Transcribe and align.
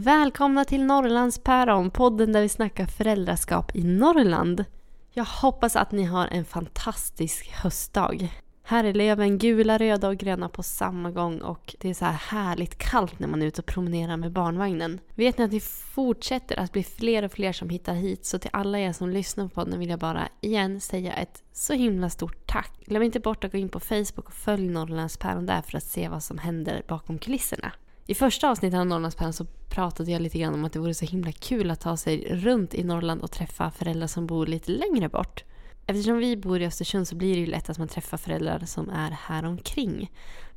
Välkomna 0.00 0.64
till 0.64 0.84
Norrlandspäron, 0.84 1.90
podden 1.90 2.32
där 2.32 2.42
vi 2.42 2.48
snackar 2.48 2.86
föräldraskap 2.86 3.76
i 3.76 3.84
Norrland. 3.84 4.64
Jag 5.10 5.24
hoppas 5.24 5.76
att 5.76 5.92
ni 5.92 6.04
har 6.04 6.26
en 6.26 6.44
fantastisk 6.44 7.50
höstdag. 7.50 8.28
Här 8.62 8.84
är 8.84 8.94
löven 8.94 9.38
gula, 9.38 9.78
röda 9.78 10.08
och 10.08 10.16
gröna 10.16 10.48
på 10.48 10.62
samma 10.62 11.10
gång 11.10 11.40
och 11.40 11.76
det 11.80 11.90
är 11.90 11.94
så 11.94 12.04
här 12.04 12.12
härligt 12.12 12.78
kallt 12.78 13.18
när 13.18 13.28
man 13.28 13.42
är 13.42 13.46
ute 13.46 13.60
och 13.60 13.66
promenerar 13.66 14.16
med 14.16 14.32
barnvagnen. 14.32 15.00
Vet 15.14 15.38
ni 15.38 15.44
att 15.44 15.52
vi 15.52 15.60
fortsätter 15.60 16.58
att 16.58 16.72
bli 16.72 16.84
fler 16.84 17.22
och 17.22 17.32
fler 17.32 17.52
som 17.52 17.68
hittar 17.70 17.94
hit 17.94 18.26
så 18.26 18.38
till 18.38 18.50
alla 18.52 18.78
er 18.78 18.92
som 18.92 19.10
lyssnar 19.10 19.48
på 19.48 19.54
podden 19.54 19.78
vill 19.78 19.90
jag 19.90 19.98
bara 19.98 20.28
igen 20.40 20.80
säga 20.80 21.12
ett 21.12 21.42
så 21.52 21.72
himla 21.72 22.10
stort 22.10 22.46
tack. 22.46 22.72
Glöm 22.86 23.02
inte 23.02 23.20
bort 23.20 23.44
att 23.44 23.52
gå 23.52 23.58
in 23.58 23.68
på 23.68 23.80
Facebook 23.80 24.26
och 24.26 24.34
följ 24.34 24.68
Norrlandspäron 24.68 25.46
där 25.46 25.62
för 25.62 25.76
att 25.76 25.84
se 25.84 26.08
vad 26.08 26.22
som 26.22 26.38
händer 26.38 26.82
bakom 26.88 27.18
kulisserna. 27.18 27.72
I 28.10 28.14
första 28.14 28.50
avsnittet 28.50 28.78
av 28.78 28.86
Norrlandspäron 28.86 29.32
så 29.32 29.44
pratade 29.68 30.10
jag 30.10 30.22
lite 30.22 30.38
grann 30.38 30.54
om 30.54 30.64
att 30.64 30.72
det 30.72 30.78
vore 30.78 30.94
så 30.94 31.04
himla 31.04 31.32
kul 31.32 31.70
att 31.70 31.80
ta 31.80 31.96
sig 31.96 32.28
runt 32.30 32.74
i 32.74 32.84
Norrland 32.84 33.22
och 33.22 33.30
träffa 33.30 33.70
föräldrar 33.70 34.06
som 34.06 34.26
bor 34.26 34.46
lite 34.46 34.72
längre 34.72 35.08
bort. 35.08 35.44
Eftersom 35.86 36.18
vi 36.18 36.36
bor 36.36 36.60
i 36.60 36.66
Östersund 36.66 37.08
så 37.08 37.16
blir 37.16 37.34
det 37.34 37.40
ju 37.40 37.46
lätt 37.46 37.70
att 37.70 37.78
man 37.78 37.88
träffar 37.88 38.16
föräldrar 38.16 38.62
som 38.66 38.90
är 38.90 39.10
här 39.10 39.44
omkring. 39.44 40.10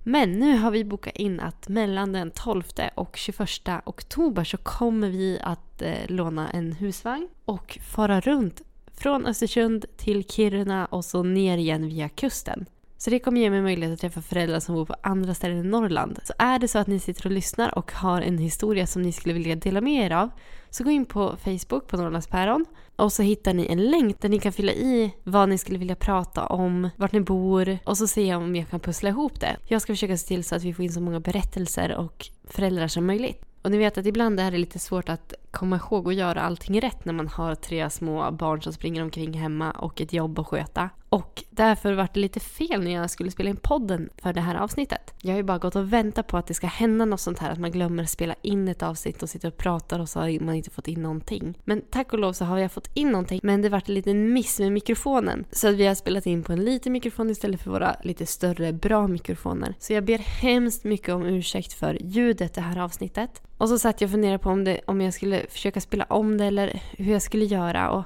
Men 0.04 0.32
nu 0.32 0.58
har 0.58 0.72
vi 0.72 0.84
bokat 0.84 1.16
in 1.16 1.40
att 1.40 1.68
mellan 1.68 2.12
den 2.12 2.32
12 2.32 2.64
och 2.96 3.18
21 3.18 3.50
oktober 3.86 4.44
så 4.44 4.58
kommer 4.58 5.10
vi 5.10 5.40
att 5.42 5.82
eh, 5.82 6.08
låna 6.08 6.50
en 6.50 6.74
husvagn 6.74 7.28
och 7.46 7.80
fara 7.82 8.22
runt 8.22 8.62
från 8.94 9.26
Östersund 9.26 9.86
till 9.98 10.24
Kiruna 10.24 10.86
och 10.86 11.06
så 11.06 11.24
ner 11.24 11.58
igen 11.58 11.88
via 11.88 12.10
kusten. 12.10 12.66
Så 13.04 13.10
det 13.10 13.20
kommer 13.20 13.42
ge 13.42 13.50
mig 13.50 13.62
möjlighet 13.62 13.94
att 13.94 14.00
träffa 14.00 14.22
föräldrar 14.22 14.60
som 14.60 14.76
bor 14.76 14.86
på 14.86 14.96
andra 15.02 15.34
ställen 15.34 15.60
i 15.60 15.64
Norrland. 15.64 16.20
Så 16.24 16.34
är 16.38 16.60
det 16.60 16.68
så 16.68 16.80
att 16.80 16.88
ni 16.88 17.00
sitter 17.00 17.26
och 17.26 17.32
lyssnar 17.32 17.78
och 17.78 17.92
har 17.92 18.22
en 18.22 18.38
historia 18.38 18.88
som 18.88 19.02
ni 19.02 19.12
skulle 19.12 19.34
vilja 19.34 19.56
dela 19.56 19.82
med 19.82 20.06
er 20.06 20.12
av 20.12 20.30
så 20.70 20.84
gå 20.84 20.90
in 20.90 21.06
på 21.06 21.36
Facebook 21.44 21.88
på 21.88 21.98
Norrlandspäron 21.98 22.66
och 22.96 23.14
så 23.14 23.24
hittar 23.24 23.54
ni 23.54 23.68
en 23.70 23.86
länk 23.86 24.22
där 24.22 24.30
ni 24.30 24.40
kan 24.40 24.52
fylla 24.52 24.72
i 24.72 25.14
vad 25.24 25.50
ni 25.50 25.58
skulle 25.58 25.80
vilja 25.80 25.96
prata 25.96 26.46
om, 26.46 26.90
vart 26.96 27.12
ni 27.12 27.20
bor 27.22 27.78
och 27.84 27.98
så 27.98 28.08
ser 28.08 28.30
jag 28.30 28.42
om 28.42 28.56
jag 28.56 28.70
kan 28.70 28.80
pussla 28.80 29.10
ihop 29.10 29.40
det. 29.40 29.58
Jag 29.68 29.82
ska 29.82 29.94
försöka 29.94 30.18
se 30.18 30.28
till 30.28 30.44
så 30.44 30.56
att 30.56 30.64
vi 30.64 30.74
får 30.74 30.86
in 30.86 30.94
så 30.94 31.02
många 31.02 31.20
berättelser 31.20 31.96
och 31.96 32.30
föräldrar 32.44 32.88
som 32.88 33.06
möjligt. 33.06 33.46
Och 33.62 33.72
ni 33.72 33.78
vet 33.78 33.98
att 33.98 34.06
ibland 34.06 34.40
är 34.40 34.52
det 34.52 34.58
lite 34.58 34.80
svårt 34.80 35.10
att 35.10 35.34
komma 35.52 35.76
ihåg 35.76 36.08
att 36.08 36.16
göra 36.16 36.42
allting 36.42 36.82
rätt 36.82 37.06
när 37.06 37.14
man 37.14 37.28
har 37.28 37.56
tre 37.56 37.90
små 37.90 38.32
barn 38.32 38.62
som 38.62 38.74
springer 38.74 39.04
omkring 39.04 39.34
hemma 39.34 39.72
och 39.72 40.02
ett 40.02 40.14
jobb 40.14 40.40
att 40.40 40.48
sköta. 40.48 40.90
Och 41.10 41.44
därför 41.50 41.94
var 41.94 42.08
det 42.14 42.20
lite 42.20 42.40
fel 42.40 42.84
när 42.84 42.92
jag 42.92 43.10
skulle 43.10 43.32
spela 43.32 43.50
in 43.50 43.56
podden 43.56 44.10
för 44.18 44.34
det 44.34 44.42
här 44.42 44.56
avsnittet. 44.56 45.14
Jag 45.22 45.32
har 45.32 45.38
ju 45.38 45.44
bara 45.44 45.58
gått 45.58 45.76
och 45.76 45.94
väntat 45.94 46.28
på 46.28 46.38
att 46.38 46.48
det 46.48 46.54
ska 46.54 46.68
hända 46.68 47.06
något 47.06 47.20
sånt 47.20 47.40
här, 47.40 47.52
att 47.52 47.60
man 47.60 47.72
glömmer 47.72 48.06
spela 48.06 48.36
in 48.42 48.68
ett 48.68 48.84
avsnitt 48.84 49.24
och 49.24 49.30
sitter 49.30 49.48
och 49.48 49.58
pratar 49.58 50.00
och 50.00 50.10
så 50.10 50.20
har 50.20 50.40
man 50.40 50.56
inte 50.56 50.70
fått 50.70 50.88
in 50.88 51.02
någonting. 51.02 51.58
Men 51.64 51.82
tack 51.82 52.14
och 52.14 52.20
lov 52.20 52.34
så 52.34 52.46
har 52.46 52.58
jag 52.58 52.72
fått 52.72 52.90
in 52.94 53.10
någonting, 53.10 53.40
men 53.44 53.62
det 53.62 53.70
vart 53.70 53.90
en 53.90 53.96
liten 53.96 54.34
miss 54.34 54.60
med 54.60 54.72
mikrofonen. 54.72 55.46
Så 55.52 55.68
att 55.68 55.76
vi 55.76 55.88
har 55.88 55.96
spelat 55.96 56.26
in 56.26 56.44
på 56.44 56.54
en 56.54 56.66
liten 56.66 56.92
mikrofon 56.92 57.30
istället 57.30 57.62
för 57.62 57.72
våra 57.72 57.96
lite 58.04 58.26
större, 58.26 58.74
bra 58.74 59.08
mikrofoner. 59.08 59.76
Så 59.80 59.94
jag 59.94 60.06
ber 60.06 60.18
hemskt 60.18 60.84
mycket 60.84 61.10
om 61.10 61.26
ursäkt 61.26 61.74
för 61.74 61.98
ljudet 62.02 62.54
det 62.54 62.62
här 62.62 62.80
avsnittet. 62.80 63.42
Och 63.58 63.70
så 63.70 63.80
satt 63.80 64.02
jag 64.02 64.08
och 64.08 64.12
funderade 64.12 64.40
på 64.40 64.50
om, 64.50 64.64
det, 64.64 64.82
om 64.86 65.02
jag 65.02 65.14
skulle 65.14 65.41
försöka 65.50 65.82
spela 65.82 66.06
om 66.10 66.38
det 66.38 66.46
eller 66.46 66.82
hur 66.98 67.12
jag 67.14 67.22
skulle 67.22 67.46
göra. 67.46 67.90
Och, 67.92 68.04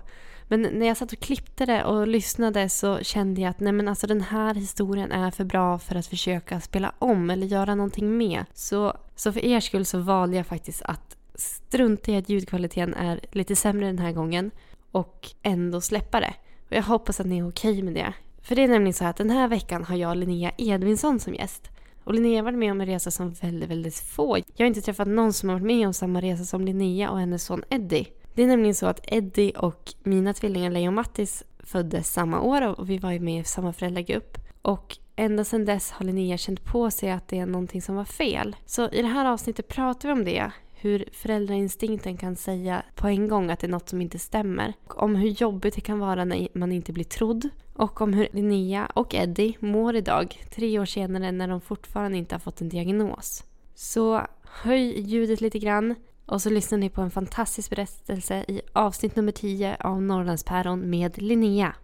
men 0.48 0.62
när 0.62 0.86
jag 0.88 0.98
satt 0.98 1.14
och 1.14 1.20
klippte 1.20 1.66
det 1.66 1.84
och 1.84 2.08
lyssnade 2.08 2.70
så 2.70 3.00
kände 3.00 3.42
jag 3.42 3.50
att 3.50 3.60
nej 3.60 3.74
men 3.74 3.88
alltså 3.88 4.08
den 4.08 4.22
här 4.22 4.56
historien 4.56 5.12
är 5.12 5.32
för 5.32 5.44
bra 5.44 5.80
för 5.80 5.96
att 5.96 6.08
försöka 6.08 6.62
spela 6.62 6.94
om 7.00 7.30
eller 7.30 7.48
göra 7.48 7.76
någonting 7.76 8.18
med. 8.18 8.46
Så, 8.54 8.98
så 9.16 9.32
för 9.32 9.46
er 9.46 9.60
skull 9.60 9.86
så 9.86 10.00
valde 10.00 10.38
jag 10.38 10.48
faktiskt 10.48 10.82
att 10.82 11.18
strunta 11.36 12.12
i 12.12 12.18
att 12.18 12.30
ljudkvaliteten 12.30 12.94
är 12.94 13.20
lite 13.32 13.56
sämre 13.56 13.86
den 13.86 14.00
här 14.00 14.12
gången 14.12 14.52
och 14.92 15.30
ändå 15.42 15.82
släppa 15.82 16.20
det. 16.20 16.34
Och 16.70 16.74
jag 16.76 16.84
hoppas 16.84 17.20
att 17.20 17.26
ni 17.26 17.38
är 17.38 17.50
okej 17.50 17.82
med 17.82 17.94
det. 17.94 18.14
För 18.42 18.56
det 18.56 18.64
är 18.64 18.68
nämligen 18.68 18.94
så 18.94 19.06
att 19.06 19.18
den 19.18 19.30
här 19.30 19.48
veckan 19.48 19.84
har 19.84 19.96
jag 19.96 20.18
Linnea 20.18 20.52
Edvinsson 20.58 21.20
som 21.20 21.34
gäst. 21.34 21.72
Och 22.06 22.14
Linnea 22.14 22.38
har 22.38 22.44
varit 22.44 22.58
med 22.58 22.72
om 22.72 22.82
en 22.82 22.88
resa 22.88 23.12
som 23.12 23.34
väldigt, 23.34 23.70
väldigt 23.70 23.96
få. 23.96 24.38
Jag 24.38 24.66
har 24.66 24.68
inte 24.68 24.82
träffat 24.82 25.08
någon 25.08 25.34
som 25.34 25.50
har 25.50 25.56
varit 25.56 25.68
med 25.68 25.88
om 25.88 25.94
samma 25.94 26.22
resa 26.22 26.44
som 26.44 26.66
Linnea 26.66 27.12
och 27.12 27.20
hennes 27.20 27.44
son 27.44 27.64
Eddie. 27.70 28.08
Det 28.34 28.44
är 28.44 28.48
nämligen 28.48 28.76
så 28.76 28.86
att 28.86 29.00
Eddie 29.04 29.52
och 29.52 29.94
mina 30.04 30.34
tvillingar 30.34 30.72
Leia 30.72 30.90
och 30.90 30.94
Mattis 30.94 31.44
föddes 31.60 32.14
samma 32.14 32.42
år 32.42 32.80
och 32.80 32.90
vi 32.90 32.98
var 32.98 33.12
ju 33.12 33.20
med 33.20 33.42
i 33.42 33.44
samma 33.44 33.74
föräldragrupp. 33.74 34.38
Och 34.62 34.98
ända 35.16 35.44
sedan 35.44 35.66
dess 35.66 35.92
har 35.92 36.06
Linnea 36.06 36.38
känt 36.38 36.64
på 36.64 36.92
sig 36.92 37.12
att 37.12 37.28
det 37.28 37.40
är 37.40 37.46
någonting 37.46 37.82
som 37.82 37.96
var 37.96 38.06
fel. 38.06 38.56
Så 38.66 38.90
i 38.90 39.02
det 39.02 39.08
här 39.08 39.26
avsnittet 39.26 39.68
pratar 39.68 40.10
vi 40.10 40.14
om 40.14 40.26
det 40.26 40.52
hur 40.86 41.06
föräldrainstinkten 41.12 42.18
kan 42.18 42.36
säga 42.36 42.84
på 42.96 43.08
en 43.08 43.28
gång 43.28 43.50
att 43.50 43.60
det 43.60 43.68
är 43.68 43.72
något 43.72 43.90
som 43.90 44.02
inte 44.02 44.20
stämmer. 44.20 44.74
Och 44.88 45.04
om 45.04 45.16
hur 45.16 45.30
jobbigt 45.30 45.76
det 45.76 45.82
kan 45.82 46.00
vara 46.00 46.26
när 46.26 46.48
man 46.54 46.72
inte 46.72 46.94
blir 46.94 47.04
trodd. 47.04 47.50
Och 47.74 48.02
om 48.02 48.14
hur 48.14 48.28
Linnea 48.32 48.86
och 48.86 49.16
Eddie 49.16 49.58
mår 49.60 49.96
idag, 49.96 50.44
tre 50.56 50.80
år 50.80 50.86
senare 50.86 51.32
när 51.32 51.48
de 51.48 51.62
fortfarande 51.62 52.18
inte 52.18 52.36
har 52.36 52.40
fått 52.40 52.62
en 52.62 52.70
diagnos. 52.70 53.44
Så 53.76 54.22
höj 54.44 55.00
ljudet 55.02 55.42
lite 55.42 55.60
grann 55.60 55.96
och 56.26 56.42
så 56.42 56.50
lyssnar 56.50 56.78
ni 56.78 56.90
på 56.90 57.02
en 57.02 57.12
fantastisk 57.12 57.70
berättelse 57.70 58.46
i 58.48 58.62
avsnitt 58.74 59.16
nummer 59.16 59.32
10 59.32 59.78
av 59.80 60.02
Norrlandspäron 60.02 60.90
med 60.90 61.22
Linnea. 61.22 61.76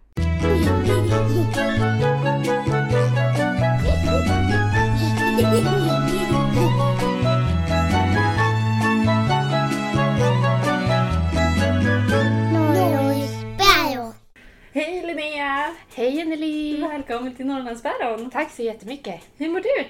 Linnea! 15.42 15.74
Hej 15.94 16.22
Anneli! 16.22 16.80
Välkommen 16.80 17.34
till 17.34 17.46
Norrlandspäron! 17.46 18.30
Tack 18.30 18.50
så 18.50 18.62
jättemycket! 18.62 19.20
Hur 19.36 19.48
mår 19.48 19.60
du? 19.60 19.86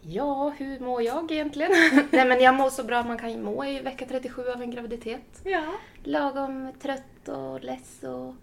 Ja, 0.00 0.54
hur 0.58 0.80
mår 0.80 1.02
jag 1.02 1.32
egentligen? 1.32 1.72
Nej 2.10 2.28
men 2.28 2.40
jag 2.40 2.54
mår 2.54 2.70
så 2.70 2.84
bra 2.84 3.02
man 3.02 3.18
kan 3.18 3.42
må 3.42 3.64
i 3.64 3.80
vecka 3.80 4.06
37 4.08 4.42
av 4.48 4.62
en 4.62 4.70
graviditet. 4.70 5.40
Ja. 5.44 5.64
Lagom 6.04 6.72
trött 6.82 7.28
och 7.28 7.64
less 7.64 8.02
och... 8.02 8.34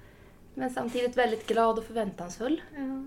Men 0.54 0.70
samtidigt 0.70 1.18
väldigt 1.18 1.48
glad 1.48 1.78
och 1.78 1.86
förväntansfull. 1.86 2.62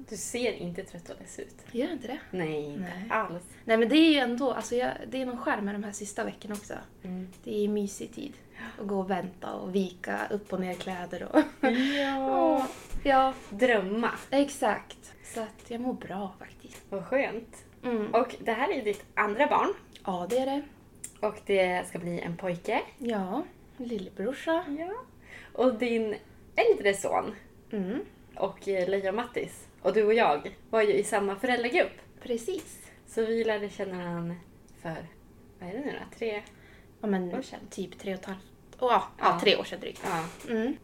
Du 0.08 0.16
ser 0.16 0.52
inte 0.52 0.82
trött 0.82 1.10
och 1.10 1.20
less 1.20 1.38
ut. 1.38 1.56
Gör 1.72 1.92
inte 1.92 2.06
det? 2.06 2.18
Nej, 2.30 2.64
inte 2.64 2.80
Nej. 2.80 3.06
alls. 3.10 3.44
Nej 3.64 3.76
men 3.76 3.88
det 3.88 3.96
är 3.96 4.12
ju 4.12 4.18
ändå, 4.18 4.52
alltså 4.52 4.74
jag, 4.74 4.90
det 5.08 5.22
är 5.22 5.26
någon 5.26 5.38
skärm 5.38 5.64
med 5.64 5.74
de 5.74 5.84
här 5.84 5.92
sista 5.92 6.24
veckorna 6.24 6.54
också. 6.54 6.74
Mm. 7.02 7.28
Det 7.44 7.64
är 7.64 7.68
mysig 7.68 8.14
tid. 8.14 8.32
Att 8.80 8.86
gå 8.86 8.98
och 8.98 9.10
vänta 9.10 9.52
och 9.52 9.74
vika 9.74 10.18
upp 10.30 10.52
och 10.52 10.60
ner 10.60 10.74
kläder 10.74 11.28
och... 11.32 11.40
Ja. 11.96 12.66
ja, 13.04 13.34
Drömma. 13.50 14.10
exakt. 14.30 15.12
Så 15.34 15.40
att 15.40 15.64
jag 15.70 15.80
mår 15.80 15.92
bra 15.92 16.32
faktiskt. 16.38 16.82
Vad 16.90 17.04
skönt. 17.04 17.64
Mm. 17.84 18.14
Och 18.14 18.36
det 18.40 18.52
här 18.52 18.70
är 18.70 18.74
ju 18.74 18.82
ditt 18.82 19.04
andra 19.14 19.46
barn. 19.46 19.72
Ja, 20.04 20.26
det 20.30 20.38
är 20.38 20.46
det. 20.46 20.62
Och 21.20 21.36
det 21.46 21.88
ska 21.88 21.98
bli 21.98 22.20
en 22.20 22.36
pojke. 22.36 22.82
Ja, 22.98 23.42
lillebrorsa. 23.76 24.64
Ja. 24.78 24.92
Och 25.52 25.74
din 25.74 26.14
äldre 26.56 26.94
son 26.94 27.34
Mm. 27.72 28.00
och 28.36 28.68
eh, 28.68 28.88
Leia 28.88 29.08
och 29.08 29.14
Mattis. 29.14 29.68
Och 29.82 29.92
du 29.92 30.04
och 30.04 30.14
jag 30.14 30.56
var 30.70 30.82
ju 30.82 30.92
i 30.94 31.04
samma 31.04 31.36
föräldragrupp. 31.36 31.92
Precis. 32.22 32.86
Så 33.06 33.24
vi 33.24 33.44
lärde 33.44 33.68
känna 33.68 33.96
varandra 33.96 34.34
för, 34.82 34.96
vad 35.58 35.68
är 35.68 35.72
det 35.72 35.80
nu 35.80 35.92
då? 35.92 36.16
Tre 36.18 36.42
Ja, 37.06 37.10
men 37.10 37.34
år 37.34 37.42
sedan? 37.42 37.60
typ 37.70 37.98
tre 37.98 38.14
och 38.14 38.20
ett 38.20 38.26
halvt... 38.26 38.38
Oh, 38.80 38.88
ja, 38.92 39.02
Ja. 39.18 39.40
tre 39.42 39.56
år 39.56 39.64
sedan 39.64 39.80
drygt. 39.80 40.00
Ja. 40.04 40.24
Mm. 40.52 40.76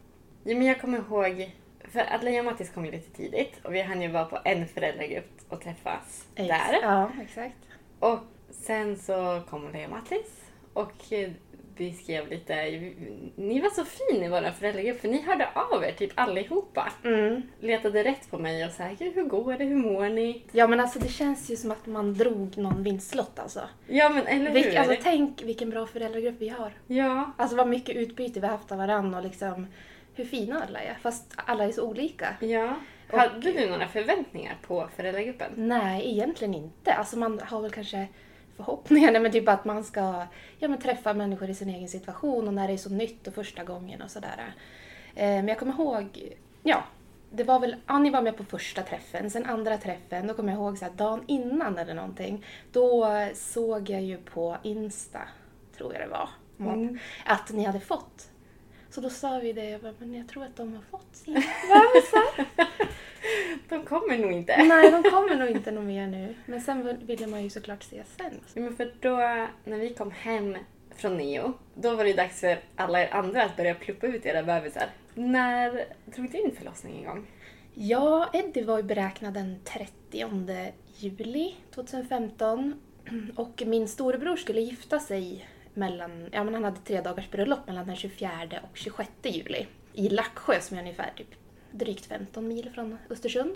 ja, 0.43 0.55
men 0.55 0.65
jag 0.67 0.81
kommer 0.81 0.97
ihåg, 0.97 1.51
för 1.91 2.13
Adelaide 2.13 2.39
och 2.39 2.45
Mattis 2.45 2.69
kom 2.69 2.85
ju 2.85 2.91
lite 2.91 3.11
tidigt 3.11 3.59
och 3.63 3.73
vi 3.75 3.81
hann 3.81 4.01
ju 4.01 4.07
vara 4.07 4.25
på 4.25 4.39
en 4.45 4.67
föräldragrupp 4.67 5.29
och 5.49 5.61
träffas 5.61 6.27
Ex- 6.35 6.47
där. 6.47 6.79
Ja, 6.81 7.11
exakt. 7.21 7.55
Och 7.99 8.19
sen 8.51 8.97
så 8.97 9.41
kom 9.49 9.71
Lea 9.71 9.85
och 9.85 9.91
Mattis 9.91 10.43
och 10.73 10.91
vi 11.77 11.93
skrev 11.93 12.27
lite, 12.29 12.55
ni 13.35 13.61
var 13.61 13.69
så 13.69 13.85
fin 13.85 14.23
i 14.23 14.29
vår 14.29 14.51
föräldragrupp 14.51 15.01
för 15.01 15.07
ni 15.07 15.21
hörde 15.21 15.47
av 15.55 15.83
er 15.83 15.91
typ 15.91 16.11
allihopa. 16.15 16.91
Mm. 17.03 17.41
Letade 17.59 18.03
rätt 18.03 18.31
på 18.31 18.37
mig 18.37 18.65
och 18.65 18.71
sa 18.71 18.83
hur 18.83 19.23
går 19.23 19.53
det, 19.57 19.63
hur 19.65 19.75
mår 19.75 20.09
ni? 20.09 20.43
Ja, 20.51 20.67
men 20.67 20.79
alltså 20.79 20.99
det 20.99 21.07
känns 21.09 21.49
ju 21.51 21.55
som 21.55 21.71
att 21.71 21.85
man 21.85 22.13
drog 22.13 22.57
någon 22.57 22.83
vinstlott 22.83 23.39
alltså. 23.39 23.61
Ja 23.87 24.09
men 24.09 24.27
eller 24.27 24.45
hur? 24.45 24.53
Vilk, 24.53 24.75
alltså 24.75 24.95
tänk 25.03 25.41
vilken 25.43 25.69
bra 25.69 25.85
föräldragrupp 25.85 26.35
vi 26.39 26.49
har. 26.49 26.71
ja, 26.87 27.31
Alltså 27.37 27.55
vad 27.57 27.67
mycket 27.67 27.95
utbyte 27.95 28.39
vi 28.39 28.47
har 28.47 28.57
haft 28.57 28.71
av 28.71 28.77
varandra 28.77 29.17
och 29.17 29.23
liksom 29.23 29.67
hur 30.15 30.25
fina 30.25 30.63
alla 30.69 30.79
är. 30.79 30.97
Fast 31.01 31.33
alla 31.35 31.63
är 31.63 31.71
så 31.71 31.83
olika. 31.89 32.27
ja. 32.39 32.75
Och- 33.11 33.19
Hade 33.19 33.51
du 33.51 33.69
några 33.69 33.87
förväntningar 33.87 34.57
på 34.67 34.89
föräldragruppen? 34.95 35.51
Nej, 35.55 36.11
egentligen 36.11 36.53
inte. 36.53 36.93
Alltså 36.93 37.17
man 37.17 37.39
har 37.43 37.61
väl 37.61 37.71
kanske 37.71 38.07
förhoppningar, 38.57 39.11
nej, 39.11 39.21
men 39.21 39.31
typ 39.31 39.49
att 39.49 39.65
man 39.65 39.83
ska 39.83 40.25
ja, 40.59 40.67
men 40.67 40.79
träffa 40.79 41.13
människor 41.13 41.49
i 41.49 41.53
sin 41.55 41.69
egen 41.69 41.89
situation 41.89 42.47
och 42.47 42.53
när 42.53 42.67
det 42.67 42.73
är 42.73 42.77
så 42.77 42.89
nytt 42.89 43.27
och 43.27 43.33
första 43.33 43.63
gången 43.63 44.01
och 44.01 44.11
sådär. 44.11 44.53
Eh, 45.15 45.25
men 45.27 45.47
jag 45.47 45.59
kommer 45.59 45.73
ihåg, 45.73 46.33
ja, 46.63 46.83
det 47.31 47.43
var 47.43 47.59
väl, 47.59 47.75
Annie 47.85 48.11
var 48.11 48.21
med 48.21 48.37
på 48.37 48.43
första 48.43 48.81
träffen, 48.81 49.29
sen 49.29 49.45
andra 49.45 49.77
träffen, 49.77 50.27
då 50.27 50.33
kommer 50.33 50.51
jag 50.53 50.59
ihåg 50.61 50.77
så 50.77 50.85
här, 50.85 50.91
dagen 50.91 51.23
innan 51.27 51.77
eller 51.77 51.93
någonting, 51.93 52.45
då 52.71 53.07
såg 53.33 53.89
jag 53.89 54.01
ju 54.01 54.17
på 54.17 54.57
Insta, 54.63 55.19
tror 55.77 55.93
jag 55.93 56.01
det 56.01 56.07
var, 56.11 56.29
Mm. 56.59 56.99
att 57.25 57.51
ni 57.51 57.63
hade 57.63 57.79
fått. 57.79 58.29
Så 58.93 59.01
då 59.01 59.09
sa 59.09 59.39
vi 59.39 59.53
det, 59.53 59.69
jag 59.69 59.81
bara, 59.81 59.93
men 59.99 60.13
jag 60.15 60.27
tror 60.27 60.43
att 60.43 60.55
de 60.55 60.73
har 60.73 60.81
fått 60.81 61.15
sina 61.15 61.39
bebisar. 61.61 62.45
De 63.69 63.85
kommer 63.85 64.17
nog 64.17 64.31
inte. 64.31 64.63
Nej, 64.63 64.91
de 64.91 65.03
kommer 65.03 65.35
nog 65.35 65.49
inte 65.49 65.71
någon 65.71 65.87
mer 65.87 66.07
nu. 66.07 66.35
Men 66.45 66.61
sen 66.61 66.97
ville 67.05 67.27
man 67.27 67.43
ju 67.43 67.49
såklart 67.49 67.83
se 67.83 68.03
sen. 68.17 68.39
Men 68.53 68.75
för 68.75 68.93
då, 68.99 69.17
när 69.63 69.77
vi 69.77 69.93
kom 69.93 70.11
hem 70.11 70.57
från 70.95 71.17
Neo, 71.17 71.53
då 71.75 71.95
var 71.95 72.03
det 72.03 72.13
dags 72.13 72.39
för 72.39 72.59
alla 72.75 73.01
er 73.01 73.09
andra 73.13 73.43
att 73.43 73.57
börja 73.57 73.75
pluppa 73.75 74.07
ut 74.07 74.25
era 74.25 74.43
bebisar. 74.43 74.89
När 75.13 75.85
drog 76.05 76.31
du 76.31 76.37
in 76.37 76.55
förlossningen 76.55 77.01
igång? 77.03 77.27
Ja, 77.73 78.29
Eddie 78.33 78.63
var 78.63 78.77
ju 78.77 78.83
beräknad 78.83 79.33
den 79.33 79.59
30 79.63 80.71
juli 80.97 81.55
2015. 81.75 82.81
Och 83.35 83.63
min 83.65 83.87
storebror 83.87 84.35
skulle 84.35 84.61
gifta 84.61 84.99
sig 84.99 85.47
mellan, 85.73 86.29
ja 86.31 86.43
men 86.43 86.53
han 86.53 86.63
hade 86.63 86.77
tre 86.77 87.01
dagars 87.01 87.31
bröllop 87.31 87.67
mellan 87.67 87.87
den 87.87 87.95
24 87.95 88.29
och 88.71 88.77
26 88.77 89.09
juli. 89.23 89.67
I 89.93 90.09
Laxjö 90.09 90.61
som 90.61 90.77
är 90.77 90.81
ungefär 90.81 91.13
typ 91.17 91.35
drygt 91.71 92.05
15 92.05 92.47
mil 92.47 92.71
från 92.73 92.97
Östersund. 93.09 93.55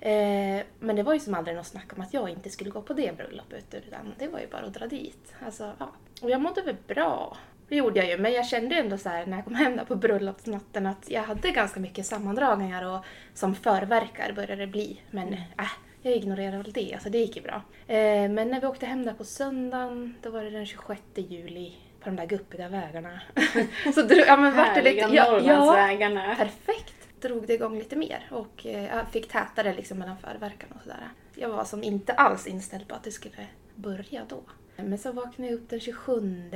Eh, 0.00 0.62
men 0.78 0.96
det 0.96 1.02
var 1.02 1.14
ju 1.14 1.20
som 1.20 1.34
aldrig 1.34 1.56
något 1.56 1.66
snack 1.66 1.92
om 1.96 2.02
att 2.02 2.14
jag 2.14 2.30
inte 2.30 2.50
skulle 2.50 2.70
gå 2.70 2.82
på 2.82 2.92
det 2.92 3.16
bröllopet 3.16 3.74
utan 3.74 4.14
det 4.18 4.28
var 4.28 4.40
ju 4.40 4.46
bara 4.46 4.62
att 4.62 4.74
dra 4.74 4.86
dit. 4.86 5.34
Alltså, 5.44 5.72
ja. 5.78 5.92
Och 6.22 6.30
jag 6.30 6.40
mådde 6.40 6.62
väl 6.62 6.76
bra. 6.86 7.36
Det 7.68 7.76
gjorde 7.76 8.00
jag 8.00 8.08
ju, 8.08 8.18
men 8.18 8.32
jag 8.32 8.46
kände 8.46 8.76
ändå 8.76 8.98
så 8.98 9.08
här 9.08 9.26
när 9.26 9.36
jag 9.36 9.44
kom 9.44 9.54
hem 9.54 9.76
där 9.76 9.84
på 9.84 9.96
bröllopsnatten 9.96 10.86
att 10.86 11.10
jag 11.10 11.22
hade 11.22 11.50
ganska 11.50 11.80
mycket 11.80 12.06
sammandragningar 12.06 12.84
och 12.94 13.04
som 13.34 13.54
förverkar 13.54 14.32
började 14.32 14.56
det 14.56 14.66
bli. 14.66 15.00
Men 15.10 15.32
äh, 15.32 15.72
jag 16.04 16.16
ignorerade 16.16 16.56
väl 16.62 16.72
det, 16.72 16.94
alltså 16.94 17.10
det 17.10 17.18
gick 17.18 17.36
ju 17.36 17.42
bra. 17.42 17.62
Eh, 17.86 18.30
men 18.30 18.48
när 18.48 18.60
vi 18.60 18.66
åkte 18.66 18.86
hem 18.86 19.04
där 19.04 19.14
på 19.14 19.24
söndagen, 19.24 20.14
då 20.22 20.30
var 20.30 20.44
det 20.44 20.50
den 20.50 20.66
26 20.66 21.02
juli 21.14 21.72
på 22.00 22.08
de 22.10 22.16
där 22.16 22.26
guppiga 22.26 22.68
vägarna. 22.68 23.20
så 23.94 24.02
drog, 24.02 24.20
ja, 24.26 24.36
men 24.36 24.56
vart 24.56 24.74
det 24.74 24.82
lite... 24.82 25.14
Ja, 25.14 25.40
ja, 25.40 26.34
perfekt 26.38 26.94
drog 27.20 27.46
det 27.46 27.54
igång 27.54 27.78
lite 27.78 27.96
mer 27.96 28.26
och 28.30 28.66
eh, 28.66 29.06
fick 29.10 29.28
tätare 29.28 29.74
liksom 29.74 29.98
mellan 29.98 30.18
förverkan 30.18 30.68
och 30.76 30.82
sådär. 30.82 31.08
Jag 31.34 31.48
var 31.48 31.64
som 31.64 31.82
inte 31.82 32.12
alls 32.12 32.46
inställd 32.46 32.88
på 32.88 32.94
att 32.94 33.04
det 33.04 33.10
skulle 33.10 33.46
börja 33.74 34.24
då. 34.28 34.42
Men 34.76 34.98
så 34.98 35.12
vaknade 35.12 35.50
jag 35.50 35.60
upp 35.60 35.70
den 35.70 35.80
27 35.80 36.50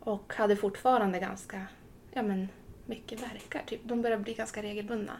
och 0.00 0.34
hade 0.36 0.56
fortfarande 0.56 1.18
ganska, 1.18 1.66
ja 2.12 2.22
men 2.22 2.48
mycket 2.86 3.22
verkar. 3.22 3.62
Typ. 3.66 3.80
De 3.84 4.02
började 4.02 4.22
bli 4.22 4.34
ganska 4.34 4.62
regelbundna. 4.62 5.12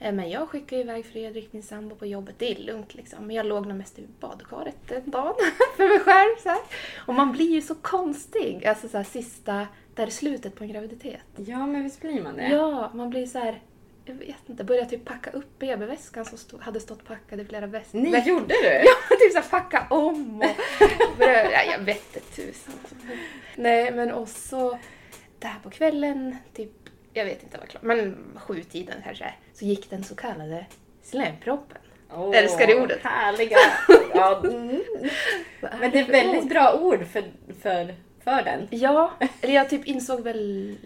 Eh, 0.00 0.12
Men 0.12 0.30
jag 0.30 0.48
skickade 0.48 0.82
iväg 0.82 1.06
Fredrik, 1.06 1.52
min 1.52 1.62
sambo, 1.62 1.96
på 1.96 2.06
jobbet. 2.06 2.34
Det 2.38 2.52
är 2.52 2.56
lugnt 2.62 2.94
liksom. 2.94 3.26
Men 3.26 3.36
jag 3.36 3.46
låg 3.46 3.66
nog 3.66 3.76
mest 3.76 3.98
i 3.98 4.06
badkaret 4.20 4.76
den 4.88 5.10
dagen 5.10 5.34
för 5.76 5.88
mig 5.88 5.98
själv. 6.00 6.36
Så 6.42 6.48
här. 6.48 6.58
Och 7.06 7.14
man 7.14 7.32
blir 7.32 7.50
ju 7.50 7.62
så 7.62 7.74
konstig. 7.74 8.66
Alltså 8.66 8.88
så 8.88 8.96
här, 8.96 9.04
sista, 9.04 9.66
där 9.94 10.06
är 10.06 10.10
slutet 10.10 10.54
på 10.54 10.64
en 10.64 10.70
graviditet. 10.72 11.20
Ja, 11.36 11.66
men 11.66 11.82
visst 11.84 12.00
blir 12.00 12.22
man 12.22 12.36
det? 12.36 12.48
Ja, 12.48 12.90
man 12.94 13.10
blir 13.10 13.26
så 13.26 13.38
här. 13.38 13.60
Jag 14.04 14.14
vet 14.14 14.36
inte, 14.48 14.64
började 14.64 14.90
typ 14.90 15.04
packa 15.04 15.30
upp 15.30 15.58
BB-väskan 15.58 16.24
som 16.24 16.38
stod, 16.38 16.60
hade 16.60 16.80
stått 16.80 17.04
packad 17.04 17.40
i 17.40 17.44
flera 17.44 17.66
väs- 17.66 17.88
Ni 17.92 18.10
veckor. 18.10 18.28
gjorde 18.32 18.46
du? 18.62 18.68
Ja, 19.10 19.16
typ 19.20 19.32
såhär 19.32 19.48
packa 19.50 19.86
om 19.90 20.40
och... 20.40 21.18
började, 21.18 21.50
ja, 21.52 21.72
jag 21.72 21.78
vet 21.78 22.16
inte 22.16 22.28
tusan. 22.36 22.74
Nej, 23.56 23.90
men 23.92 24.12
och 24.12 24.28
så 24.28 24.78
där 25.38 25.54
på 25.62 25.70
kvällen, 25.70 26.36
typ, 26.54 26.77
jag 27.18 27.24
vet 27.24 27.42
inte 27.42 27.58
vad 27.58 27.68
klart, 27.68 27.82
men 27.82 28.16
sjutiden 28.36 28.96
kanske, 29.04 29.34
så 29.54 29.64
gick 29.64 29.90
den 29.90 30.04
så 30.04 30.14
kallade 30.14 30.66
slemproppen. 31.02 31.78
Åh, 32.10 32.36
Älskar 32.36 32.66
det 32.66 32.80
ordet. 32.80 33.02
Härliga. 33.02 33.56
Ja, 34.14 34.40
mm. 34.44 34.82
Men 35.80 35.90
det 35.90 35.98
är 35.98 36.06
väldigt 36.06 36.48
bra 36.48 36.78
ord 36.80 37.06
för, 37.06 37.24
för, 37.62 37.94
för 38.24 38.42
den. 38.42 38.68
Ja, 38.70 39.12
eller 39.40 39.54
jag 39.54 39.70
typ 39.70 39.86
insåg 39.86 40.20
väl 40.20 40.76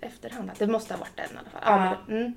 efterhand 0.00 0.50
att 0.50 0.58
det 0.58 0.66
måste 0.66 0.94
ha 0.94 1.00
varit 1.00 1.16
den 1.16 1.26
i 1.26 1.38
alla 1.38 1.50
fall. 1.50 1.96
Ja. 2.08 2.14
mm. 2.14 2.34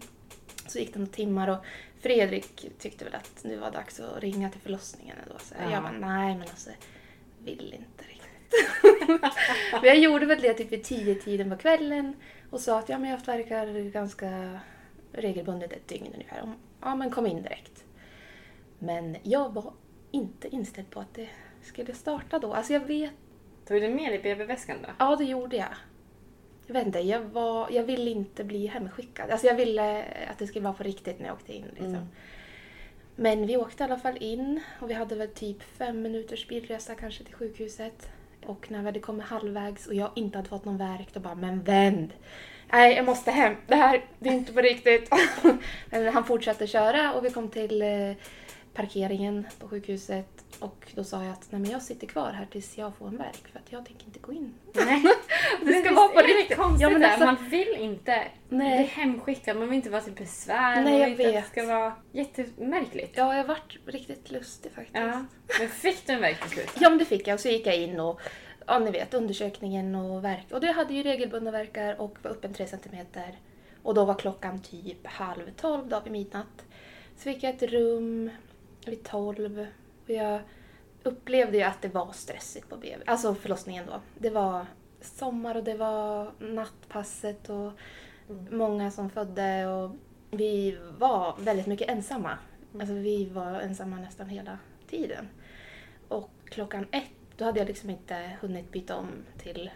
Så 0.68 0.80
gick 0.80 0.94
det 0.94 1.00
några 1.00 1.12
timmar 1.12 1.48
och 1.48 1.66
Fredrik 2.02 2.66
tyckte 2.80 3.06
väl 3.06 3.16
att 3.16 3.44
nu 3.44 3.58
var 3.58 3.72
dags 3.72 4.00
att 4.00 4.24
ringa 4.24 4.50
till 4.50 4.62
förlossningen. 4.62 5.16
Då. 5.28 5.40
Så 5.40 5.56
Ja. 5.64 5.72
Jag 5.72 5.84
bara, 5.84 5.92
nej 5.92 6.36
men 6.36 6.42
alltså, 6.42 6.70
vill 7.44 7.76
inte 7.78 8.04
riktigt. 8.04 9.22
men 9.72 9.84
jag 9.84 9.98
gjorde 9.98 10.26
väl 10.26 10.42
det 10.42 10.54
typ 10.54 10.72
vid 10.72 10.84
tio 10.84 11.16
tiden 11.16 11.50
på 11.50 11.58
kvällen 11.58 12.14
och 12.50 12.60
sa 12.60 12.80
att 12.80 12.90
ja, 12.90 12.98
men 12.98 13.10
jag 13.10 13.26
verkar 13.26 13.90
ganska 13.90 14.60
regelbundet 15.12 15.74
ett 15.74 15.88
dygn 15.88 16.14
ungefär. 16.14 16.54
Ja 16.82 16.96
men 16.96 17.12
kom 17.12 17.26
in 17.26 17.42
direkt. 17.42 17.84
Men 18.80 19.18
jag 19.24 19.54
var 19.54 19.74
inte 20.12 20.48
inställd 20.48 20.90
på 20.90 21.00
att 21.00 21.14
det 21.14 21.30
skulle 21.62 21.94
starta 21.94 22.40
då. 22.40 22.54
Alltså 22.54 22.74
jag 22.74 22.86
vet 22.86 23.12
Tog 23.68 23.82
du 23.82 23.88
med 23.88 24.12
dig 24.12 24.20
BB-väskan 24.20 24.78
då? 24.82 24.90
Ja, 25.00 25.16
det 25.16 25.24
gjorde 25.24 25.56
jag. 25.56 25.74
Jag 26.68 26.74
vet 26.74 26.86
inte, 26.86 27.00
jag, 27.00 27.22
var, 27.22 27.68
jag 27.72 27.84
ville 27.84 28.12
inte 28.12 28.44
bli 28.44 28.68
hemskickad. 28.68 29.30
Alltså 29.30 29.48
jag 29.48 29.56
ville 29.56 30.04
att 30.32 30.40
det 30.40 30.48
skulle 30.48 30.64
vara 30.64 30.74
på 30.74 30.84
riktigt 30.84 31.20
när 31.20 31.28
jag 31.28 31.36
åkte 31.36 31.54
in. 31.54 31.66
Liksom. 31.70 31.86
Mm. 31.86 32.08
Men 33.16 33.48
vi 33.48 33.58
åkte 33.58 33.84
i 33.84 33.86
alla 33.86 34.00
fall 34.00 34.18
in 34.18 34.62
och 34.82 34.90
vi 34.90 34.94
hade 34.94 35.16
väl 35.16 35.28
typ 35.28 35.64
fem 35.64 36.02
minuters 36.02 36.48
bilresa 36.48 36.96
kanske 36.96 37.24
till 37.24 37.36
sjukhuset. 37.36 38.10
Och 38.46 38.72
när 38.72 38.80
vi 38.80 38.86
hade 38.86 39.00
kommit 39.00 39.26
halvvägs 39.26 39.88
och 39.88 39.94
jag 39.94 40.12
inte 40.16 40.38
hade 40.38 40.50
fått 40.50 40.66
någon 40.66 40.78
värk, 40.78 41.08
då 41.14 41.20
bara 41.20 41.36
“men 41.36 41.64
vänd!” 41.64 42.14
Nej, 42.72 42.96
jag 42.96 43.06
måste 43.06 43.32
hem. 43.32 43.56
Det 43.68 43.76
här, 43.76 44.06
det 44.20 44.30
är 44.30 44.34
inte 44.34 44.54
på 44.54 44.62
riktigt. 44.62 45.10
Men 45.90 46.14
han 46.14 46.24
fortsatte 46.24 46.68
köra 46.68 47.14
och 47.14 47.26
vi 47.26 47.30
kom 47.30 47.50
till 47.50 47.82
eh, 47.82 48.12
parkeringen 48.74 49.48
på 49.60 49.68
sjukhuset. 49.68 50.47
Och 50.60 50.92
då 50.96 51.04
sa 51.04 51.24
jag 51.24 51.32
att 51.34 51.48
Nej, 51.52 51.62
men 51.62 51.72
jag 51.72 51.82
sitter 51.82 52.08
kvar 52.08 52.32
här 52.32 52.46
tills 52.46 52.78
jag 52.78 52.96
får 52.96 53.08
en 53.08 53.18
värk 53.18 53.48
för 53.52 53.60
att 53.60 53.72
jag 53.72 53.86
tänker 53.86 54.06
inte 54.06 54.20
gå 54.20 54.34
in. 54.34 54.54
Nej. 54.74 55.04
Det 55.66 55.74
ska 55.74 55.94
vara 55.94 56.08
på 56.08 56.20
riktigt. 56.20 56.58
Konstigt 56.58 56.82
Ja, 56.82 56.90
men 56.90 57.04
alltså- 57.04 57.26
Man 57.26 57.50
vill 57.50 57.76
inte 57.80 58.28
Nej. 58.50 58.78
bli 58.78 58.88
hemskickad, 58.88 59.58
man 59.58 59.70
vill 59.70 59.76
inte 59.76 59.90
vara 59.90 60.02
till 60.02 60.14
besvär. 60.14 60.84
Nej, 60.84 61.00
jag 61.00 61.10
vet. 61.16 61.34
det 61.34 61.42
ska 61.42 61.66
vara 61.66 61.94
jättemärkligt. 62.12 63.18
Ja, 63.18 63.36
jag 63.36 63.44
varit 63.44 63.78
riktigt 63.86 64.32
lustig 64.32 64.72
faktiskt. 64.72 64.96
Ja. 64.98 65.26
Men 65.60 65.70
fick 65.70 66.08
du 66.08 66.14
en 66.14 66.22
värk 66.22 66.42
till 66.42 66.50
slut? 66.52 66.72
Ja, 66.80 66.90
men 66.90 66.98
det 67.00 67.06
fick 67.06 67.28
jag. 67.28 67.34
Och 67.34 67.40
så 67.40 67.50
gick 67.50 67.68
jag 67.68 67.76
in 67.78 68.00
och, 68.00 68.22
ja 68.68 68.80
ni 68.80 68.92
vet, 68.92 69.14
undersökningen 69.14 69.96
och 69.96 70.24
verk. 70.24 70.46
Och 70.52 70.62
det 70.62 70.72
hade 70.72 70.94
ju 70.94 71.04
regelbundna 71.04 71.52
verkar 71.52 72.02
och 72.02 72.18
var 72.22 72.32
öppen 72.32 72.54
3 72.54 72.68
centimeter. 72.68 73.38
Och 73.84 73.94
då 73.94 74.06
var 74.06 74.14
klockan 74.14 74.62
typ 74.62 75.08
halv 75.08 75.52
tolv, 75.56 75.88
dag 75.88 76.02
vid 76.04 76.12
midnatt. 76.12 76.66
Så 77.18 77.24
fick 77.24 77.44
jag 77.44 77.56
ett 77.56 77.64
rum 77.64 78.30
vid 78.86 79.04
tolv. 79.04 79.68
Och 80.08 80.14
jag 80.14 80.42
upplevde 81.04 81.58
ju 81.58 81.64
att 81.64 81.82
det 81.82 81.88
var 81.88 82.12
stressigt 82.12 82.70
på 82.70 82.76
BB. 82.78 83.04
Alltså 83.06 83.36
förlossningen 83.36 83.86
då. 83.88 84.02
Det 84.18 84.30
var 84.30 84.66
sommar 85.02 85.56
och 85.56 85.64
det 85.64 85.74
var 85.74 86.32
nattpasset 86.40 87.50
och 87.50 87.72
många 88.50 88.92
som 88.92 89.10
födde 89.10 89.68
och 89.68 89.92
vi 90.32 90.78
var 90.98 91.36
väldigt 91.40 91.68
mycket 91.68 91.90
ensamma. 91.90 92.38
Alltså 92.80 92.94
vi 92.94 93.26
var 93.26 93.60
ensamma 93.60 93.96
nästan 93.96 94.30
hela 94.30 94.58
tiden. 94.90 95.28
Och 96.08 96.30
klockan 96.46 96.86
ett, 96.92 97.04
då 97.38 97.46
hade 97.46 97.60
jag 97.60 97.68
liksom 97.68 97.90
inte 97.90 98.32
hunnit 98.42 98.72
byta 98.72 98.96
om 98.96 99.08
till 99.38 99.70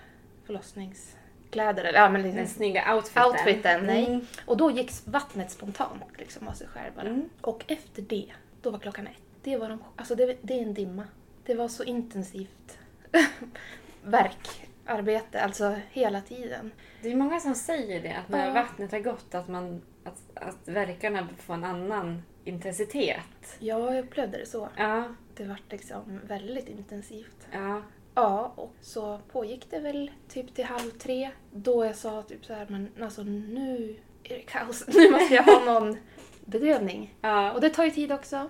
kläder. 1.50 1.84
eller- 1.84 2.00
Ja, 2.00 2.10
men 2.10 2.22
liksom, 2.22 2.38
Den 2.38 2.48
snygga 2.48 2.96
outfiten. 2.96 3.24
outfiten, 3.26 3.86
nej. 3.86 4.06
Mm. 4.06 4.26
Och 4.46 4.58
då 4.58 4.72
gick 4.72 4.92
vattnet 5.06 5.52
spontant 5.52 6.04
liksom 6.18 6.48
av 6.48 6.54
sig 6.54 6.68
själv 6.68 6.94
bara. 6.96 7.08
Mm. 7.08 7.30
Och 7.42 7.64
efter 7.68 8.02
det, 8.02 8.32
då 8.62 8.70
var 8.70 8.80
klockan 8.80 9.08
ett. 9.08 9.21
Det 9.44 9.58
var, 9.58 9.70
de, 9.70 9.84
alltså 9.96 10.16
det, 10.16 10.38
det 10.42 10.54
är 10.54 10.62
en 10.62 10.74
dimma. 10.74 11.04
Det 11.46 11.54
var 11.56 11.68
så 11.68 11.84
intensivt 11.84 12.78
verkarbete, 14.04 15.42
alltså 15.42 15.76
hela 15.92 16.22
tiden. 16.22 16.72
Det 17.02 17.12
är 17.12 17.16
många 17.16 17.40
som 17.40 17.56
säger 17.56 18.02
det, 18.02 18.14
att 18.14 18.30
när 18.30 18.48
Ja. 18.48 18.54
vattnet 18.54 18.92
har 18.92 19.00
gått 19.00 19.36
att, 19.36 19.48
man, 19.48 19.82
att, 20.04 20.22
att 20.36 20.68
verkarna 20.68 21.28
får 21.38 21.54
en 21.54 21.64
annan 21.64 22.24
intensitet. 22.44 23.58
Jag 23.60 23.98
upplevde 24.00 24.38
det 24.38 24.46
så. 24.46 24.70
Ja, 24.78 25.16
Det 25.36 25.44
var 25.44 25.60
liksom 25.70 26.20
väldigt 26.28 26.70
intensivt. 26.70 27.48
ja. 27.54 27.82
Ja, 28.16 28.54
och 28.56 28.74
så 28.82 29.20
pågick 29.32 29.68
det 29.70 29.80
väl 29.80 30.12
typ 30.30 30.56
till 30.56 30.66
halv 30.66 30.90
tre. 30.92 31.32
Då 31.52 31.86
jag 31.86 31.96
sa 31.96 32.22
typ 32.22 32.46
så 32.46 32.54
här, 32.54 32.66
men 32.70 32.90
alltså 33.02 33.24
nu 33.24 33.96
är 34.24 34.30
det 34.36 34.42
kaos. 34.42 34.84
Nu 34.94 35.12
måste 35.12 35.34
jag 35.36 35.44
ha 35.44 35.66
någon 35.80 35.98
bedövning. 36.46 37.16
ja. 37.22 37.52
Och 37.52 37.62
det 37.62 37.70
tar 37.70 37.84
ju 37.86 37.92
tid 37.92 38.12
också. 38.12 38.50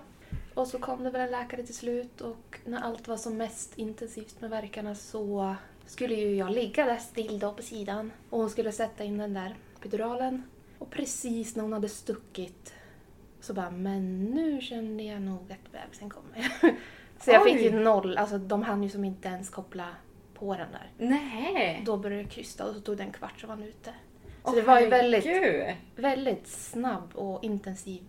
Och 0.54 0.66
så 0.66 0.78
kom 0.78 1.04
det 1.04 1.10
väl 1.10 1.20
en 1.20 1.30
läkare 1.30 1.62
till 1.62 1.74
slut 1.74 2.20
och 2.20 2.60
när 2.64 2.80
allt 2.80 3.08
var 3.08 3.16
som 3.16 3.36
mest 3.36 3.78
intensivt 3.78 4.40
med 4.40 4.50
verkarna 4.50 4.94
så 4.94 5.56
skulle 5.86 6.14
ju 6.14 6.36
jag 6.36 6.50
ligga 6.50 6.84
där 6.84 6.96
still 6.96 7.38
då 7.38 7.52
på 7.52 7.62
sidan 7.62 8.12
och 8.30 8.38
hon 8.38 8.50
skulle 8.50 8.72
sätta 8.72 9.04
in 9.04 9.18
den 9.18 9.34
där 9.34 9.56
epiduralen. 9.78 10.42
Och 10.78 10.90
precis 10.90 11.56
när 11.56 11.62
hon 11.62 11.72
hade 11.72 11.88
stuckit 11.88 12.74
så 13.40 13.54
bara, 13.54 13.70
men 13.70 14.24
nu 14.24 14.60
kände 14.60 15.02
jag 15.02 15.22
nog 15.22 15.52
att 15.52 15.72
bebisen 15.72 16.10
kommer. 16.10 16.52
så 17.24 17.30
jag 17.30 17.44
fick 17.44 17.60
ju 17.60 17.78
Oj. 17.78 17.84
noll, 17.84 18.18
alltså 18.18 18.38
de 18.38 18.62
hann 18.62 18.82
ju 18.82 18.88
som 18.88 19.04
inte 19.04 19.28
ens 19.28 19.50
koppla 19.50 19.88
på 20.34 20.54
den 20.54 20.68
där. 20.72 20.90
Nej. 20.98 21.82
Då 21.86 21.96
började 21.96 22.22
det 22.22 22.28
krysta 22.28 22.64
och 22.64 22.74
så 22.74 22.80
tog 22.80 22.96
det 22.96 23.02
en 23.02 23.12
kvart 23.12 23.40
så 23.40 23.46
var 23.46 23.54
han 23.54 23.64
ute. 23.64 23.94
Så 24.44 24.50
Åh, 24.50 24.54
det 24.54 24.62
var 24.62 24.80
ju 24.80 24.88
väldigt, 24.88 25.26
väldigt 25.96 26.46
snabb 26.46 27.10
och 27.14 27.44
intensiv 27.44 28.02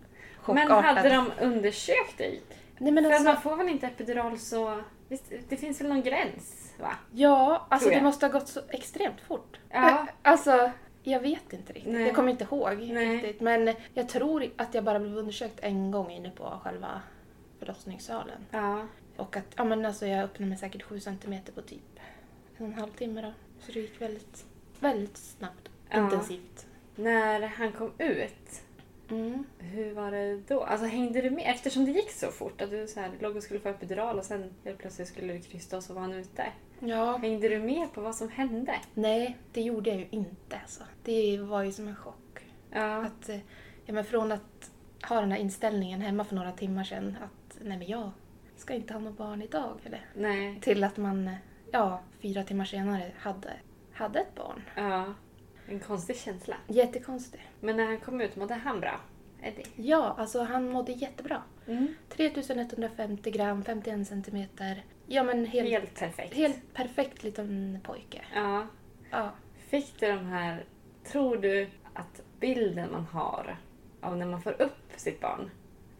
Men 0.46 0.70
hade 0.70 1.08
de 1.08 1.30
undersökt 1.40 2.18
dig? 2.18 2.42
Nej, 2.78 2.92
men 2.92 3.04
För 3.04 3.10
alltså, 3.10 3.24
man 3.24 3.42
får 3.42 3.56
väl 3.56 3.68
inte 3.68 3.86
epidural 3.86 4.38
så... 4.38 4.80
Visst, 5.08 5.32
det 5.48 5.56
finns 5.56 5.80
väl 5.80 5.88
någon 5.88 6.02
gräns? 6.02 6.74
Va? 6.80 6.96
Ja, 7.12 7.66
alltså 7.70 7.90
det 7.90 8.02
måste 8.02 8.26
ha 8.26 8.32
gått 8.32 8.48
så 8.48 8.60
extremt 8.68 9.20
fort. 9.20 9.58
Ja. 9.70 10.06
Alltså, 10.22 10.70
jag 11.02 11.20
vet 11.20 11.52
inte 11.52 11.72
riktigt. 11.72 11.92
Nej. 11.92 12.02
Jag 12.02 12.14
kommer 12.14 12.30
inte 12.30 12.44
ihåg 12.44 12.78
Nej. 12.78 13.16
riktigt. 13.16 13.40
Men 13.40 13.74
jag 13.94 14.08
tror 14.08 14.50
att 14.56 14.74
jag 14.74 14.84
bara 14.84 14.98
blev 14.98 15.16
undersökt 15.16 15.60
en 15.60 15.90
gång 15.90 16.10
inne 16.10 16.30
på 16.30 16.60
själva 16.64 17.00
förlossningssalen. 17.58 18.46
Ja. 18.50 18.86
Och 19.16 19.36
att 19.36 19.54
ja, 19.56 19.64
men 19.64 19.84
alltså, 19.84 20.06
jag 20.06 20.24
öppnade 20.24 20.48
mig 20.48 20.58
säkert 20.58 20.82
sju 20.82 21.00
centimeter 21.00 21.52
på 21.52 21.62
typ 21.62 22.00
en 22.56 22.66
och 22.66 22.72
en 22.72 22.78
halv 22.78 22.90
timme 22.90 23.22
då. 23.22 23.32
Så 23.60 23.72
det 23.72 23.80
gick 23.80 24.00
väldigt, 24.00 24.46
väldigt 24.80 25.16
snabbt. 25.16 25.68
Ja. 25.90 26.04
Intensivt. 26.04 26.66
När 26.96 27.40
han 27.40 27.72
kom 27.72 27.92
ut, 27.98 28.63
Mm. 29.14 29.44
hur 29.58 29.94
var 29.94 30.10
det 30.10 30.36
då? 30.48 30.64
Alltså 30.64 30.86
hängde 30.86 31.20
du 31.20 31.30
med? 31.30 31.44
Eftersom 31.46 31.84
det 31.84 31.90
gick 31.90 32.10
så 32.10 32.26
fort, 32.30 32.60
att 32.60 32.70
du 32.70 32.86
så 32.86 33.00
här, 33.00 33.10
låg 33.20 33.36
och 33.36 33.42
skulle 33.42 33.60
få 33.60 33.68
epidural 33.68 34.18
och 34.18 34.24
sen 34.24 34.50
helt 34.64 34.78
plötsligt 34.78 35.08
skulle 35.08 35.32
du 35.32 35.40
krysta 35.40 35.76
och 35.76 35.82
så 35.82 35.94
var 35.94 36.00
han 36.00 36.12
ute. 36.12 36.46
Ja. 36.78 37.16
Hängde 37.16 37.48
du 37.48 37.58
med 37.58 37.92
på 37.92 38.00
vad 38.00 38.14
som 38.14 38.28
hände? 38.28 38.74
Nej, 38.94 39.38
det 39.52 39.62
gjorde 39.62 39.90
jag 39.90 39.98
ju 39.98 40.06
inte. 40.10 40.58
Alltså. 40.62 40.84
Det 41.04 41.38
var 41.38 41.62
ju 41.62 41.72
som 41.72 41.88
en 41.88 41.96
chock. 41.96 42.46
Ja. 42.70 43.04
Att, 43.04 43.28
eh, 43.28 43.38
ja, 43.86 43.92
men 43.92 44.04
från 44.04 44.32
att 44.32 44.70
ha 45.08 45.20
den 45.20 45.32
här 45.32 45.38
inställningen 45.38 46.00
hemma 46.00 46.24
för 46.24 46.34
några 46.34 46.52
timmar 46.52 46.84
sedan 46.84 47.16
att 47.22 47.58
nej 47.60 47.78
men 47.78 47.88
jag 47.88 48.10
ska 48.56 48.74
inte 48.74 48.92
ha 48.92 49.00
något 49.00 49.18
barn 49.18 49.42
idag. 49.42 49.78
Eller, 49.84 50.06
Nej. 50.14 50.60
till 50.60 50.84
att 50.84 50.96
man 50.96 51.28
eh, 51.28 51.34
ja, 51.72 52.00
fyra 52.20 52.44
timmar 52.44 52.64
senare 52.64 53.12
hade, 53.18 53.52
hade 53.92 54.20
ett 54.20 54.34
barn. 54.34 54.62
Ja. 54.76 55.14
En 55.68 55.80
konstig 55.80 56.16
känsla. 56.16 56.56
Jättekonstigt. 56.66 57.42
Men 57.60 57.76
när 57.76 57.86
han 57.86 58.00
kom 58.00 58.20
ut, 58.20 58.36
mådde 58.36 58.54
han 58.54 58.80
bra? 58.80 59.00
Eddie? 59.42 59.64
Ja, 59.76 60.14
alltså 60.18 60.42
han 60.42 60.68
mådde 60.70 60.92
jättebra. 60.92 61.42
Mm. 61.66 61.94
3150 62.08 63.30
gram, 63.30 63.64
51 63.64 64.08
centimeter. 64.08 64.84
Ja 65.06 65.22
men 65.22 65.46
helt, 65.46 65.68
helt. 65.70 65.98
Helt 65.98 66.16
perfekt. 66.16 66.74
perfekt 66.74 67.22
liten 67.22 67.78
pojke. 67.84 68.24
Ja. 68.34 68.66
Ja. 69.10 69.30
Fick 69.68 70.00
du 70.00 70.06
de 70.06 70.26
här... 70.26 70.64
Tror 71.04 71.36
du 71.36 71.68
att 71.94 72.22
bilden 72.40 72.92
man 72.92 73.04
har 73.04 73.56
av 74.00 74.16
när 74.16 74.26
man 74.26 74.42
får 74.42 74.62
upp 74.62 74.92
sitt 74.96 75.20
barn, 75.20 75.50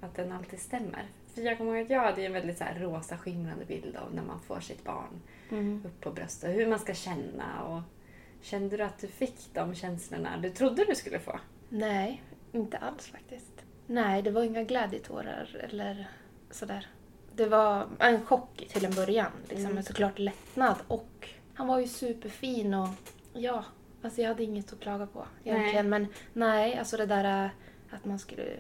att 0.01 0.15
den 0.15 0.33
alltid 0.33 0.61
stämmer? 0.61 1.09
För 1.35 1.41
jag 1.43 1.59
kommer 1.59 1.75
ihåg 1.77 1.85
att 1.85 1.91
jag 1.91 2.01
hade 2.01 2.23
en 2.27 2.33
väldigt 2.33 2.59
så 2.59 2.65
här 2.65 2.79
rosa 2.81 3.19
skimrande 3.19 3.65
bild 3.65 3.97
av 3.97 4.15
när 4.15 4.23
man 4.23 4.41
får 4.41 4.61
sitt 4.61 4.85
barn 4.85 5.21
Mm. 5.51 5.83
upp 5.87 6.01
på 6.01 6.11
bröstet. 6.11 6.57
Hur 6.57 6.67
man 6.67 6.79
ska 6.79 6.95
känna 6.95 7.63
och... 7.65 7.81
Kände 8.45 8.77
du 8.77 8.83
att 8.83 8.99
du 8.99 9.07
fick 9.09 9.35
de 9.55 9.75
känslorna 9.75 10.37
du 10.37 10.51
trodde 10.51 10.85
du 10.85 10.95
skulle 10.95 11.19
få? 11.19 11.41
Nej, 11.69 12.23
inte 12.53 12.79
alls 12.79 13.07
faktiskt. 13.07 13.65
Nej, 13.87 14.23
det 14.23 14.31
var 14.31 14.43
inga 14.43 14.63
glädjetårar 14.63 15.67
eller 15.71 16.09
sådär. 16.51 16.87
Det 17.35 17.47
var 17.47 17.87
en 17.99 18.27
chock 18.27 18.57
till 18.69 18.85
en 18.85 18.95
början, 18.95 19.33
liksom, 19.43 19.61
Mm. 19.61 19.75
men 19.75 19.85
såklart 19.85 20.19
lättnad. 20.19 20.77
Och 20.89 21.29
han 21.55 21.67
var 21.67 21.79
ju 21.81 21.89
superfin 21.89 22.75
och 22.75 22.89
ja, 23.33 23.65
alltså 24.03 24.21
jag 24.23 24.29
hade 24.29 24.43
inget 24.45 24.73
att 24.73 24.81
klaga 24.81 25.07
på 25.07 25.27
egentligen. 25.45 25.89
Men 25.89 26.07
nej, 26.33 26.79
alltså 26.79 26.97
det 26.97 27.07
där 27.07 27.45
äh, 27.45 27.51
att 27.95 28.05
man 28.05 28.19
skulle 28.19 28.57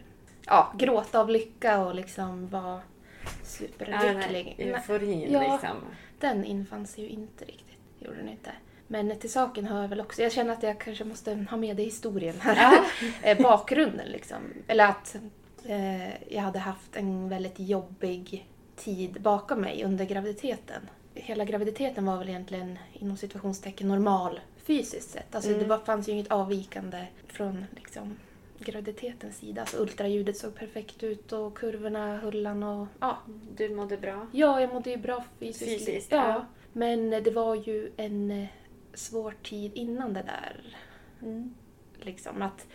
ja, 0.46 0.72
gråta 0.78 1.20
av 1.20 1.30
lycka 1.30 1.84
och 1.84 1.94
liksom 1.94 2.48
vara 2.48 2.80
Ja, 3.24 3.30
den 3.78 3.92
här 3.92 4.22
superlycklig. 4.22 4.54
Nej, 4.58 4.68
euforin 4.68 5.32
Ja. 5.32 5.52
liksom. 5.52 5.76
den 6.20 6.44
infann 6.44 6.86
sig 6.86 7.04
ju 7.04 7.10
inte 7.10 7.44
riktigt. 7.44 7.78
Gjorde 7.98 8.16
den 8.16 8.28
inte. 8.28 8.50
Men 8.86 9.18
till 9.18 9.32
saken 9.32 9.66
hör 9.66 9.82
jag 9.82 9.88
väl 9.88 10.00
också, 10.00 10.22
jag 10.22 10.32
känner 10.32 10.52
att 10.52 10.62
jag 10.62 10.80
kanske 10.80 11.04
måste 11.04 11.46
ha 11.50 11.56
med 11.56 11.76
det 11.76 11.82
i 11.82 11.84
historien 11.84 12.40
här. 12.40 12.56
Ja. 12.56 12.84
Eh, 13.22 13.42
Bakgrunden 13.42 14.08
liksom. 14.08 14.36
Eller 14.66 14.84
att 14.88 15.16
eh, 15.64 16.32
jag 16.34 16.42
hade 16.42 16.58
haft 16.58 16.96
en 16.96 17.28
väldigt 17.28 17.58
jobbig 17.60 18.48
tid 18.76 19.20
bakom 19.20 19.60
mig 19.60 19.84
under 19.84 20.04
graviditeten. 20.04 20.88
Hela 21.14 21.44
graviditeten 21.44 22.06
var 22.06 22.18
väl 22.18 22.28
egentligen 22.28 22.78
inom 22.92 23.16
situationstecken 23.16 23.88
normal 23.88 24.40
fysiskt 24.64 25.10
sett. 25.10 25.34
Alltså 25.34 25.50
Mm. 25.50 25.62
det 25.62 25.68
var, 25.68 25.78
fanns 25.78 26.08
ju 26.08 26.12
inget 26.12 26.32
avvikande 26.32 27.06
från 27.28 27.64
liksom, 27.76 28.16
graviditetens 28.58 29.36
sida. 29.36 29.60
Alltså 29.60 29.76
ultraljudet 29.76 30.36
såg 30.36 30.54
perfekt 30.54 31.02
ut 31.02 31.32
och 31.32 31.58
kurvorna 31.58 32.16
höll 32.16 32.46
han 32.46 32.62
och 32.62 32.86
ja, 33.00 33.18
Du 33.56 33.68
mådde 33.68 33.96
bra? 33.96 34.26
Ja, 34.32 34.60
jag 34.60 34.74
mådde 34.74 34.90
ju 34.90 34.96
bra 34.96 35.24
fysiskt. 35.38 35.70
Fysiskt, 35.70 36.12
ja. 36.12 36.28
ja. 36.28 36.46
Men 36.72 37.10
det 37.10 37.30
var 37.30 37.54
ju 37.54 37.90
en 37.96 38.30
eh, 38.30 38.46
svår 38.94 39.36
tid 39.42 39.72
innan 39.74 40.12
det 40.12 40.22
där. 40.22 40.76
Mm. 41.22 41.54
Liksom 42.00 42.42
att 42.42 42.66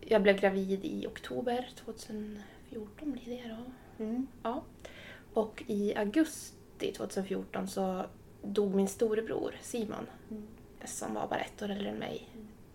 jag 0.00 0.22
blev 0.22 0.40
gravid 0.40 0.84
i 0.84 1.06
oktober 1.06 1.68
2014 1.76 3.12
blir 3.12 3.42
det 3.42 3.48
då. 3.48 4.04
Mm. 4.04 4.26
Ja. 4.42 4.62
Och 5.32 5.64
i 5.66 5.94
augusti 5.94 6.92
2014 6.92 7.68
så 7.68 8.06
dog 8.42 8.74
min 8.74 8.88
storebror 8.88 9.54
Simon. 9.60 10.06
Mm. 10.30 10.46
Som 10.84 11.14
var 11.14 11.28
bara 11.28 11.40
ett 11.40 11.62
år 11.62 11.70
äldre 11.70 11.88
än 11.88 11.96
mig. 11.96 12.28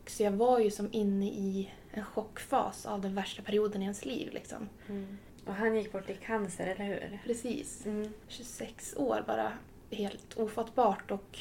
Så 0.08 0.24
jag 0.24 0.32
var 0.32 0.60
ju 0.60 0.72
som 0.72 0.90
inne 0.92 1.26
i 1.26 1.72
en 1.92 2.06
chockfas 2.06 2.86
av 2.86 3.02
den 3.02 3.16
värsta 3.16 3.42
perioden 3.42 3.82
i 3.82 3.86
ens 3.86 4.06
liv. 4.06 4.34
Liksom. 4.34 4.70
Mm. 4.90 5.18
Och 5.46 5.54
han 5.54 5.76
gick 5.76 5.92
bort 5.92 6.10
i 6.10 6.16
cancer, 6.16 6.68
eller 6.68 6.86
hur? 6.86 7.20
Precis. 7.26 7.86
Mm. 7.86 8.14
26 8.28 8.96
år 8.98 9.24
bara. 9.28 9.52
Helt 9.92 10.38
ofattbart 10.38 11.12
och 11.12 11.40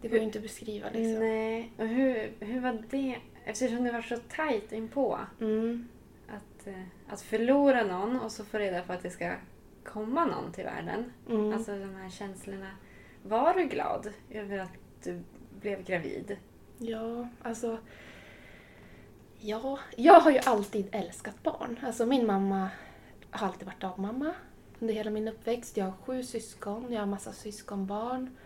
det 0.00 0.08
går 0.08 0.18
ju 0.18 0.24
inte 0.24 0.38
att 0.38 0.42
beskriva 0.42 0.90
liksom. 0.90 1.18
Nej. 1.18 1.72
Och 1.76 1.86
hur, 1.86 2.32
hur 2.40 2.60
var 2.60 2.82
det? 2.90 3.16
Eftersom 3.44 3.84
det 3.84 3.92
var 3.92 4.02
så 4.02 4.16
tajt 4.16 4.72
inpå. 4.72 5.18
Mm. 5.40 5.88
Att, 6.28 6.66
eh, 6.66 6.82
att 7.08 7.20
förlora 7.20 7.82
någon 7.82 8.20
och 8.20 8.32
så 8.32 8.44
få 8.44 8.58
reda 8.58 8.82
på 8.82 8.92
att 8.92 9.02
det 9.02 9.10
ska 9.10 9.34
komma 9.84 10.24
någon 10.26 10.52
till 10.52 10.64
världen. 10.64 11.12
Mm. 11.28 11.52
Alltså 11.52 11.78
de 11.78 11.94
här 11.94 12.10
känslorna. 12.10 12.70
Var 13.22 13.54
du 13.54 13.64
glad 13.64 14.08
över 14.30 14.58
att 14.58 14.78
du 15.04 15.22
blev 15.60 15.84
gravid? 15.84 16.36
Ja, 16.78 17.28
alltså... 17.42 17.78
Ja, 19.40 19.78
jag 19.96 20.20
har 20.20 20.30
ju 20.30 20.38
alltid 20.38 20.88
älskat 20.92 21.42
barn. 21.42 21.80
Alltså 21.82 22.06
min 22.06 22.26
mamma 22.26 22.70
har 23.30 23.46
alltid 23.46 23.66
varit 23.66 23.80
dagmamma 23.80 24.34
under 24.78 24.94
hela 24.94 25.10
min 25.10 25.28
uppväxt. 25.28 25.76
Jag 25.76 25.84
har 25.84 25.92
sju 25.92 26.22
syskon, 26.22 26.92
jag 26.92 27.00
har 27.00 27.06
massa 27.06 27.32
syskonbarn. 27.32 28.36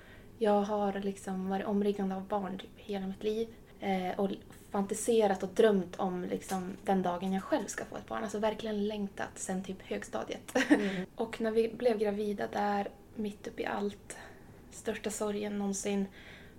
Jag 0.42 0.62
har 0.62 0.92
liksom 0.92 1.48
varit 1.48 1.66
omringad 1.66 2.12
av 2.12 2.26
barn 2.28 2.58
typ 2.58 2.70
hela 2.76 3.06
mitt 3.06 3.22
liv. 3.22 3.48
Eh, 3.80 4.20
och 4.20 4.30
fantiserat 4.70 5.42
och 5.42 5.48
drömt 5.48 5.96
om 5.96 6.24
liksom 6.24 6.76
den 6.84 7.02
dagen 7.02 7.32
jag 7.32 7.42
själv 7.42 7.66
ska 7.66 7.84
få 7.84 7.96
ett 7.96 8.08
barn. 8.08 8.22
Alltså 8.22 8.38
verkligen 8.38 8.88
längtat 8.88 9.28
sen 9.34 9.64
typ 9.64 9.82
högstadiet. 9.82 10.56
och 11.14 11.40
när 11.40 11.50
vi 11.50 11.68
blev 11.68 11.98
gravida 11.98 12.46
där, 12.52 12.88
mitt 13.14 13.46
uppe 13.46 13.62
i 13.62 13.66
allt, 13.66 14.16
största 14.70 15.10
sorgen 15.10 15.58
någonsin, 15.58 16.06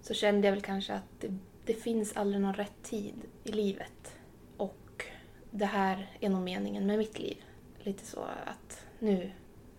så 0.02 0.14
kände 0.14 0.48
jag 0.48 0.54
väl 0.54 0.62
kanske 0.62 0.94
att 0.94 1.20
det, 1.20 1.38
det 1.66 1.74
finns 1.74 2.18
aldrig 2.18 2.42
någon 2.42 2.54
rätt 2.54 2.84
tid 2.84 3.16
i 3.44 3.52
livet. 3.52 4.16
Och 4.58 5.06
det 5.52 5.66
här 5.66 6.12
är 6.20 6.30
nog 6.30 6.42
meningen 6.42 6.86
med 6.86 6.98
mitt 6.98 7.20
liv. 7.20 7.38
Lite 7.80 8.06
så 8.06 8.20
att 8.46 8.86
nu 9.00 9.32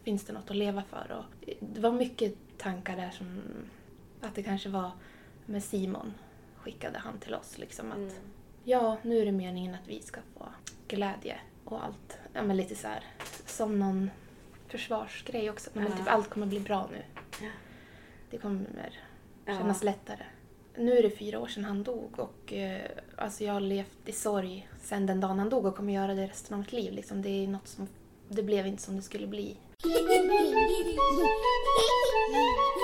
finns 0.03 0.25
det 0.25 0.33
något 0.33 0.51
att 0.51 0.57
leva 0.57 0.83
för. 0.83 1.13
Och 1.19 1.55
det 1.61 1.81
var 1.81 1.93
mycket 1.93 2.35
tankar 2.59 2.97
där 2.97 3.11
som 3.11 3.43
att 4.25 4.35
det 4.35 4.43
kanske 4.43 4.69
var 4.69 4.91
med 5.47 5.65
Simon 5.65 6.15
skickade 6.57 6.99
han 6.99 7.19
till 7.19 7.35
oss 7.35 7.59
liksom 7.59 7.91
att 7.93 7.97
Mm. 7.99 8.11
ja, 8.65 8.97
nu 9.03 9.19
är 9.19 9.25
det 9.25 9.33
meningen 9.33 9.75
att 9.75 9.89
vi 9.89 10.03
ska 10.03 10.21
få 10.39 10.47
glädje 10.89 11.39
och 11.65 11.85
allt. 11.85 12.19
Ja, 12.33 12.43
men 12.43 12.57
lite 12.57 12.75
så 12.75 12.89
här 12.89 13.05
som 13.47 13.79
någon 13.79 14.11
försvarsgrej 14.69 15.51
också. 15.51 15.71
Men 15.73 15.85
Ja. 15.85 15.91
typ 15.97 16.09
allt 16.09 16.31
kommer 16.31 16.47
bli 16.47 16.61
bra 16.61 16.89
nu. 16.93 17.03
Ja. 17.43 17.51
Det 18.31 18.39
kommer 18.39 19.01
Ja. 19.45 19.59
kännas 19.59 19.83
lättare. 19.85 20.25
Nu 20.77 20.99
är 20.99 21.03
det 21.03 21.11
fyra 21.11 21.41
år 21.41 21.47
sedan 21.47 21.65
han 21.65 21.83
dog 21.83 22.19
och 22.19 22.53
eh, 22.53 22.91
alltså 23.17 23.45
jag 23.45 23.53
har 23.53 23.61
levt 23.61 24.09
i 24.09 24.13
sorg 24.13 24.69
sedan 24.83 25.07
den 25.07 25.21
dagen 25.21 25.39
han 25.39 25.49
dog 25.51 25.65
och 25.67 25.77
kommer 25.77 25.93
göra 25.93 26.15
det 26.15 26.27
resten 26.27 26.55
av 26.55 26.61
mitt 26.61 26.73
liv. 26.73 26.93
Liksom, 26.93 27.23
det 27.23 27.45
är 27.45 27.49
något 27.49 27.69
som, 27.69 27.89
det 28.29 28.43
blev 28.43 28.67
inte 28.67 28.83
som 28.83 28.97
det 28.97 29.03
skulle 29.03 29.27
bli. 29.27 29.57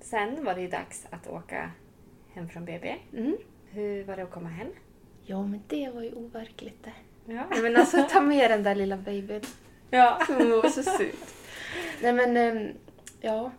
Sen 0.00 0.44
var 0.44 0.54
det 0.54 0.60
ju 0.60 0.68
dags 0.68 1.06
att 1.10 1.26
åka 1.26 1.70
hem 2.34 2.48
från 2.48 2.64
BB. 2.64 2.96
Mm. 3.12 3.36
Hur 3.70 4.04
var 4.04 4.16
det 4.16 4.22
att 4.22 4.30
komma 4.30 4.48
hem? 4.48 4.68
Ja, 5.24 5.42
men 5.46 5.62
det 5.68 5.90
var 5.94 6.02
ju 6.02 6.12
overkligt 6.12 6.84
det. 6.84 6.92
Ja. 7.34 7.42
Nej, 7.50 7.62
men 7.62 7.76
alltså 7.76 8.02
ta 8.10 8.20
med 8.20 8.50
den 8.50 8.62
där 8.62 8.74
lilla 8.74 8.96
babyn. 8.96 9.40
ja. 9.90 10.18
Hon 10.28 10.50
var 10.50 10.68
så 10.68 10.82
söt. 10.82 11.34
Nej 12.02 12.12
men, 12.12 12.36
ehm, 12.36 12.68
ja. 13.20 13.50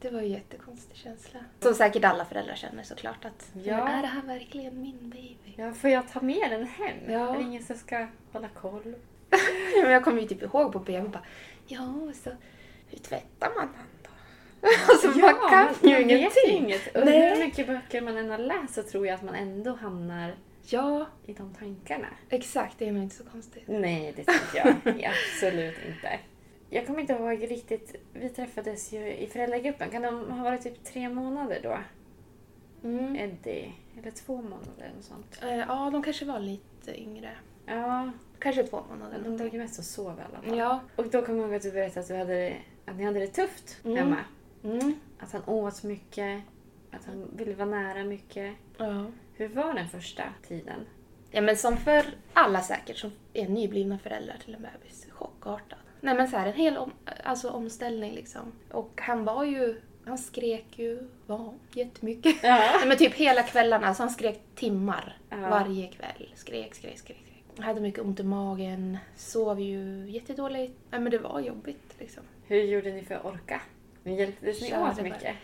Det 0.00 0.10
var 0.10 0.20
ju 0.20 0.26
en 0.26 0.32
jättekonstig 0.32 0.96
känsla. 0.96 1.40
Som 1.60 1.74
säkert 1.74 2.04
alla 2.04 2.24
föräldrar 2.24 2.54
känner 2.54 2.82
såklart 2.82 3.24
att 3.24 3.50
Ja. 3.62 3.88
är 3.88 4.02
det 4.02 4.08
här 4.08 4.22
verkligen 4.22 4.80
min 4.82 5.10
baby? 5.10 5.54
Ja, 5.56 5.72
får 5.72 5.90
jag 5.90 6.08
ta 6.12 6.20
med 6.20 6.50
den 6.50 6.66
hem? 6.66 6.96
Ja. 7.08 7.34
Är 7.34 7.38
det 7.38 7.42
ingen 7.44 7.62
som 7.62 7.76
ska 7.76 8.06
hålla 8.32 8.48
koll? 8.48 8.94
Jag 9.76 10.04
kommer 10.04 10.20
ju 10.22 10.28
typ 10.28 10.42
ihåg 10.42 10.72
på 10.72 10.78
BB 10.78 11.00
bara 11.08 11.22
ja, 11.66 11.94
så 12.24 12.30
hur 12.86 12.98
tvättar 12.98 13.50
man 13.56 13.68
han 13.76 13.86
då? 14.02 14.10
alltså 14.92 15.06
man 15.08 15.34
kan 15.50 15.64
man 15.64 15.90
ju 15.90 16.02
ingenting. 16.02 16.30
inget. 16.64 16.96
Och 16.96 17.04
Nej. 17.04 17.30
hur 17.30 17.44
mycket 17.44 17.66
böcker 17.66 18.00
man 18.00 18.16
än 18.16 18.30
har 18.30 18.38
läst 18.38 18.74
så 18.74 18.82
tror 18.82 19.06
jag 19.06 19.14
att 19.14 19.22
man 19.22 19.34
ändå 19.34 19.72
hamnar 19.74 20.34
Ja, 20.68 21.06
i 21.26 21.32
de 21.32 21.54
tankarna. 21.54 22.06
exakt. 22.30 22.78
Det 22.78 22.88
är 22.88 22.92
nog 22.92 23.02
inte 23.02 23.16
så 23.16 23.24
konstigt. 23.24 23.62
Nej, 23.66 24.12
det 24.16 24.24
tycker 24.24 24.56
jag 24.84 25.12
absolut 25.34 25.74
inte. 25.88 26.18
Jag 26.70 26.86
kommer 26.86 27.00
inte 27.00 27.12
ihåg 27.12 27.50
riktigt. 27.50 27.94
Vi 28.12 28.28
träffades 28.28 28.92
ju 28.92 29.12
i 29.16 29.26
föräldragruppen. 29.26 29.90
Kan 29.90 30.02
de 30.02 30.30
ha 30.30 30.44
varit 30.44 30.62
typ 30.62 30.84
tre 30.84 31.08
månader 31.08 31.60
då? 31.62 31.78
Mm. 32.88 33.16
Eddie. 33.16 33.72
Eller 33.98 34.10
två 34.10 34.36
månader 34.36 34.90
eller 34.92 35.02
sånt. 35.02 35.38
Eh, 35.42 35.56
ja, 35.56 35.90
de 35.92 36.02
kanske 36.02 36.24
var 36.24 36.40
lite 36.40 37.00
yngre. 37.00 37.30
Ja, 37.66 38.10
Kanske 38.38 38.62
två 38.66 38.82
månader. 38.90 39.36
de 39.38 39.48
ju 39.48 39.58
mest 39.58 39.78
och 39.78 39.84
sov 39.84 40.18
i 40.18 40.22
alla 40.34 40.42
fall. 40.48 40.58
Ja. 40.58 40.80
Och 40.96 41.08
då 41.10 41.22
kommer 41.22 41.38
jag 41.38 41.46
ihåg 41.48 41.56
att 41.56 41.62
du 41.62 41.72
berättade 41.72 42.00
att, 42.00 42.08
du 42.08 42.16
hade, 42.16 42.56
att 42.86 42.96
ni 42.96 43.04
hade 43.04 43.20
det 43.20 43.26
tufft 43.26 43.76
Mm. 43.84 43.96
hemma. 43.98 44.16
Mm. 44.64 44.94
Att 45.18 45.32
han 45.32 45.42
åt 45.46 45.82
mycket. 45.82 46.42
Att 46.92 47.04
han 47.06 47.28
ville 47.36 47.54
vara 47.54 47.68
nära 47.68 48.04
mycket. 48.04 48.54
Ja. 48.78 49.06
Hur 49.34 49.48
var 49.48 49.74
den 49.74 49.88
första 49.88 50.22
tiden? 50.48 50.80
Ja 51.30 51.40
men 51.40 51.56
som 51.56 51.76
för 51.76 52.04
alla 52.32 52.60
säkert 52.62 52.96
som 52.96 53.12
är 53.34 53.48
nyblivna 53.48 53.98
föräldrar 53.98 54.36
till 54.44 54.54
en 54.54 54.62
bebis. 54.62 55.06
Chockartad. 55.10 55.78
Nej 56.00 56.14
men 56.14 56.28
så 56.28 56.36
här 56.36 56.46
en 56.46 56.52
hel 56.54 56.76
om, 56.76 56.92
alltså 57.24 57.50
omställning 57.50 58.14
liksom. 58.14 58.52
Och 58.72 59.00
han 59.02 59.24
var 59.24 59.44
ju, 59.44 59.80
han 60.06 60.18
skrek 60.18 60.66
ju, 60.78 61.08
ja, 61.26 61.54
jättemycket. 61.72 62.36
Ja. 62.42 62.56
Nej 62.56 62.88
men 62.88 62.96
typ 62.96 63.14
hela 63.14 63.42
kvällarna, 63.42 63.86
alltså 63.86 64.02
han 64.02 64.10
skrek 64.10 64.40
timmar 64.54 65.18
Ja. 65.30 65.36
varje 65.36 65.88
kväll. 65.88 66.32
Skrek, 66.34 66.74
skrek, 66.74 66.98
skrek. 66.98 67.25
Hade 67.64 67.80
mycket 67.80 68.00
ont 68.00 68.20
i 68.20 68.22
magen, 68.22 68.98
sov 69.16 69.60
ju 69.60 70.10
jättedåligt. 70.10 70.72
Nej 70.90 71.00
men 71.00 71.10
det 71.10 71.18
var 71.18 71.40
jobbigt 71.40 71.94
liksom. 71.98 72.22
Hur 72.46 72.62
gjorde 72.62 72.92
ni 72.92 73.02
för 73.04 73.14
att 73.14 73.24
orka? 73.24 73.60
Ni 74.02 74.18
hjälptes 74.18 74.60
ni 74.60 74.76
åt 74.76 75.02
mycket? 75.02 75.36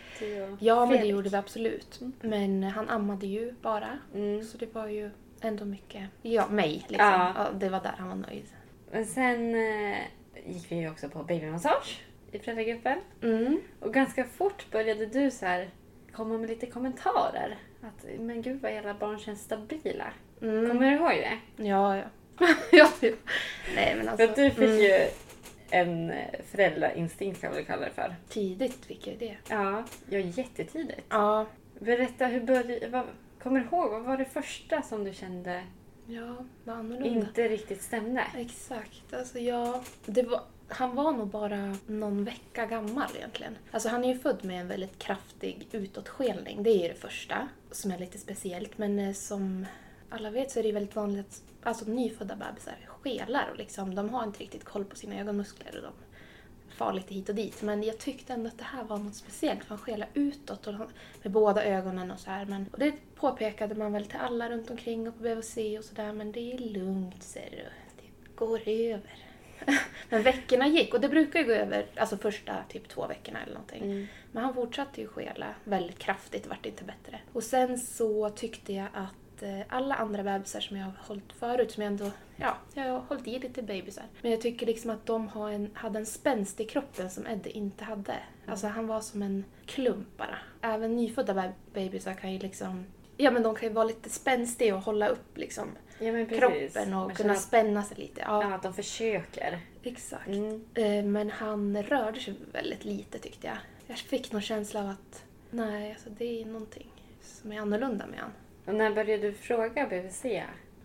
Ja 0.59 0.85
men 0.85 1.01
det 1.01 1.07
gjorde 1.07 1.29
vi 1.29 1.35
absolut. 1.35 1.99
Men 2.21 2.63
han 2.63 2.89
ammade 2.89 3.27
ju 3.27 3.51
bara. 3.61 3.99
Mm. 4.15 4.43
Så 4.43 4.57
det 4.57 4.75
var 4.75 4.87
ju 4.87 5.09
ändå 5.41 5.65
mycket, 5.65 6.09
ja 6.21 6.47
mig 6.47 6.85
liksom. 6.87 7.07
Ja. 7.07 7.33
Ja, 7.35 7.47
det 7.59 7.69
var 7.69 7.79
där 7.79 7.95
han 7.97 8.07
var 8.09 8.15
nöjd. 8.15 8.45
Men 8.91 9.05
sen 9.05 9.55
eh, 9.55 9.97
gick 10.45 10.71
vi 10.71 10.75
ju 10.75 10.89
också 10.89 11.09
på 11.09 11.23
babymassage 11.23 12.01
i 12.31 12.39
föräldragruppen. 12.39 12.97
Mm. 13.21 13.59
Och 13.79 13.93
ganska 13.93 14.23
fort 14.23 14.71
började 14.71 15.05
du 15.05 15.31
så 15.31 15.45
här 15.45 15.69
komma 16.11 16.37
med 16.37 16.49
lite 16.49 16.65
kommentarer. 16.65 17.57
Att 17.81 18.19
men 18.19 18.41
gud 18.41 18.61
vad 18.61 18.77
alla 18.77 18.93
barn 18.93 19.19
känns 19.19 19.41
stabila. 19.43 20.13
Mm. 20.41 20.69
Kommer 20.69 20.91
du 20.91 20.95
ihåg 20.95 21.09
det? 21.09 21.63
Ja, 21.63 21.97
ja. 21.97 22.03
ja 22.71 22.89
typ. 22.99 23.19
Nej 23.75 23.95
men 23.95 24.09
alltså. 24.09 24.29
att 24.29 24.35
du 24.35 24.49
fick 24.51 24.59
mm, 24.59 24.79
ju 24.79 25.07
en 25.69 26.13
föräldrainstinkt 26.51 27.41
kan 27.41 27.53
väl 27.53 27.65
kalla 27.65 27.85
det 27.85 27.91
för. 27.91 28.15
Tidigt 28.29 28.85
fick 28.85 29.07
jag 29.07 29.17
det. 29.17 29.37
Ja, 29.49 29.83
ja 30.09 30.19
jättetidigt. 30.19 31.01
Ja. 31.09 31.45
Berätta, 31.79 32.25
hur 32.25 32.41
började, 32.41 32.87
vad, 32.87 33.05
kommer 33.43 33.59
du 33.59 33.65
ihåg, 33.65 33.91
vad 33.91 34.03
var 34.03 34.17
det 34.17 34.25
första 34.25 34.81
som 34.81 35.03
du 35.03 35.13
kände 35.13 35.63
Ja, 36.05 36.45
vad 36.63 36.75
annorlunda. 36.75 37.09
inte 37.09 37.47
riktigt 37.47 37.81
stämde? 37.81 38.23
Exakt. 38.37 39.13
Alltså 39.13 39.39
ja. 39.39 39.83
Det 40.05 40.23
var, 40.23 40.41
han 40.67 40.95
var 40.95 41.11
nog 41.11 41.27
bara 41.27 41.75
någon 41.87 42.23
vecka 42.23 42.65
gammal 42.65 43.09
egentligen. 43.15 43.57
Alltså 43.71 43.89
han 43.89 44.03
är 44.03 44.13
ju 44.13 44.19
född 44.19 44.45
med 44.45 44.61
en 44.61 44.67
väldigt 44.67 44.99
kraftig 44.99 45.67
utåtskelning. 45.71 46.63
Det 46.63 46.69
är 46.69 46.81
ju 46.81 46.87
det 46.87 46.99
första 46.99 47.47
som 47.71 47.91
är 47.91 47.97
lite 47.97 48.17
speciellt. 48.17 48.77
Men 48.77 48.99
eh, 48.99 49.13
som 49.13 49.65
alla 50.13 50.29
vet 50.29 50.51
så 50.51 50.59
är 50.59 50.63
det 50.63 50.71
väldigt 50.71 50.95
vanligt 50.95 51.25
att 51.25 51.67
alltså, 51.67 51.85
nyfödda 51.85 52.35
bebisar 52.35 52.75
skelar 53.03 53.49
och 53.51 53.57
liksom, 53.57 53.95
de 53.95 54.09
har 54.09 54.23
inte 54.23 54.39
riktigt 54.39 54.63
koll 54.63 54.85
på 54.85 54.95
sina 54.95 55.19
ögonmuskler 55.19 55.75
och 55.75 55.81
de 55.81 55.93
far 56.75 56.93
lite 56.93 57.13
hit 57.13 57.29
och 57.29 57.35
dit. 57.35 57.61
Men 57.61 57.83
jag 57.83 57.97
tyckte 57.97 58.33
ändå 58.33 58.47
att 58.47 58.57
det 58.57 58.63
här 58.63 58.83
var 58.83 58.97
något 58.97 59.15
speciellt 59.15 59.63
för 59.63 59.69
han 59.69 59.77
skelade 59.77 60.11
utåt 60.13 60.67
och 60.67 60.73
med 61.23 61.31
båda 61.31 61.63
ögonen 61.63 62.11
och 62.11 62.19
så 62.19 62.29
här. 62.29 62.45
Men, 62.45 62.65
och 62.71 62.79
det 62.79 62.93
påpekade 63.15 63.75
man 63.75 63.93
väl 63.93 64.05
till 64.05 64.19
alla 64.19 64.49
runt 64.49 64.69
omkring 64.69 65.07
och 65.07 65.17
på 65.17 65.23
BVC 65.23 65.57
och 65.77 65.83
sådär. 65.85 66.13
Men 66.13 66.31
det 66.31 66.53
är 66.53 66.57
lugnt 66.57 67.23
ser 67.23 67.49
du. 67.51 67.63
Det 68.01 68.35
går 68.35 68.61
över. 68.69 69.17
men 70.09 70.23
veckorna 70.23 70.67
gick 70.67 70.93
och 70.93 71.01
det 71.01 71.09
brukar 71.09 71.39
ju 71.39 71.45
gå 71.45 71.51
över, 71.51 71.85
alltså 71.95 72.17
första 72.17 72.55
typ 72.69 72.87
två 72.87 73.07
veckorna 73.07 73.43
eller 73.43 73.53
någonting. 73.53 73.83
Mm. 73.83 74.07
Men 74.31 74.43
han 74.43 74.53
fortsatte 74.53 75.01
ju 75.01 75.07
skela 75.07 75.47
väldigt 75.63 75.99
kraftigt, 75.99 76.43
det 76.43 76.49
vart 76.49 76.65
inte 76.65 76.83
bättre. 76.83 77.19
Och 77.33 77.43
sen 77.43 77.79
så 77.79 78.29
tyckte 78.29 78.73
jag 78.73 78.87
att 78.93 79.22
eh, 79.43 79.59
alla 79.69 79.95
andra 79.95 80.23
bebisar 80.23 80.59
som 80.59 80.77
jag 80.77 80.85
har 80.85 80.93
hållit 81.07 81.33
förut, 81.33 81.71
som 81.71 81.83
jag 81.83 81.91
ändå, 81.91 82.11
ja, 82.35 82.57
jag 82.73 82.83
har 82.83 82.99
hållit 82.99 83.27
i 83.27 83.39
lite 83.39 83.61
bebisar. 83.61 84.03
Men 84.21 84.31
jag 84.31 84.41
tycker 84.41 84.65
liksom 84.65 84.89
att 84.91 85.05
de 85.05 85.27
har 85.27 85.49
en, 85.51 85.69
hade 85.73 85.99
en 85.99 86.05
spänst 86.05 86.59
i 86.59 86.65
kroppen 86.65 87.09
som 87.09 87.27
Eddie 87.27 87.49
inte 87.49 87.83
hade. 87.83 88.15
Alltså 88.47 88.67
han 88.67 88.87
var 88.87 89.01
som 89.01 89.21
en 89.21 89.45
klump 89.65 90.07
bara. 90.17 90.37
Även 90.61 90.95
nyfödda 90.95 91.33
be- 91.33 91.53
bebisar 91.73 92.13
kan 92.13 92.31
ju 92.33 92.39
liksom, 92.39 92.85
ja 93.17 93.31
men 93.31 93.43
de 93.43 93.55
kan 93.55 93.67
ju 93.69 93.73
vara 93.75 93.85
lite 93.85 94.09
spänstiga 94.09 94.75
och 94.75 94.81
hålla 94.81 95.07
upp 95.07 95.37
liksom 95.37 95.67
Ja, 95.99 96.25
kroppen 96.25 96.93
och 96.93 97.13
kunna 97.17 97.33
att- 97.33 97.41
spänna 97.41 97.83
sig 97.83 97.97
lite. 97.97 98.21
Ja, 98.21 98.43
Ja, 98.43 98.53
att 98.55 98.63
de 98.63 98.73
försöker. 98.73 99.59
exakt. 99.83 100.27
Mm. 100.27 100.65
Eh, 100.73 101.03
Men 101.05 101.29
han 101.31 101.83
rörde 101.83 102.19
sig 102.19 102.35
väldigt 102.51 102.85
lite 102.85 103.19
tyckte 103.19 103.47
jag. 103.47 103.57
Jag 103.87 103.97
fick 103.97 104.31
någon 104.31 104.41
känsla 104.41 104.79
av 104.81 104.89
att 104.89 105.23
nej, 105.51 105.91
alltså 105.91 106.09
det 106.09 106.41
är 106.41 106.45
någonting 106.45 106.89
som 107.21 107.51
är 107.51 107.59
annorlunda 107.61 108.05
med 108.07 108.19
han. 108.19 108.31
Och 108.65 108.75
när 108.75 108.93
började 108.93 109.23
du 109.23 109.33
fråga 109.33 109.87
BVC 109.87 110.25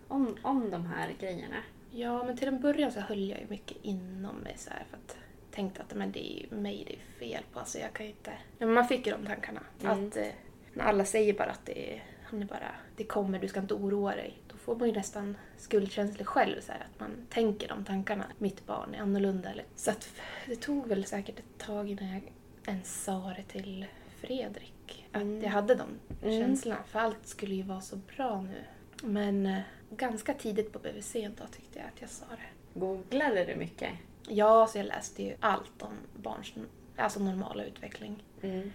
om, 0.07 0.37
om 0.41 0.69
de 0.69 0.85
här 0.85 1.15
grejerna? 1.19 1.63
Ja, 1.91 2.23
men 2.23 2.37
till 2.37 2.47
en 2.47 2.61
början 2.61 2.91
så 2.91 2.99
höll 2.99 3.29
jag 3.29 3.39
ju 3.39 3.47
mycket 3.47 3.77
inom 3.81 4.35
mig 4.35 4.53
så 4.57 4.69
här 4.69 4.85
för 4.89 4.97
att 4.97 5.17
tänkte 5.51 5.81
att 5.81 5.93
men 5.93 6.11
det 6.11 6.33
är 6.33 6.39
ju 6.39 6.55
mig 6.55 6.85
det 6.87 6.95
är 6.95 7.29
fel 7.29 7.43
på. 7.53 7.59
Alltså 7.59 7.77
jag 7.77 7.93
kan 7.93 8.05
ju 8.05 8.11
inte... 8.11 8.31
Men 8.57 8.73
man 8.73 8.87
fick 8.87 9.07
ju 9.07 9.11
de 9.11 9.25
tankarna. 9.25 9.61
Mm. 9.81 10.07
Att 10.07 10.17
eh, 10.17 10.27
när 10.73 10.83
alla 10.83 11.05
säger 11.05 11.33
bara 11.33 11.51
att 11.51 11.65
det 11.65 11.93
är, 11.93 12.03
han 12.23 12.41
är 12.41 12.45
bara, 12.45 12.71
det 12.95 13.03
kommer, 13.03 13.39
du 13.39 13.47
ska 13.47 13.59
inte 13.59 13.73
oroa 13.73 14.15
dig. 14.15 14.37
Då 14.47 14.57
får 14.57 14.75
man 14.75 14.87
ju 14.87 14.93
nästan 14.93 15.37
skuldkänslor 15.57 16.25
själv 16.25 16.61
så 16.61 16.71
här, 16.71 16.87
att 16.93 16.99
man 16.99 17.11
tänker 17.29 17.67
de 17.67 17.85
tankarna. 17.85 18.25
Mitt 18.37 18.65
barn 18.65 18.95
är 18.95 18.99
annorlunda. 18.99 19.49
Eller. 19.49 19.65
Så 19.75 19.91
att 19.91 20.09
det 20.45 20.55
tog 20.55 20.87
väl 20.87 21.05
säkert 21.05 21.39
ett 21.39 21.57
tag 21.57 21.89
innan 21.89 22.09
jag 22.13 22.21
ens 22.65 23.03
sa 23.03 23.33
det 23.37 23.43
till 23.43 23.85
Fredrik. 24.21 24.73
Att 25.11 25.21
Mm. 25.21 25.41
jag 25.43 25.49
hade 25.49 25.75
de 25.75 25.89
Mm. 26.27 26.39
känslorna. 26.39 26.83
För 26.87 26.99
allt 26.99 27.27
skulle 27.27 27.55
ju 27.55 27.63
vara 27.63 27.81
så 27.81 27.95
bra 27.95 28.41
nu. 28.41 28.63
Men 29.03 29.45
eh, 29.45 29.59
ganska 29.97 30.33
tidigt 30.33 30.73
på 30.73 30.79
BVC 30.79 31.13
då 31.37 31.43
tyckte 31.51 31.79
jag 31.79 31.87
att 31.87 32.01
jag 32.01 32.09
sa 32.09 32.25
det. 32.29 32.79
Googlade 32.79 33.45
du 33.45 33.55
mycket? 33.55 33.89
Ja, 34.27 34.67
så 34.67 34.77
jag 34.77 34.85
läste 34.85 35.23
ju 35.23 35.35
allt 35.39 35.81
om 35.81 35.93
barns 36.15 36.53
alltså 36.97 37.19
normala 37.19 37.63
utveckling. 37.63 38.23
Mm. 38.41 38.71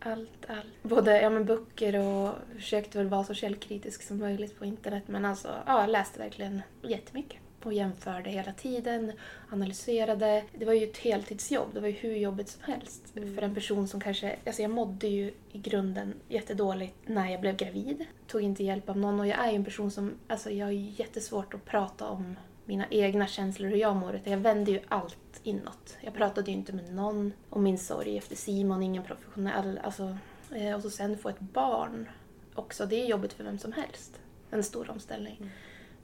Allt, 0.00 0.50
allt. 0.50 0.82
Både 0.82 1.20
ja, 1.22 1.30
men 1.30 1.44
böcker 1.44 1.96
och 1.98 2.34
försökte 2.54 2.98
väl 2.98 3.06
vara 3.08 3.24
så 3.24 3.34
källkritisk 3.34 4.02
som 4.02 4.18
möjligt 4.18 4.58
på 4.58 4.64
internet. 4.64 5.02
Men 5.06 5.24
alltså, 5.24 5.48
ja, 5.66 5.80
jag 5.80 5.90
läste 5.90 6.18
verkligen 6.18 6.62
jättemycket. 6.82 7.38
Och 7.64 7.72
jämförde 7.72 8.30
hela 8.30 8.52
tiden, 8.52 9.12
analyserade. 9.52 10.44
Det 10.52 10.64
var 10.64 10.72
ju 10.72 10.84
ett 10.84 10.96
heltidsjobb, 10.96 11.68
det 11.74 11.80
var 11.80 11.88
ju 11.88 11.94
hur 11.94 12.16
jobbigt 12.16 12.48
som 12.48 12.62
helst. 12.62 13.16
Mm. 13.16 13.34
För 13.34 13.42
en 13.42 13.54
person 13.54 13.88
som 13.88 14.00
kanske, 14.00 14.36
alltså 14.46 14.62
jag 14.62 14.70
mådde 14.70 15.08
ju 15.08 15.32
i 15.52 15.58
grunden 15.58 16.14
jättedåligt 16.28 16.94
när 17.06 17.30
jag 17.30 17.40
blev 17.40 17.56
gravid. 17.56 18.04
Tog 18.26 18.42
inte 18.42 18.64
hjälp 18.64 18.88
av 18.88 18.96
någon 18.96 19.20
och 19.20 19.26
jag 19.26 19.38
är 19.38 19.50
ju 19.50 19.56
en 19.56 19.64
person 19.64 19.90
som, 19.90 20.14
alltså 20.28 20.50
jag 20.50 20.66
har 20.66 20.72
jättesvårt 20.72 21.54
att 21.54 21.64
prata 21.64 22.08
om 22.08 22.36
mina 22.64 22.86
egna 22.90 23.26
känslor, 23.26 23.68
hur 23.68 23.76
jag 23.76 23.96
mår. 23.96 24.14
Utan 24.14 24.32
jag 24.32 24.40
vände 24.40 24.70
ju 24.70 24.80
allt 24.88 25.40
inåt. 25.42 25.96
Jag 26.00 26.14
pratade 26.14 26.50
ju 26.50 26.56
inte 26.56 26.72
med 26.72 26.94
någon 26.94 27.32
om 27.50 27.62
min 27.62 27.78
sorg 27.78 28.18
efter 28.18 28.36
Simon, 28.36 28.82
ingen 28.82 29.02
professionell. 29.02 29.80
Alltså, 29.82 30.16
eh, 30.54 30.74
och 30.74 30.82
så 30.82 30.90
sen 30.90 31.18
få 31.18 31.28
ett 31.28 31.40
barn 31.40 32.08
också. 32.54 32.86
Det 32.86 33.02
är 33.02 33.06
jobbigt 33.06 33.32
för 33.32 33.44
vem 33.44 33.58
som 33.58 33.72
helst. 33.72 34.20
En 34.50 34.64
stor 34.64 34.90
omställning. 34.90 35.36
Mm. 35.40 35.50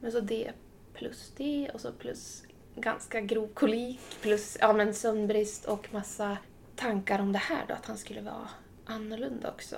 Men 0.00 0.12
så 0.12 0.20
det 0.20 0.52
plus 0.94 1.33
det 1.37 1.70
och 1.74 1.80
så 1.80 1.92
plus 1.92 2.42
ganska 2.76 3.20
grov 3.20 3.48
kolik 3.54 4.00
plus 4.22 4.57
ja, 4.61 4.72
men 4.72 4.94
sömnbrist 4.94 5.64
och 5.64 5.88
massa 5.92 6.38
tankar 6.76 7.18
om 7.20 7.33
det 7.33 7.38
här 7.38 7.64
då, 7.68 7.74
att 7.74 7.87
han 7.87 7.98
skulle 7.98 8.20
vara 8.20 8.48
annorlunda 8.85 9.50
också. 9.50 9.76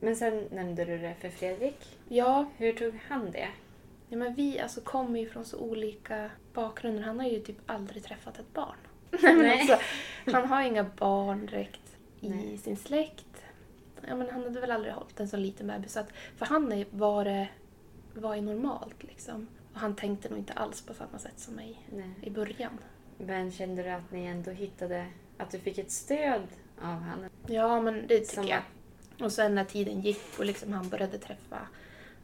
Men 0.00 0.16
sen 0.16 0.48
nämnde 0.50 0.84
du 0.84 0.98
det 0.98 1.14
för 1.20 1.28
Fredrik. 1.30 1.98
Ja, 2.08 2.50
Hur 2.56 2.72
tog 2.72 2.98
han 3.08 3.30
det? 3.30 3.48
ja 4.08 4.16
men 4.16 4.34
vi 4.34 4.60
alltså 4.60 4.80
kommer 4.80 5.20
ju 5.20 5.28
från 5.28 5.44
så 5.44 5.58
olika 5.58 6.30
bakgrunder. 6.54 7.02
Han 7.02 7.20
har 7.20 7.26
ju 7.28 7.40
typ 7.40 7.56
aldrig 7.66 8.04
träffat 8.04 8.38
ett 8.38 8.52
barn. 8.54 8.76
Nej, 9.22 9.60
alltså, 9.60 9.78
han 10.32 10.48
har 10.48 10.62
inga 10.62 10.84
barn 10.84 11.46
direkt 11.46 11.96
i 12.20 12.28
Nej. 12.28 12.58
sin 12.58 12.76
släkt. 12.76 13.26
Ja, 14.08 14.16
men 14.16 14.30
han 14.30 14.42
hade 14.42 14.60
väl 14.60 14.70
aldrig 14.70 14.94
hållit 14.94 15.20
en 15.20 15.28
så 15.28 15.36
liten 15.36 15.66
bebis. 15.66 15.92
Så 15.92 16.00
att 16.00 16.12
för 16.36 16.46
han 16.46 16.72
är- 16.72 16.86
var 16.90 17.24
det 17.24 17.48
var 18.14 18.34
ju 18.34 18.40
normalt 18.40 19.02
liksom. 19.02 19.46
Och 19.74 19.80
han 19.80 19.96
tänkte 19.96 20.28
nog 20.28 20.38
inte 20.38 20.52
alls 20.52 20.82
på 20.82 20.94
samma 20.94 21.18
sätt 21.18 21.38
som 21.38 21.54
mig 21.54 21.86
Nej. 21.92 22.14
i 22.22 22.30
början. 22.30 22.78
Men 23.18 23.52
kände 23.52 23.82
du 23.82 23.88
att 23.88 24.10
ni 24.10 24.24
ändå 24.24 24.50
hittade, 24.50 25.06
att 25.38 25.50
du 25.50 25.58
fick 25.58 25.78
ett 25.78 25.90
stöd 25.90 26.46
av 26.82 26.94
honom? 26.94 27.30
Ja, 27.46 27.80
men 27.80 28.06
det 28.06 28.18
tycker 28.18 28.34
Som 28.34 28.46
jag. 28.46 28.62
Och 29.20 29.32
sen 29.32 29.54
när 29.54 29.64
tiden 29.64 30.00
gick 30.00 30.38
och 30.38 30.44
liksom 30.44 30.72
han 30.72 30.88
började 30.88 31.18
träffa 31.18 31.68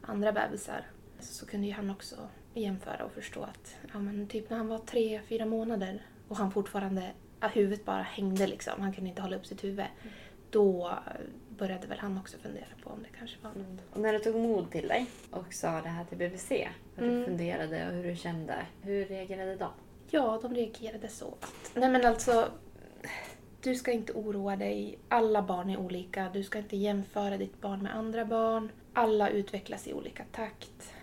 andra 0.01 0.31
bebisar 0.31 0.85
så 1.19 1.45
kunde 1.45 1.67
ju 1.67 1.73
han 1.73 1.89
också 1.89 2.15
jämföra 2.53 3.05
och 3.05 3.11
förstå 3.11 3.43
att 3.43 3.75
ja, 3.93 3.99
men 3.99 4.27
typ 4.27 4.49
när 4.49 4.57
han 4.57 4.67
var 4.67 4.77
tre, 4.77 5.21
fyra 5.27 5.45
månader 5.45 6.05
och 6.27 6.37
han 6.37 6.51
fortfarande, 6.51 7.11
ja, 7.39 7.47
huvudet 7.47 7.85
bara 7.85 8.01
hängde 8.01 8.47
liksom, 8.47 8.81
han 8.81 8.93
kunde 8.93 9.09
inte 9.09 9.21
hålla 9.21 9.35
upp 9.35 9.45
sitt 9.45 9.63
huvud. 9.63 9.85
Då 10.49 10.93
började 11.57 11.87
väl 11.87 11.99
han 11.99 12.17
också 12.17 12.37
fundera 12.37 12.65
på 12.83 12.89
om 12.89 13.03
det 13.03 13.17
kanske 13.19 13.37
var 13.41 13.49
något. 13.51 13.81
Och 13.93 13.99
när 13.99 14.13
du 14.13 14.19
tog 14.19 14.35
mod 14.35 14.71
till 14.71 14.87
dig 14.87 15.05
och 15.31 15.53
sa 15.53 15.81
det 15.81 15.89
här 15.89 16.05
till 16.05 16.17
BBC, 16.17 16.69
hur 16.95 17.05
du 17.05 17.11
Mm. 17.13 17.25
funderade 17.25 17.87
och 17.87 17.93
hur 17.93 18.03
du 18.03 18.15
kände, 18.15 18.55
hur 18.81 19.05
reagerade 19.05 19.55
de? 19.55 19.69
Ja, 20.11 20.39
de 20.41 20.55
reagerade 20.55 21.07
så 21.07 21.27
att... 21.41 21.71
Nej 21.75 21.89
men 21.89 22.05
alltså... 22.05 22.51
Du 23.61 23.75
ska 23.75 23.91
inte 23.91 24.13
oroa 24.13 24.55
dig. 24.55 24.99
Alla 25.07 25.41
barn 25.41 25.69
är 25.69 25.77
olika. 25.77 26.29
Du 26.33 26.43
ska 26.43 26.57
inte 26.57 26.77
jämföra 26.77 27.37
ditt 27.37 27.61
barn 27.61 27.83
med 27.83 27.95
andra 27.95 28.25
barn. 28.25 28.69
Alla 28.93 29.29
utvecklas 29.29 29.87
i 29.87 29.93
olika 29.93 30.23
takt. 30.31 30.93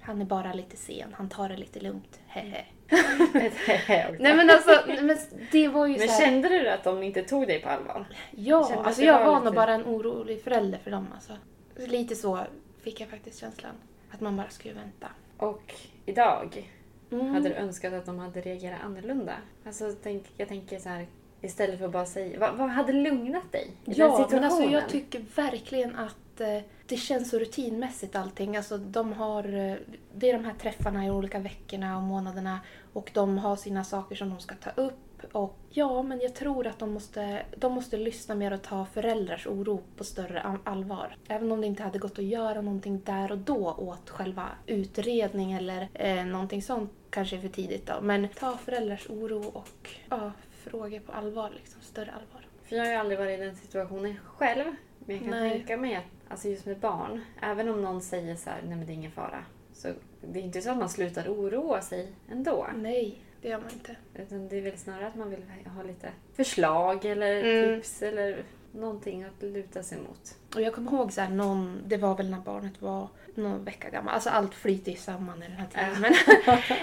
Han 0.00 0.20
är 0.20 0.24
bara 0.24 0.52
lite 0.52 0.76
sen. 0.76 1.14
Han 1.14 1.28
tar 1.28 1.48
det 1.48 1.56
lite 1.56 1.80
lugnt. 1.80 2.20
Hehe. 2.26 2.64
Nej 4.18 4.36
men 4.36 4.50
alltså, 4.50 4.80
men 4.86 5.16
det 5.52 5.68
var 5.68 5.86
ju 5.86 5.98
Men 5.98 6.08
så 6.08 6.14
här, 6.14 6.20
kände 6.24 6.48
du 6.48 6.68
att 6.68 6.84
de 6.84 7.02
inte 7.02 7.22
tog 7.22 7.46
dig 7.46 7.62
på 7.62 7.68
allvar? 7.68 8.06
Ja, 8.30 8.64
kände 8.68 8.80
att 8.80 8.86
alltså 8.86 9.02
jag 9.02 9.18
var 9.24 9.32
var 9.32 9.40
nog 9.44 9.54
bara 9.54 9.74
en 9.74 9.82
orolig 9.84 10.42
förälder 10.42 10.78
för 10.78 10.90
dem 10.90 11.06
alltså. 11.14 11.32
Lite 11.76 12.14
så 12.16 12.40
fick 12.82 13.00
jag 13.00 13.08
faktiskt 13.08 13.40
känslan. 13.40 13.72
Att 14.10 14.20
man 14.20 14.36
bara 14.36 14.48
skulle 14.48 14.74
vänta. 14.74 15.06
Och 15.36 15.74
idag, 16.06 16.70
Mm. 17.10 17.34
hade 17.34 17.48
du 17.48 17.54
önskat 17.54 17.92
att 17.92 18.06
de 18.06 18.18
hade 18.18 18.40
reagerat 18.40 18.78
annorlunda? 18.84 19.32
Alltså, 19.66 19.92
tänk, 20.02 20.24
jag 20.36 20.48
tänker 20.48 20.78
så 20.78 20.88
här, 20.88 21.06
istället 21.40 21.78
för 21.78 21.84
att 21.86 21.92
bara 21.92 22.06
säga, 22.06 22.38
vad, 22.40 22.54
vad 22.56 22.68
hade 22.70 22.92
lugnat 22.92 23.52
dig 23.52 23.64
i 23.84 23.90
den 23.90 23.94
Ja, 23.96 24.10
situationen? 24.16 24.42
men 24.42 24.44
alltså 24.44 24.62
jag 24.72 24.88
tycker 24.88 25.24
verkligen 25.36 25.96
att 25.96 26.16
eh, 26.40 26.60
det 26.86 26.96
känns 26.96 27.30
så 27.30 27.38
rutinmässigt 27.38 28.16
allting. 28.16 28.56
Alltså 28.56 28.78
de 28.78 29.12
har, 29.12 29.44
eh, 29.44 29.76
det 30.14 30.30
är 30.30 30.32
de 30.32 30.44
här 30.44 30.54
träffarna 30.54 31.06
i 31.06 31.10
olika 31.10 31.38
veckorna 31.38 31.96
och 31.96 32.02
månaderna 32.02 32.60
och 32.92 33.10
de 33.14 33.38
har 33.38 33.56
sina 33.56 33.84
saker 33.84 34.16
som 34.16 34.30
de 34.30 34.40
ska 34.40 34.54
ta 34.54 34.70
upp. 34.70 34.94
Och 35.32 35.58
ja, 35.70 36.02
men 36.02 36.20
jag 36.20 36.34
tror 36.34 36.66
att 36.66 36.78
de 36.78 36.92
måste, 36.92 37.42
de 37.56 37.72
måste 37.72 37.96
lyssna 37.96 38.34
mer 38.34 38.52
och 38.52 38.62
ta 38.62 38.86
föräldrars 38.86 39.46
oro 39.46 39.82
på 39.96 40.04
större 40.04 40.58
allvar. 40.64 41.16
Även 41.28 41.52
om 41.52 41.60
det 41.60 41.66
inte 41.66 41.82
hade 41.82 41.98
gått 41.98 42.18
att 42.18 42.24
göra 42.24 42.60
någonting 42.60 43.02
där 43.04 43.32
och 43.32 43.38
då 43.38 43.74
åt 43.78 44.10
själva 44.10 44.48
utredning 44.66 45.52
eller 45.52 45.88
eh, 45.94 46.24
någonting 46.24 46.62
sånt 46.62 46.90
kanske 47.10 47.36
är 47.36 47.40
för 47.40 47.48
tidigt 47.48 47.86
då. 47.86 48.00
Men 48.02 48.28
ta 48.28 48.56
föräldrars 48.56 49.10
oro 49.10 49.44
och 49.44 49.90
ja, 50.10 50.32
frågor 50.50 51.00
på 51.00 51.12
allvar, 51.12 51.50
liksom 51.54 51.80
större 51.80 52.10
allvar. 52.10 52.46
För 52.68 52.76
jag 52.76 52.84
har 52.84 52.90
ju 52.90 52.96
aldrig 52.96 53.18
varit 53.18 53.38
i 53.40 53.42
den 53.44 53.56
situationen 53.56 54.16
själv. 54.24 54.64
Men 54.98 55.16
jag 55.16 55.24
kan 55.24 55.30
Nej. 55.30 55.50
tänka 55.50 55.76
mig 55.76 55.94
att, 55.96 56.04
alltså 56.28 56.48
just 56.48 56.66
med 56.66 56.78
barn, 56.78 57.20
även 57.42 57.68
om 57.68 57.82
någon 57.82 58.00
säger 58.02 58.36
så 58.36 58.50
här, 58.50 58.60
nej 58.66 58.76
men 58.76 58.86
det 58.86 58.92
är 58.92 58.94
ingen 58.94 59.10
fara. 59.10 59.44
Så 59.72 59.88
det 60.20 60.38
är 60.38 60.42
inte 60.42 60.60
så 60.62 60.70
att 60.70 60.76
man 60.78 60.88
slutar 60.88 61.28
oroa 61.28 61.80
sig 61.80 62.12
ändå. 62.30 62.66
Nej, 62.76 63.20
det 63.42 63.48
gör 63.48 63.58
man 63.60 63.70
inte. 63.72 63.96
Utan 64.14 64.48
det 64.48 64.56
är 64.56 64.62
väl 64.62 64.76
snarare 64.78 65.06
att 65.06 65.14
man 65.14 65.30
vill 65.30 65.42
ha 65.76 65.82
lite 65.82 66.08
förslag 66.36 67.04
eller 67.04 67.44
Mm. 67.44 67.76
tips 67.76 68.02
eller 68.02 68.42
någonting 68.76 69.24
att 69.24 69.42
luta 69.42 69.82
sig 69.82 69.98
mot. 69.98 70.34
Och 70.54 70.62
jag 70.62 70.74
kommer 70.74 70.92
ihåg 70.92 71.12
så 71.12 71.20
här, 71.20 71.28
någon, 71.28 71.82
det 71.86 71.96
var 71.96 72.14
väl 72.16 72.30
när 72.30 72.38
barnet 72.40 72.82
var 72.82 73.08
någon 73.34 73.64
vecka 73.64 73.90
gammal. 73.90 74.14
Alltså 74.14 74.30
allt 74.30 74.54
flyter 74.54 74.92
ju 74.92 74.96
samman 74.98 75.42
i 75.42 75.46
den 75.48 75.56
här 75.56 75.66
tiden. 75.66 76.00
Men 76.00 76.14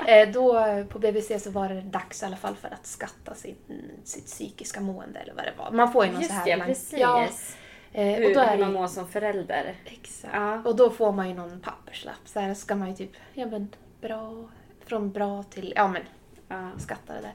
eh, 0.28 0.34
då 0.34 0.60
eh, 0.60 0.86
på 0.86 1.00
BBC 1.00 1.40
så 1.40 1.52
var 1.52 1.70
det 1.70 1.82
dags 1.82 2.24
i 2.24 2.26
alla 2.26 2.36
fall 2.36 2.56
för 2.56 2.68
att 2.70 2.86
skatta 2.86 3.36
sin, 3.36 3.56
sitt 4.04 4.26
psykiska 4.26 4.82
mående 4.82 5.20
eller 5.20 5.34
vad 5.34 5.44
det 5.46 5.54
var. 5.58 5.72
Man 5.72 5.92
får 5.92 6.06
ju 6.06 6.12
någon 6.12 6.22
Just 6.22 6.34
så 6.34 6.40
här... 6.40 6.46
blank- 6.56 6.66
precis. 6.66 7.00
Ja, 7.00 7.28
eh, 7.94 8.06
hur, 8.16 8.28
och 8.28 8.34
då 8.34 8.40
är 8.40 8.58
hur 8.58 8.64
man 8.64 8.74
mår 8.74 8.88
som 8.88 9.08
förälder. 9.08 9.76
Exakt. 9.86 10.34
Ja. 10.34 10.62
Och 10.66 10.76
då 10.76 10.90
får 10.90 11.12
man 11.12 11.30
ju 11.30 11.34
någon 11.36 11.60
papperslapp. 11.62 12.22
Så 12.26 12.40
här 12.40 12.54
ska 12.54 12.76
man 12.76 12.90
ju 12.90 12.96
typ, 12.96 13.12
ja 13.34 13.46
men 13.46 13.70
bra, 14.02 14.50
från 14.86 15.12
bra 15.12 15.44
till, 15.44 15.74
ja 15.76 15.88
men 15.88 16.02
Ja. 16.48 16.72
skatta 16.80 17.14
det 17.14 17.22
där. 17.22 17.34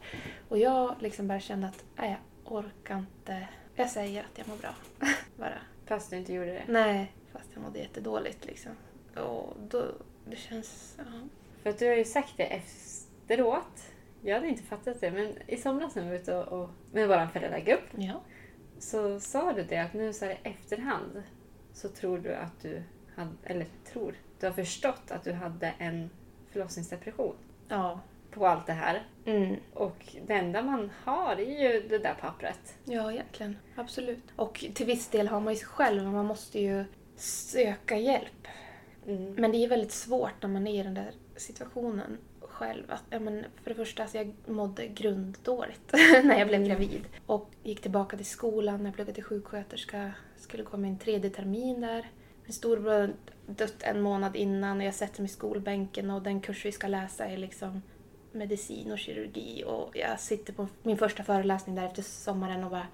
Och 0.48 0.58
jag 0.58 0.94
liksom 1.00 1.28
bara 1.28 1.40
kände 1.40 1.66
att, 1.66 1.84
nej 1.96 2.10
jag 2.44 2.52
orkar 2.52 2.98
inte. 2.98 3.48
Jag 3.78 3.90
säger 3.90 4.20
att 4.20 4.38
jag 4.38 4.48
mår 4.48 4.56
bra. 4.56 4.74
bara. 5.36 5.58
Fast 5.86 6.10
du 6.10 6.16
inte 6.16 6.32
gjorde 6.32 6.52
det. 6.52 6.64
Nej, 6.68 7.12
fast 7.32 7.50
jag 7.54 7.62
mådde 7.62 7.78
jättedåligt 7.78 8.46
liksom. 8.46 8.72
Och 9.16 9.56
då, 9.70 9.84
det 10.24 10.36
känns... 10.36 10.94
Ja. 10.98 11.04
För 11.62 11.70
att 11.70 11.78
du 11.78 11.88
har 11.88 11.94
ju 11.94 12.04
sagt 12.04 12.32
det 12.36 12.44
efteråt. 12.44 13.92
Jag 14.22 14.34
hade 14.34 14.48
inte 14.48 14.62
fattat 14.62 15.00
det, 15.00 15.10
men 15.10 15.34
i 15.46 15.56
somras 15.56 15.94
när 15.94 16.02
vi 16.02 16.08
var 16.08 16.16
ute 16.16 16.36
och, 16.36 16.62
och, 16.62 16.70
med 16.92 17.08
vår 17.08 17.26
föräldragrupp 17.26 17.88
ja. 17.96 18.20
så 18.78 19.20
sa 19.20 19.52
du 19.52 19.62
det 19.62 19.78
att 19.78 19.94
nu 19.94 20.12
så 20.12 20.24
här 20.24 20.32
i 20.32 20.38
efterhand 20.42 21.22
så 21.72 21.88
tror 21.88 22.18
du 22.18 22.34
att 22.34 22.60
du 22.60 22.82
hade, 23.14 23.32
eller 23.44 23.66
tror, 23.92 24.14
du 24.40 24.46
har 24.46 24.52
förstått 24.52 25.10
att 25.10 25.24
du 25.24 25.32
hade 25.32 25.74
en 25.78 26.10
förlossningsdepression 26.50 27.36
Ja. 27.68 28.00
På 28.38 28.46
allt 28.46 28.66
det 28.66 28.72
här. 28.72 29.02
Mm. 29.24 29.56
Och 29.74 30.16
det 30.26 30.32
enda 30.32 30.62
man 30.62 30.90
har 31.04 31.36
är 31.36 31.72
ju 31.72 31.88
det 31.88 31.98
där 31.98 32.14
pappret. 32.14 32.74
Ja, 32.84 33.12
egentligen. 33.12 33.56
Absolut. 33.76 34.24
Och 34.36 34.64
till 34.74 34.86
viss 34.86 35.08
del 35.08 35.28
har 35.28 35.40
man 35.40 35.52
ju 35.52 35.58
sig 35.58 35.68
själv 35.68 36.04
man 36.04 36.26
måste 36.26 36.60
ju 36.60 36.84
söka 37.16 37.96
hjälp. 37.96 38.48
Mm. 39.06 39.34
Men 39.34 39.52
det 39.52 39.64
är 39.64 39.68
väldigt 39.68 39.92
svårt 39.92 40.42
när 40.42 40.48
man 40.48 40.66
är 40.66 40.80
i 40.80 40.82
den 40.82 40.94
där 40.94 41.12
situationen 41.36 42.18
själv. 42.40 42.84
Att, 42.88 43.04
ja, 43.10 43.18
men 43.18 43.44
för 43.62 43.70
det 43.70 43.76
första, 43.76 44.02
alltså 44.02 44.18
jag 44.18 44.34
mådde 44.46 44.86
grunddåligt 44.86 45.92
när 46.24 46.38
jag 46.38 46.48
blev 46.48 46.64
gravid. 46.64 47.04
Och 47.26 47.50
gick 47.62 47.80
tillbaka 47.80 48.16
till 48.16 48.26
skolan, 48.26 48.84
jag 48.84 48.94
pluggade 48.94 49.14
till 49.14 49.24
sjuksköterska. 49.24 50.12
Skulle 50.36 50.62
gå 50.62 50.76
min 50.76 50.98
tredje 50.98 51.30
termin 51.30 51.80
där. 51.80 52.10
Min 52.44 52.52
storebror 52.52 52.92
hade 52.92 53.12
dött 53.46 53.82
en 53.82 54.00
månad 54.00 54.36
innan 54.36 54.78
och 54.78 54.84
jag 54.84 54.94
sätter 54.94 55.20
mig 55.22 55.30
i 55.30 55.32
skolbänken 55.32 56.10
och 56.10 56.22
den 56.22 56.40
kurs 56.40 56.64
vi 56.64 56.72
ska 56.72 56.86
läsa 56.86 57.26
är 57.26 57.36
liksom 57.36 57.82
medicin 58.32 58.92
och 58.92 58.98
kirurgi. 58.98 59.64
Och 59.66 59.96
jag 59.96 60.20
sitter 60.20 60.52
på 60.52 60.68
min 60.82 60.98
första 60.98 61.22
föreläsning 61.22 61.76
där 61.76 61.84
efter 61.86 62.02
sommaren 62.02 62.64
och 62.64 62.70
bara 62.70 62.86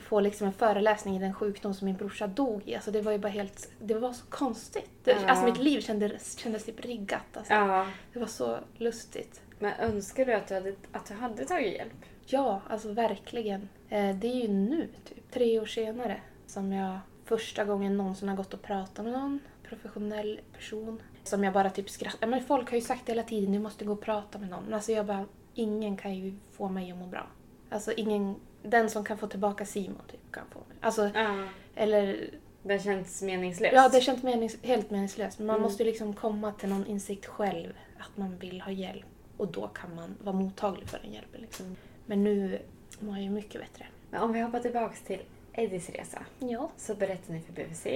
får 0.00 0.20
liksom 0.20 0.46
en 0.46 0.52
föreläsning 0.52 1.16
i 1.16 1.18
den 1.18 1.34
sjukdom 1.34 1.74
som 1.74 1.84
min 1.86 1.96
brorsa 1.96 2.26
dog 2.26 2.62
i. 2.68 2.74
Alltså 2.74 2.90
det 2.90 3.00
var 3.02 3.12
ju 3.12 3.18
bara 3.18 3.28
helt... 3.28 3.70
Det 3.80 3.94
var 3.94 4.12
så 4.12 4.26
konstigt. 4.26 4.90
Ja. 5.04 5.14
Alltså 5.26 5.44
mitt 5.44 5.58
liv 5.58 5.80
kändes, 5.80 6.38
kändes 6.38 6.64
typ 6.64 6.84
riggat. 6.84 7.36
Alltså. 7.36 7.52
Ja, 7.54 7.86
Det 8.12 8.18
var 8.18 8.26
så 8.26 8.58
lustigt. 8.76 9.40
men 9.58 9.72
önskar 9.80 10.24
du 10.26 10.32
att 10.34 10.46
du 10.48 10.54
hade, 10.54 10.74
att 10.92 11.06
du 11.06 11.14
hade 11.14 11.44
tagit 11.44 11.74
hjälp? 11.74 11.92
Ja, 12.26 12.60
alltså 12.68 12.92
verkligen. 12.92 13.68
Eh, 13.88 14.16
det 14.16 14.26
är 14.26 14.34
ju 14.42 14.48
nu, 14.48 14.88
typ 15.04 15.30
tre 15.30 15.60
år 15.60 15.66
senare, 15.66 16.20
som 16.46 16.72
jag 16.72 16.98
första 17.24 17.64
gången 17.64 17.96
någonsin 17.96 18.28
har 18.28 18.36
gått 18.36 18.54
och 18.54 18.62
pratat 18.62 19.04
med 19.04 19.12
någon 19.12 19.38
professionell 19.68 20.40
person. 20.52 21.02
Som 21.26 21.44
jag 21.44 21.52
bara 21.52 21.70
typ 21.70 21.90
skrattar. 21.90 22.26
Men 22.26 22.42
folk 22.44 22.70
har 22.70 22.76
ju 22.76 22.82
sagt 22.82 23.08
hela 23.08 23.22
tiden, 23.22 23.52
du 23.52 23.58
måste 23.58 23.84
gå 23.84 23.92
och 23.92 24.00
prata 24.00 24.38
med 24.38 24.48
någon. 24.50 24.74
Alltså 24.74 24.92
jag 24.92 25.06
bara, 25.06 25.24
ingen 25.54 25.96
kan 25.96 26.14
ju 26.14 26.34
få 26.52 26.68
mig 26.68 26.90
att 26.92 26.98
må 26.98 27.06
bra. 27.06 27.26
Alltså 27.70 27.92
ingen, 27.92 28.34
den 28.62 28.90
som 28.90 29.04
kan 29.04 29.18
få 29.18 29.26
tillbaka 29.26 29.66
Simon 29.66 30.02
typ 30.10 30.32
kan 30.32 30.44
få 30.52 30.58
mig. 30.58 30.76
Alltså, 30.80 31.10
Ja. 31.14 31.44
eller 31.74 32.30
Det 32.62 32.78
känns 32.78 33.22
meningslöst. 33.22 33.74
Ja, 33.74 33.88
det 33.88 34.00
känns 34.00 34.22
menings- 34.22 34.58
helt 34.66 34.90
meningslöst. 34.90 35.38
Men 35.38 35.46
man 35.46 35.56
Mm. 35.56 35.62
måste 35.62 35.82
ju 35.82 35.90
liksom 35.90 36.14
komma 36.14 36.52
till 36.52 36.68
någon 36.68 36.86
insikt 36.86 37.26
själv 37.26 37.72
att 37.98 38.16
man 38.16 38.38
vill 38.38 38.60
ha 38.60 38.70
hjälp. 38.72 39.06
Och 39.36 39.52
då 39.52 39.68
kan 39.68 39.94
man 39.94 40.16
vara 40.22 40.36
mottaglig 40.36 40.88
för 40.88 40.98
den 40.98 41.12
hjälpen. 41.12 41.40
Liksom. 41.40 41.76
Men 42.06 42.24
nu 42.24 42.58
mår 43.00 43.14
jag 43.14 43.24
ju 43.24 43.30
mycket 43.30 43.60
bättre. 43.60 43.86
Men 44.10 44.22
om 44.22 44.32
vi 44.32 44.40
hoppar 44.40 44.60
tillbaks 44.60 45.02
till 45.02 45.20
Eddies 45.52 45.90
resa. 45.90 46.18
Ja. 46.38 46.70
Så 46.76 46.94
berättade 46.94 47.32
ni 47.32 47.40
för 47.40 47.52
BVC 47.52 47.86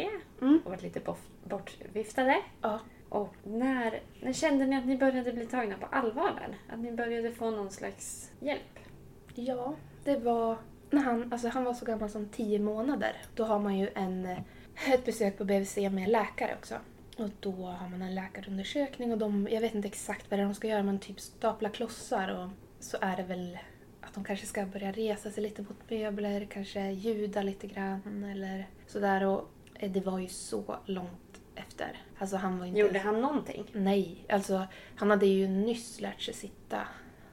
Mm. 0.40 0.60
och 0.64 0.70
varit 0.70 0.82
lite 0.82 1.00
bortviftade. 1.44 2.36
Ja. 2.62 2.78
Och 3.10 3.34
när, 3.42 4.00
när 4.20 4.32
kände 4.32 4.66
ni 4.66 4.76
att 4.76 4.86
ni 4.86 4.96
började 4.96 5.32
bli 5.32 5.46
tagna 5.46 5.76
på 5.76 5.86
allvar 5.86 6.40
där? 6.40 6.74
Att 6.74 6.80
ni 6.80 6.92
började 6.92 7.32
få 7.32 7.50
någon 7.50 7.70
slags 7.70 8.30
hjälp? 8.40 8.78
Ja, 9.34 9.74
det 10.04 10.16
var 10.16 10.56
när 10.90 11.02
han, 11.02 11.32
alltså 11.32 11.48
han 11.48 11.64
var 11.64 11.74
så 11.74 11.84
gammal 11.84 12.10
som 12.10 12.28
10 12.28 12.58
månader. 12.58 13.16
Då 13.34 13.44
har 13.44 13.58
man 13.58 13.78
ju 13.78 13.88
en, 13.94 14.26
eh, 14.26 14.38
ett 14.92 15.04
besök 15.04 15.38
på 15.38 15.44
BVC 15.44 15.76
med 15.76 16.08
läkare 16.08 16.54
också. 16.58 16.74
Och 17.16 17.30
då 17.40 17.52
har 17.66 17.88
man 17.88 18.02
en 18.02 18.14
läkarundersökning 18.14 19.12
och 19.12 19.18
de, 19.18 19.48
jag 19.50 19.60
vet 19.60 19.74
inte 19.74 19.88
exakt 19.88 20.30
vad 20.30 20.38
det 20.38 20.42
är 20.42 20.46
de 20.46 20.54
ska 20.54 20.68
göra, 20.68 20.82
men 20.82 20.98
typ 20.98 21.20
stapla 21.20 21.68
klossar 21.68 22.28
och 22.28 22.50
så 22.80 22.96
är 23.00 23.16
det 23.16 23.22
väl 23.22 23.58
att 24.00 24.14
de 24.14 24.24
kanske 24.24 24.46
ska 24.46 24.66
börja 24.66 24.92
resa 24.92 25.30
sig 25.30 25.42
lite 25.42 25.62
mot 25.62 25.90
möbler, 25.90 26.46
kanske 26.50 26.90
ljuda 26.90 27.42
lite 27.42 27.66
grann 27.66 28.24
eller 28.24 28.66
sådär. 28.86 29.26
Och 29.26 29.50
eh, 29.74 29.90
det 29.90 30.00
var 30.00 30.18
ju 30.18 30.28
så 30.28 30.76
långt 30.86 31.29
efter. 31.60 32.02
Alltså 32.18 32.36
han 32.36 32.58
var 32.58 32.66
inte... 32.66 32.80
Gjorde 32.80 32.98
han 32.98 33.20
någonting? 33.20 33.64
Nej, 33.72 34.24
alltså 34.28 34.66
han 34.96 35.10
hade 35.10 35.26
ju 35.26 35.48
nyss 35.48 36.00
lärt 36.00 36.20
sig 36.20 36.34
sitta 36.34 36.88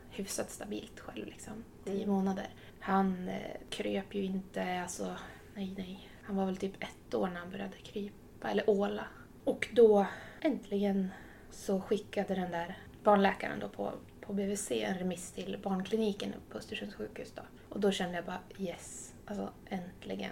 hyfsat 0.10 0.50
stabilt 0.52 1.00
själv 1.00 1.26
liksom. 1.26 1.64
Tio 1.86 1.96
Mm. 2.04 2.10
månader. 2.10 2.48
Han 2.80 3.28
eh, 3.30 3.58
kröp 3.70 4.16
ju 4.16 4.24
inte, 4.24 4.82
alltså 4.82 5.16
nej 5.56 5.74
nej. 5.78 6.10
Han 6.24 6.36
var 6.36 6.46
väl 6.46 6.58
typ 6.58 6.84
ett 6.84 7.14
år 7.14 7.28
när 7.28 7.40
han 7.40 7.50
började 7.52 7.78
krypa, 7.78 8.50
eller 8.50 8.70
åla. 8.70 9.04
Och 9.44 9.68
då 9.74 10.06
äntligen 10.42 11.12
så 11.52 11.82
skickade 11.82 12.36
den 12.36 12.52
där 12.52 12.78
barnläkaren 13.04 13.60
då 13.60 13.70
på, 13.70 13.92
på 14.22 14.34
BVC 14.34 14.72
en 14.72 14.98
remiss 14.98 15.32
till 15.32 15.60
barnkliniken 15.64 16.34
på 16.52 16.58
Östersunds 16.58 16.96
sjukhus 16.96 17.32
då. 17.36 17.42
Och 17.70 17.80
då 17.80 17.92
kände 17.92 18.16
jag 18.16 18.26
bara 18.26 18.40
yes, 18.58 19.14
alltså 19.26 19.50
äntligen. 19.70 20.32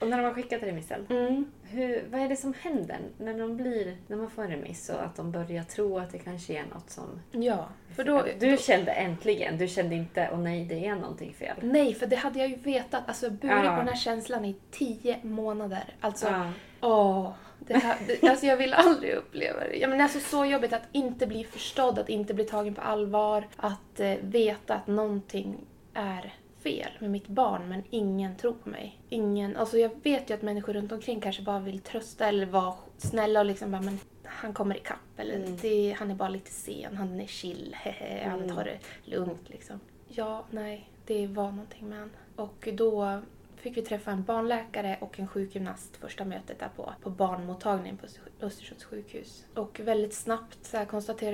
Och 0.00 0.08
när 0.08 0.16
de 0.16 0.24
har 0.24 0.34
skickat 0.34 0.62
remissen, 0.62 1.06
Mm. 1.10 1.46
hur, 1.62 2.04
vad 2.10 2.20
är 2.20 2.28
det 2.28 2.36
som 2.36 2.54
händer 2.60 2.98
när, 3.18 3.38
de 3.38 3.56
blir, 3.56 3.96
när 4.06 4.16
man 4.16 4.30
får 4.30 4.42
en 4.42 4.50
remiss 4.50 4.88
och 4.88 5.04
att 5.04 5.16
de 5.16 5.32
börjar 5.32 5.62
tro 5.62 5.98
att 5.98 6.12
det 6.12 6.18
kanske 6.18 6.52
är 6.58 6.64
något 6.74 6.90
som... 6.90 7.20
Ja, 7.32 7.68
för 7.96 8.04
då... 8.04 8.24
du 8.38 8.50
då, 8.50 8.56
kände 8.56 8.92
äntligen, 8.92 9.58
du 9.58 9.68
kände 9.68 9.94
inte 9.94 10.28
åh 10.32 10.38
nej 10.38 10.64
det 10.64 10.86
är 10.86 10.94
någonting 10.94 11.34
fel. 11.34 11.56
Nej, 11.62 11.94
för 11.94 12.06
det 12.06 12.16
hade 12.16 12.38
jag 12.38 12.48
ju 12.48 12.56
vetat. 12.56 13.02
Alltså 13.06 13.26
jag 13.26 13.32
burit 13.34 13.54
Ja. 13.64 13.70
på 13.70 13.76
den 13.76 13.88
här 13.88 13.96
känslan 13.96 14.44
i 14.44 14.56
tio 14.70 15.18
månader. 15.22 15.94
Alltså, 16.00 16.26
Ja. 16.26 16.52
åh. 16.80 17.32
Det 17.58 17.74
här, 17.74 17.96
det, 18.06 18.28
alltså 18.28 18.46
jag 18.46 18.56
vill 18.56 18.74
aldrig 18.74 19.12
uppleva 19.14 19.60
det. 19.60 19.76
Ja, 19.76 19.88
men 19.88 19.98
det 19.98 20.02
är 20.02 20.04
alltså 20.04 20.20
så 20.20 20.44
jobbigt 20.44 20.72
att 20.72 20.82
inte 20.92 21.26
bli 21.26 21.44
förstådd, 21.44 21.98
att 21.98 22.08
inte 22.08 22.34
bli 22.34 22.44
tagen 22.44 22.74
på 22.74 22.80
allvar. 22.80 23.44
Att 23.56 24.00
eh, 24.00 24.14
veta 24.20 24.74
att 24.74 24.86
någonting 24.86 25.56
är 25.94 26.34
fel 26.66 26.90
med 26.98 27.10
mitt 27.10 27.28
barn 27.28 27.68
men 27.68 27.82
ingen 27.90 28.36
tror 28.36 28.52
på 28.52 28.68
mig. 28.68 29.00
Ingen, 29.08 29.56
alltså 29.56 29.78
jag 29.78 29.90
vet 30.02 30.30
ju 30.30 30.34
att 30.34 30.42
människor 30.42 30.72
runt 30.72 30.92
omkring 30.92 31.20
kanske 31.20 31.42
bara 31.42 31.58
vill 31.58 31.80
trösta 31.80 32.26
eller 32.26 32.46
vara 32.46 32.74
snälla 32.98 33.40
och 33.40 33.46
liksom 33.46 33.70
bara 33.70 33.82
men 33.82 33.98
han 34.24 34.54
kommer 34.54 34.76
ikapp 34.76 35.18
eller 35.18 35.58
det, 35.62 35.96
han 35.98 36.10
är 36.10 36.14
bara 36.14 36.28
lite 36.28 36.50
sen, 36.50 36.96
han 36.96 37.20
är 37.20 37.26
chill, 37.26 37.76
hehe, 37.78 38.28
han 38.28 38.48
tar 38.48 38.64
det 38.64 38.78
lugnt 39.04 39.48
liksom. 39.48 39.80
Ja, 40.08 40.44
nej, 40.50 40.90
det 41.06 41.26
var 41.26 41.50
någonting 41.50 41.88
med 41.88 41.98
han. 41.98 42.10
Och 42.36 42.68
då 42.72 43.20
fick 43.56 43.76
vi 43.76 43.82
träffa 43.82 44.10
en 44.10 44.24
barnläkare 44.24 44.98
och 45.00 45.20
en 45.20 45.28
sjukgymnast 45.28 45.96
första 45.96 46.24
mötet 46.24 46.58
där 46.58 46.70
på, 46.76 46.92
på 47.02 47.10
barnmottagningen 47.10 47.96
på 47.96 48.06
Östersunds 48.40 48.84
sjukhus. 48.84 49.44
Och 49.54 49.80
väldigt 49.80 50.14
snabbt 50.14 50.58
så 50.62 50.76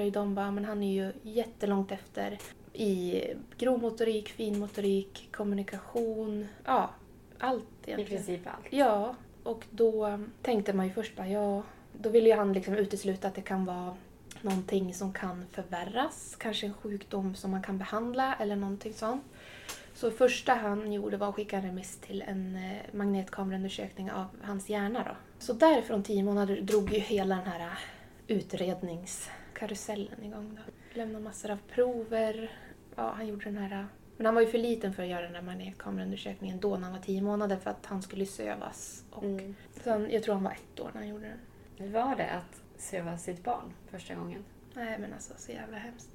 ju 0.04 0.10
de 0.10 0.34
bara, 0.34 0.50
men 0.50 0.64
han 0.64 0.82
är 0.82 0.92
ju 0.92 1.12
jättelångt 1.22 1.92
efter 1.92 2.38
i 2.72 3.22
grovmotorik, 3.58 4.28
finmotorik, 4.28 5.28
kommunikation, 5.32 6.48
ja, 6.64 6.90
allt 7.38 7.64
I 7.84 7.90
egentligen. 7.90 8.24
princip 8.24 8.46
allt. 8.46 8.66
Ja, 8.70 9.14
och 9.42 9.64
då 9.70 10.18
tänkte 10.42 10.72
man 10.72 10.86
ju 10.86 10.92
först 10.92 11.16
bara, 11.16 11.28
ja, 11.28 11.62
då 11.92 12.08
ville 12.10 12.28
ju 12.28 12.34
han 12.36 12.52
liksom 12.52 12.74
utesluta 12.74 13.28
att 13.28 13.34
det 13.34 13.42
kan 13.42 13.64
vara 13.64 13.96
någonting 14.40 14.94
som 14.94 15.12
kan 15.12 15.46
förvärras, 15.50 16.36
kanske 16.38 16.66
en 16.66 16.74
sjukdom 16.74 17.34
som 17.34 17.50
man 17.50 17.62
kan 17.62 17.78
behandla 17.78 18.34
eller 18.34 18.56
någonting 18.56 18.92
sånt. 18.94 19.24
Så 19.94 20.10
första 20.10 20.54
han 20.54 20.92
gjorde 20.92 21.16
var 21.16 21.28
att 21.28 21.34
skicka 21.34 21.56
en 21.56 21.62
remiss 21.62 21.96
till 21.96 22.22
en 22.22 22.56
eh, 22.56 22.78
magnetkameraundersökning 22.92 24.10
av 24.10 24.26
hans 24.42 24.68
hjärna 24.68 25.04
då. 25.08 25.16
Så 25.38 25.52
därifrån 25.52 26.02
tio 26.02 26.22
månader 26.22 26.60
drog 26.60 26.92
ju 26.92 26.98
hela 26.98 27.36
den 27.36 27.46
här 27.46 27.78
utredningskarusellen 28.26 30.24
igång 30.24 30.58
då. 30.66 30.72
Lämnade 30.94 31.24
massor 31.24 31.50
av 31.50 31.58
prover. 31.68 32.52
Ja, 32.96 33.12
han 33.16 33.26
gjorde 33.26 33.44
den 33.44 33.56
här... 33.56 33.86
Men 34.16 34.26
han 34.26 34.34
var 34.34 34.42
ju 34.42 34.48
för 34.48 34.58
liten 34.58 34.92
för 34.92 35.02
att 35.02 35.08
göra 35.08 35.22
den 35.22 35.32
där 35.32 35.42
magnetkameraundersökningen 35.42 36.60
då 36.60 36.76
när 36.76 36.82
han 36.82 36.92
var 36.92 36.98
tio 36.98 37.22
månader 37.22 37.56
för 37.56 37.70
att 37.70 37.86
han 37.86 38.02
skulle 38.02 38.26
sövas. 38.26 39.04
Och 39.10 39.24
Mm. 39.24 39.54
sen, 39.70 40.10
jag 40.10 40.22
tror 40.22 40.34
han 40.34 40.44
var 40.44 40.50
ett 40.52 40.80
år 40.80 40.90
när 40.94 41.00
han 41.00 41.08
gjorde 41.08 41.28
den. 41.28 41.38
Hur 41.76 41.92
var 41.92 42.16
det 42.16 42.30
att 42.30 42.62
söva 42.76 43.18
sitt 43.18 43.44
barn 43.44 43.72
första 43.90 44.14
gången? 44.14 44.44
Nej 44.74 44.98
men 44.98 45.12
alltså 45.12 45.34
så 45.36 45.52
jävla 45.52 45.76
hemskt. 45.78 46.10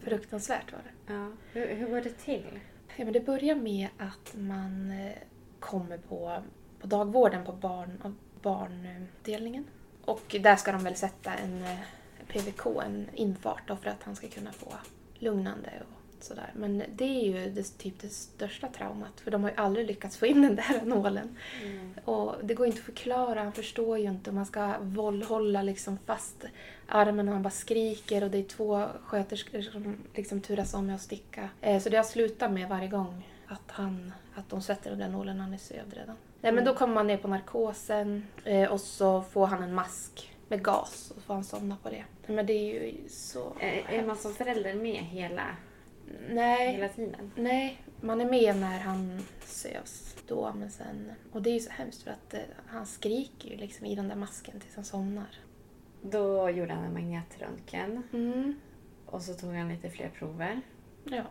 Fruktansvärt 0.00 0.72
var 0.72 0.80
det. 0.84 1.12
Ja. 1.14 1.32
Hur, 1.52 1.74
hur 1.74 1.88
går 1.88 2.00
det 2.00 2.18
till? 2.18 2.60
Ja, 2.96 3.04
men 3.04 3.12
det 3.12 3.20
börjar 3.26 3.54
med 3.54 3.88
att 3.98 4.34
man 4.36 4.90
eh, 4.90 5.12
kommer 5.60 5.98
på, 5.98 6.42
på 6.80 6.86
dagvården 6.86 7.44
på 7.44 7.52
barn, 7.52 8.16
barndelningen. 8.42 9.64
Och 10.04 10.36
där 10.40 10.56
ska 10.56 10.72
de 10.72 10.84
väl 10.84 10.94
sätta 10.96 11.34
en 11.34 11.62
eh, 11.62 11.78
PVK, 12.28 12.66
en 12.84 13.08
infart 13.14 13.62
då, 13.66 13.76
för 13.76 13.90
att 13.90 14.02
han 14.02 14.16
ska 14.16 14.28
kunna 14.28 14.52
få 14.52 14.72
lugnande 15.18 15.70
och 15.80 16.24
sådär. 16.24 16.52
Men 16.56 16.82
det 16.96 17.04
är 17.04 17.24
ju 17.24 17.50
det, 17.50 17.78
typ 17.78 18.00
det 18.00 18.08
största 18.08 18.68
traumat 18.68 19.20
för 19.20 19.30
de 19.30 19.42
har 19.42 19.50
ju 19.50 19.56
aldrig 19.56 19.86
lyckats 19.86 20.16
få 20.16 20.26
in 20.26 20.42
den 20.42 20.56
där 20.56 20.82
nålen. 20.84 21.36
Och 22.04 22.34
det 22.42 22.54
går 22.54 22.66
inte 22.66 22.78
att 22.78 22.84
förklara, 22.84 23.42
han 23.42 23.52
förstår 23.52 23.98
ju 23.98 24.04
inte. 24.04 24.32
Man 24.32 24.46
ska 24.46 24.74
våldhålla 24.80 25.62
liksom 25.62 25.98
fast 26.06 26.44
armen 26.86 27.28
och 27.28 27.34
han 27.34 27.42
bara 27.42 27.50
skriker 27.50 28.24
och 28.24 28.30
det 28.30 28.38
är 28.38 28.42
två 28.42 28.86
sköterskor 29.04 29.60
som 29.62 29.96
liksom 30.14 30.40
turas 30.40 30.74
om 30.74 30.86
med 30.86 30.94
att 30.94 31.02
sticka. 31.02 31.48
Eh, 31.60 31.82
så 31.82 31.88
det 31.88 31.96
har 31.96 32.04
slutat 32.04 32.52
med 32.52 32.68
varje 32.68 32.88
gång 32.88 33.28
att, 33.46 33.70
han, 33.70 34.12
att 34.34 34.50
de 34.50 34.62
sätter 34.62 34.90
den 34.90 34.98
där 34.98 35.08
nålen 35.08 35.40
han 35.40 35.54
är 35.54 35.58
sövd 35.58 35.94
redan. 35.94 36.16
Nej, 36.40 36.52
men 36.52 36.64
då 36.64 36.74
kommer 36.74 36.94
man 36.94 37.06
ner 37.06 37.16
på 37.16 37.28
narkosen 37.28 38.26
eh, 38.44 38.72
och 38.72 38.80
så 38.80 39.22
får 39.22 39.46
han 39.46 39.62
en 39.62 39.74
mask 39.74 40.34
med 40.48 40.64
gas 40.64 41.10
och 41.10 41.16
så 41.16 41.22
får 41.22 41.34
han 41.34 41.44
somna 41.44 41.76
på 41.82 41.90
det. 41.90 42.04
Men 42.26 42.46
det 42.46 42.52
är 42.52 42.84
ju 42.84 43.08
så... 43.08 43.52
Är, 43.60 43.90
är 43.90 44.06
man 44.06 44.16
som 44.16 44.32
förälder 44.34 44.74
med 44.74 44.94
hela, 45.04 45.56
Nej, 46.30 46.72
hela 46.72 46.88
tiden? 46.88 47.32
nej, 47.36 47.82
man 48.00 48.20
är 48.20 48.30
med 48.30 48.56
när 48.56 48.78
han 48.78 49.20
sövs 49.44 50.16
då, 50.26 50.52
men 50.54 50.70
sen... 50.70 51.12
Och 51.32 51.42
det 51.42 51.50
är 51.50 51.54
ju 51.54 51.60
så 51.60 51.70
hemskt 51.70 52.02
för 52.02 52.10
att 52.10 52.34
eh, 52.34 52.40
han 52.66 52.86
skriker 52.86 53.48
ju 53.48 53.56
liksom 53.56 53.86
i 53.86 53.94
den 53.94 54.08
där 54.08 54.16
masken 54.16 54.60
tills 54.60 54.74
han 54.74 54.84
somnar. 54.84 55.28
Då 56.02 56.50
gjorde 56.50 56.72
han 56.72 56.84
en 56.84 56.92
magnetröntgen 56.92 58.02
Mm, 58.12 58.60
och 59.06 59.22
så 59.22 59.34
tog 59.34 59.54
han 59.54 59.68
lite 59.68 59.90
fler 59.90 60.08
prover. 60.08 60.60
ja. 61.04 61.22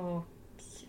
Och 0.00 0.22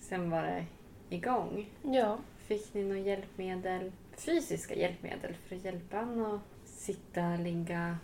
sen 0.01 0.29
var 0.29 0.41
det 0.43 0.65
igång. 1.09 1.69
Ja. 1.83 2.17
Fick 2.37 2.73
ni 2.73 2.83
några 2.83 2.99
hjälpmedel, 2.99 3.91
fysiska 4.17 4.75
hjälpmedel 4.75 5.33
för 5.47 5.55
att 5.55 5.63
hjälpa 5.65 5.97
honom 5.97 6.35
att 6.35 6.41
sitta, 6.88 7.36
ligga, 7.36 7.97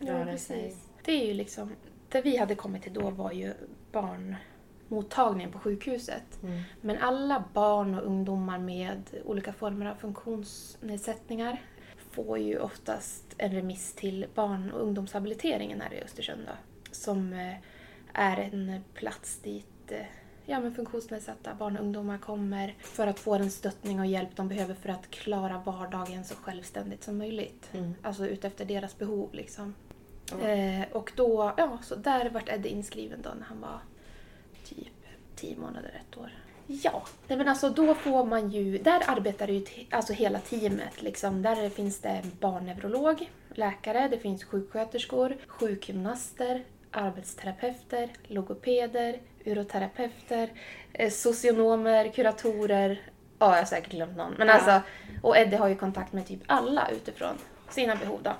röra 0.00 0.38
sig? 0.38 0.76
Det 1.04 1.12
är 1.12 1.26
ju 1.26 1.34
liksom... 1.34 1.72
Det 2.08 2.20
vi 2.20 2.36
hade 2.36 2.54
kommit 2.54 2.82
till 2.82 2.92
då 2.92 3.10
var 3.10 3.32
ju 3.32 3.54
barnmottagningen 3.92 5.52
på 5.52 5.58
sjukhuset. 5.58 6.42
Mm. 6.42 6.62
Men 6.80 6.98
alla 6.98 7.44
barn 7.52 7.94
och 7.94 8.06
ungdomar 8.06 8.58
med 8.58 9.02
olika 9.24 9.52
former 9.52 9.86
av 9.86 9.94
funktionsnedsättningar 9.94 11.62
får 12.10 12.38
ju 12.38 12.58
oftast 12.58 13.34
en 13.38 13.52
remiss 13.52 13.92
till 13.92 14.26
barn 14.34 14.70
och 14.70 14.82
ungdomshabiliteringen 14.82 15.80
här 15.80 15.94
i 15.94 16.02
Östersund 16.02 16.40
då, 16.46 16.52
som 16.90 17.32
eh, 17.32 17.54
är 18.12 18.36
en 18.36 18.84
plats 18.94 19.38
dit 19.38 19.92
eh, 19.92 20.06
ja, 20.46 20.60
men 20.60 20.74
funktionsnedsatta 20.74 21.54
barn 21.54 21.76
och 21.76 21.82
ungdomar 21.82 22.18
kommer 22.18 22.74
för 22.80 23.06
att 23.06 23.18
få 23.18 23.38
den 23.38 23.50
stöttning 23.50 24.00
och 24.00 24.06
hjälp 24.06 24.36
de 24.36 24.48
behöver 24.48 24.74
för 24.74 24.88
att 24.88 25.10
klara 25.10 25.62
vardagen 25.66 26.24
så 26.24 26.34
självständigt 26.34 27.04
som 27.04 27.18
möjligt. 27.18 27.68
Mm. 27.72 27.94
Alltså 28.02 28.26
utefter 28.26 28.64
deras 28.64 28.98
behov 28.98 29.28
liksom. 29.32 29.74
Ja. 30.30 30.48
Eh, 30.48 30.84
och 30.92 31.12
då, 31.16 31.54
ja, 31.56 31.78
så 31.82 31.94
där 31.94 32.30
vart 32.30 32.48
Eddie 32.48 32.68
inskriven 32.68 33.22
då 33.22 33.30
när 33.38 33.46
han 33.46 33.60
var 33.60 33.80
typ 34.64 34.92
10 35.36 35.56
månader, 35.56 36.00
ett 36.00 36.18
år. 36.18 36.30
Ja, 36.66 37.02
nej 37.28 37.38
men 37.38 37.48
alltså 37.48 37.70
då 37.70 37.94
får 37.94 38.24
man 38.24 38.50
ju, 38.50 38.78
där 38.78 39.02
arbetar 39.06 39.48
ju 39.48 39.64
alltså 39.90 40.12
hela 40.12 40.38
teamet 40.38 41.02
liksom. 41.02 41.42
Där 41.42 41.68
finns 41.68 42.00
det 42.00 42.22
barnneurolog, 42.40 43.30
läkare, 43.54 44.08
det 44.08 44.18
finns 44.18 44.44
sjuksköterskor, 44.44 45.36
sjukgymnaster, 45.46 46.64
arbetsterapeuter, 46.90 48.10
logopeder, 48.26 49.20
uroterapeuter, 49.46 50.50
eh, 50.92 51.10
socionomer, 51.10 52.08
kuratorer. 52.12 53.00
Ja, 53.38 53.50
jag 53.52 53.58
har 53.58 53.64
säkert 53.64 53.90
glömt 53.92 54.16
någon. 54.16 54.34
Men 54.38 54.48
Ja. 54.48 54.54
alltså, 54.54 54.80
och 55.22 55.36
Eddie 55.36 55.56
har 55.56 55.68
ju 55.68 55.76
kontakt 55.76 56.12
med 56.12 56.26
typ 56.26 56.40
alla 56.46 56.88
utifrån 56.90 57.34
sina 57.70 57.96
behov 57.96 58.20
då. 58.22 58.32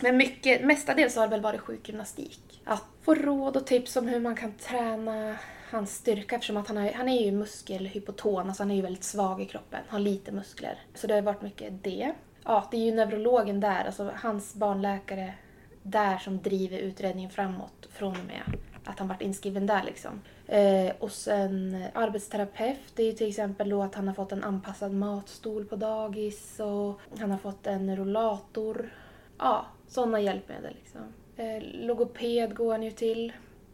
Men 0.00 0.16
mycket, 0.16 0.64
mestadels 0.64 1.16
har 1.16 1.22
det 1.22 1.30
väl 1.30 1.40
varit 1.40 1.60
sjukgymnastik. 1.60 2.62
Att 2.64 2.84
få 3.02 3.14
råd 3.14 3.56
och 3.56 3.66
tips 3.66 3.96
om 3.96 4.08
hur 4.08 4.20
man 4.20 4.36
kan 4.36 4.52
träna 4.52 5.36
hans 5.70 5.94
styrka 5.94 6.34
eftersom 6.34 6.56
att 6.56 6.68
han, 6.68 6.76
har, 6.76 6.92
han 6.92 7.08
är 7.08 7.24
ju 7.24 7.32
muskelhypoton, 7.32 8.46
alltså 8.48 8.62
han 8.62 8.70
är 8.70 8.74
ju 8.74 8.82
väldigt 8.82 9.04
svag 9.04 9.42
i 9.42 9.44
kroppen, 9.46 9.80
har 9.88 9.98
lite 9.98 10.32
muskler. 10.32 10.78
Så 10.94 11.06
det 11.06 11.14
har 11.14 11.22
varit 11.22 11.42
mycket 11.42 11.84
det. 11.84 12.12
Ja, 12.44 12.68
det 12.70 12.76
är 12.76 12.80
ju 12.84 12.94
neurologen 12.94 13.60
där, 13.60 13.84
alltså 13.84 14.12
hans 14.16 14.54
barnläkare 14.54 15.34
där 15.82 16.18
som 16.18 16.42
driver 16.42 16.78
utredningen 16.78 17.30
framåt 17.30 17.88
från 17.92 18.10
och 18.12 18.24
med 18.26 18.42
att 18.84 18.98
han 18.98 19.08
varit 19.08 19.22
inskriven 19.22 19.66
där 19.66 19.82
liksom. 19.82 20.20
Eh, 20.46 20.92
och 20.98 21.12
sen 21.12 21.84
arbetsterapeut, 21.94 22.80
det 22.94 23.02
är 23.02 23.06
ju 23.06 23.12
till 23.12 23.28
exempel 23.28 23.68
då 23.68 23.82
att 23.82 23.94
han 23.94 24.08
har 24.08 24.14
fått 24.14 24.32
en 24.32 24.44
anpassad 24.44 24.92
matstol 24.92 25.64
på 25.64 25.76
dagis 25.76 26.60
och 26.60 27.00
han 27.20 27.30
har 27.30 27.38
fått 27.38 27.66
en 27.66 27.96
rollator. 27.96 28.94
Ja, 29.38 29.66
sådana 29.88 30.20
hjälpmedel 30.20 30.74
liksom. 30.74 31.00
Eh, 31.36 31.62
logoped 31.86 32.56
går 32.56 32.72
han 32.72 32.82
ju 32.82 32.90
till 32.90 33.32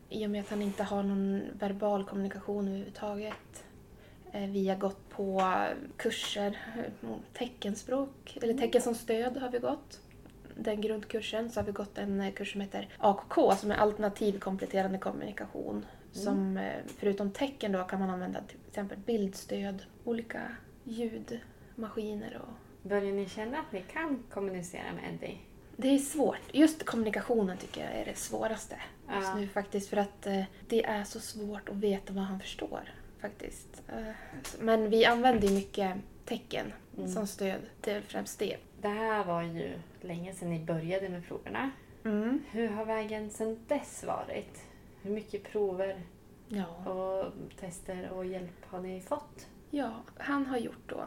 i 0.08 0.26
och 0.26 0.30
med 0.30 0.40
att 0.40 0.50
han 0.50 0.62
inte 0.62 0.82
har 0.82 1.02
någon 1.02 1.42
verbal 1.52 2.04
kommunikation 2.04 2.68
överhuvudtaget. 2.68 3.64
Eh, 4.32 4.50
vi 4.50 4.68
har 4.68 4.76
gått 4.76 5.08
på 5.08 5.42
kurser, 5.96 6.58
eh, 7.02 7.08
teckenspråk, 7.32 8.38
eller 8.42 8.54
tecken 8.54 8.82
som 8.82 8.94
stöd 8.94 9.36
har 9.36 9.48
vi 9.48 9.58
gått 9.58 10.00
den 10.58 10.80
grundkursen 10.80 11.50
så 11.50 11.60
har 11.60 11.64
vi 11.66 11.72
gått 11.72 11.98
en 11.98 12.20
eh, 12.20 12.32
kurs 12.32 12.52
som 12.52 12.60
heter 12.60 12.88
AKK 12.98 13.52
som 13.56 13.70
är 13.70 13.76
alternativ 13.76 14.38
kompletterande 14.38 14.98
kommunikation. 14.98 15.86
Som 16.12 16.56
eh, 16.56 16.72
förutom 16.98 17.30
tecken 17.30 17.72
då 17.72 17.84
kan 17.84 18.00
man 18.00 18.10
använda 18.10 18.40
till 18.48 18.58
exempel 18.68 18.98
bildstöd, 18.98 19.82
olika 20.04 20.40
ljudmaskiner 20.84 22.36
och 22.42 22.88
Börjar 22.88 23.12
ni 23.12 23.28
känna 23.28 23.58
att 23.58 23.72
ni 23.72 23.82
kan 23.92 24.22
kommunicera 24.30 24.92
med 24.94 25.14
Eddie? 25.14 25.38
det 25.76 25.88
är 25.88 25.98
svårt. 25.98 26.38
Just 26.52 26.84
kommunikationen 26.84 27.56
tycker 27.58 27.84
jag 27.84 27.92
är 28.00 28.04
det 28.04 28.18
svåraste 28.18 28.74
just 29.14 29.28
Ja. 29.28 29.34
nu 29.34 29.48
faktiskt. 29.48 29.88
För 29.90 29.96
att 29.96 30.26
eh, 30.26 30.42
det 30.68 30.84
är 30.84 31.04
så 31.04 31.20
svårt 31.20 31.68
att 31.68 31.74
veta 31.76 32.12
vad 32.12 32.24
han 32.24 32.40
förstår 32.40 32.80
faktiskt. 33.20 33.82
Men 34.60 34.90
vi 34.90 35.04
använder 35.04 35.48
ju 35.48 35.54
mycket 35.54 35.96
tecken 36.24 36.72
Mm. 36.96 37.10
som 37.10 37.26
stöd. 37.26 37.60
Är 37.86 38.00
främst 38.00 38.38
det. 38.38 38.56
Det 38.80 38.88
här 38.88 39.24
var 39.24 39.42
ju 39.42 39.78
länge 40.00 40.32
sedan 40.32 40.50
ni 40.50 40.58
började 40.64 41.08
med 41.08 41.26
proverna. 41.26 41.70
Mm. 42.04 42.42
Hur 42.50 42.68
har 42.68 42.84
vägen 42.84 43.30
sedan 43.30 43.58
dess 43.68 44.04
varit? 44.04 44.62
Hur 45.02 45.10
mycket 45.10 45.44
prover 45.52 46.00
Ja. 46.48 46.90
och 46.92 47.32
tester 47.60 48.10
och 48.10 48.24
hjälp 48.26 48.64
har 48.66 48.80
ni 48.80 49.00
fått? 49.00 49.46
Ja, 49.70 49.92
han 50.18 50.46
har 50.46 50.58
gjort 50.58 50.82
då, 50.86 51.04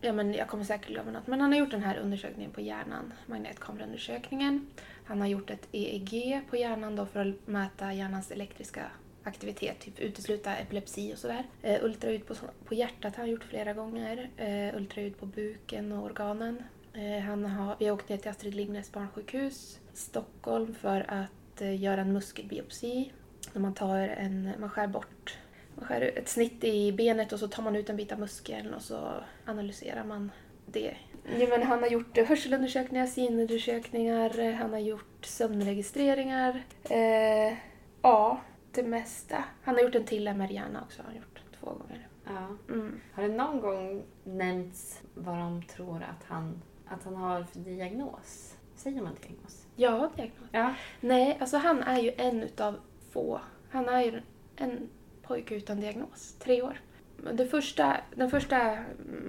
ja 0.00 0.12
men 0.12 0.34
jag 0.34 0.48
kommer 0.48 0.64
säkert 0.64 0.88
glömma 0.88 1.10
något, 1.10 1.26
men 1.26 1.40
han 1.40 1.52
har 1.52 1.58
gjort 1.58 1.70
den 1.70 1.82
här 1.82 1.96
undersökningen 1.98 2.50
på 2.50 2.60
hjärnan, 2.60 3.12
magnetkameraundersökningen. 3.26 4.66
Han 5.04 5.20
har 5.20 5.28
gjort 5.28 5.50
ett 5.50 5.68
EEG 5.72 6.40
på 6.50 6.56
hjärnan 6.56 6.96
då 6.96 7.06
för 7.06 7.20
att 7.26 7.46
mäta 7.46 7.92
hjärnans 7.92 8.30
elektriska 8.30 8.82
aktivitet, 9.24 9.80
typ 9.80 9.98
utesluta 10.00 10.56
epilepsi 10.56 11.14
och 11.14 11.18
sådär. 11.18 11.44
Eh, 11.62 11.84
ultraljud 11.84 12.26
på, 12.26 12.34
på 12.64 12.74
hjärtat 12.74 13.16
har 13.16 13.22
han 13.24 13.30
gjort 13.30 13.44
flera 13.44 13.72
gånger, 13.72 14.30
eh, 14.36 14.76
ultraljud 14.76 15.18
på 15.20 15.26
buken 15.26 15.92
och 15.92 16.04
organen. 16.04 16.62
Eh, 16.94 17.20
han 17.20 17.44
har, 17.44 17.76
vi 17.78 17.86
har 17.86 17.94
åkt 17.94 18.08
ner 18.08 18.16
till 18.16 18.30
Astrid 18.30 18.54
Lindgrens 18.54 18.92
barnsjukhus 18.92 19.80
i 19.94 19.96
Stockholm 19.96 20.74
för 20.74 21.04
att 21.08 21.60
eh, 21.60 21.82
göra 21.82 22.00
en 22.00 22.12
muskelbiopsi. 22.12 23.12
När 23.52 23.60
man 23.60 23.74
tar 23.74 23.98
en, 23.98 24.50
man 24.58 24.70
skär 24.70 24.86
bort 24.86 25.38
man 25.80 25.88
skär 25.88 26.00
ett 26.00 26.28
snitt 26.28 26.64
i 26.64 26.92
benet 26.92 27.32
och 27.32 27.38
så 27.38 27.48
tar 27.48 27.62
man 27.62 27.76
ut 27.76 27.90
en 27.90 27.96
bit 27.96 28.12
av 28.12 28.20
muskeln 28.20 28.74
och 28.74 28.82
så 28.82 29.12
analyserar 29.46 30.04
man 30.04 30.30
det. 30.66 30.96
Ja, 31.38 31.46
men 31.48 31.62
han 31.62 31.82
har 31.82 31.88
gjort 31.88 32.18
eh, 32.18 32.26
hörselundersökningar, 32.26 33.06
synundersökningar, 33.06 34.52
han 34.52 34.72
har 34.72 34.78
gjort 34.78 35.24
sömnregistreringar. 35.24 36.62
Eh, 36.82 37.56
ja, 38.02 38.40
det 38.72 38.82
mesta. 38.82 39.44
Han 39.62 39.74
har 39.74 39.82
gjort 39.82 39.94
en 39.94 40.04
till 40.04 40.28
MR-hjärna 40.28 40.82
också, 40.82 41.02
har 41.02 41.06
han 41.06 41.16
gjort 41.16 41.40
två 41.60 41.66
gånger. 41.66 42.08
Ja. 42.24 42.74
Mm. 42.74 43.00
Har 43.12 43.22
det 43.22 43.28
någon 43.28 43.60
gång 43.60 44.02
nämnts 44.24 45.02
vad 45.14 45.38
de 45.38 45.62
tror 45.62 45.96
att 45.96 46.24
han, 46.26 46.62
att 46.90 47.04
han 47.04 47.16
har 47.16 47.44
för 47.44 47.58
diagnos? 47.58 48.56
Säger 48.76 49.02
man 49.02 49.14
diagnos? 49.22 49.66
Ja, 49.76 50.10
diagnos. 50.16 50.48
Ja. 50.52 50.74
Nej, 51.00 51.36
alltså 51.40 51.56
han 51.56 51.82
är 51.82 52.00
ju 52.00 52.12
en 52.16 52.42
utav 52.42 52.76
få. 53.10 53.40
Han 53.70 53.88
är 53.88 54.00
ju 54.00 54.22
en 54.56 54.88
pojke 55.22 55.54
utan 55.54 55.80
diagnos, 55.80 56.34
tre 56.38 56.62
år. 56.62 56.80
Det 57.32 57.46
första, 57.46 57.96
den 58.14 58.30
första 58.30 58.78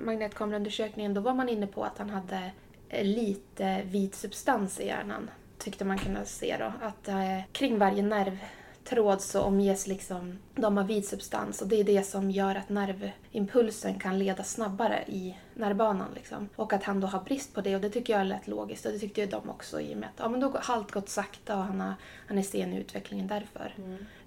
magnetkameraundersökningen 0.06 1.14
då 1.14 1.22
var 1.22 1.34
man 1.34 1.50
inne 1.50 1.68
på 1.68 1.84
att 1.84 1.98
han 1.98 2.10
hade 2.10 2.52
eh, 2.90 3.06
lite 3.06 3.82
vit 3.84 4.16
substans 4.16 4.80
i 4.80 4.86
hjärnan. 4.86 5.30
Tyckte 5.58 5.86
man 5.86 5.98
kunde 5.98 6.26
se 6.26 6.58
då. 6.60 6.74
Att 6.82 7.08
eh, 7.08 7.40
kring 7.52 7.78
varje 7.78 8.04
nervtråd 8.04 9.22
så 9.22 9.42
omges 9.42 9.88
liksom 9.88 10.40
de 10.56 10.78
av 10.78 10.88
vit 10.88 11.08
substans 11.08 11.62
och 11.62 11.68
det 11.68 11.80
är 11.80 11.84
det 11.84 12.04
som 12.04 12.32
gör 12.32 12.56
att 12.56 12.70
nervimpulsen 12.70 14.00
kan 14.00 14.20
leda 14.20 14.44
snabbare 14.44 15.04
i 15.08 15.38
nervbanan. 15.62 16.08
Liksom. 16.16 16.50
Och 16.56 16.74
att 16.74 16.84
han 16.84 17.00
då 17.00 17.08
har 17.08 17.20
brist 17.22 17.54
på 17.54 17.62
det 17.62 17.76
och 17.76 17.82
det 17.82 17.90
tycker 17.90 18.18
jag 18.18 18.28
lät 18.28 18.48
logiskt 18.48 18.86
och 18.86 18.92
det 18.92 19.00
tyckte 19.00 19.22
ju 19.22 19.28
de 19.28 19.50
också 19.50 19.82
i 19.82 19.94
och 19.94 19.98
med 19.98 20.10
att 20.10 20.20
ja, 20.20 20.30
men 20.30 20.40
då 20.40 20.50
har 20.50 20.76
allt 20.76 20.92
gått 20.92 21.10
sakta 21.10 21.58
och 21.58 21.64
han, 21.64 21.82
har, 21.82 21.94
han 22.28 22.38
är 22.38 22.42
sen 22.44 22.74
i 22.74 22.78
utvecklingen 22.80 23.28
därför. 23.28 23.74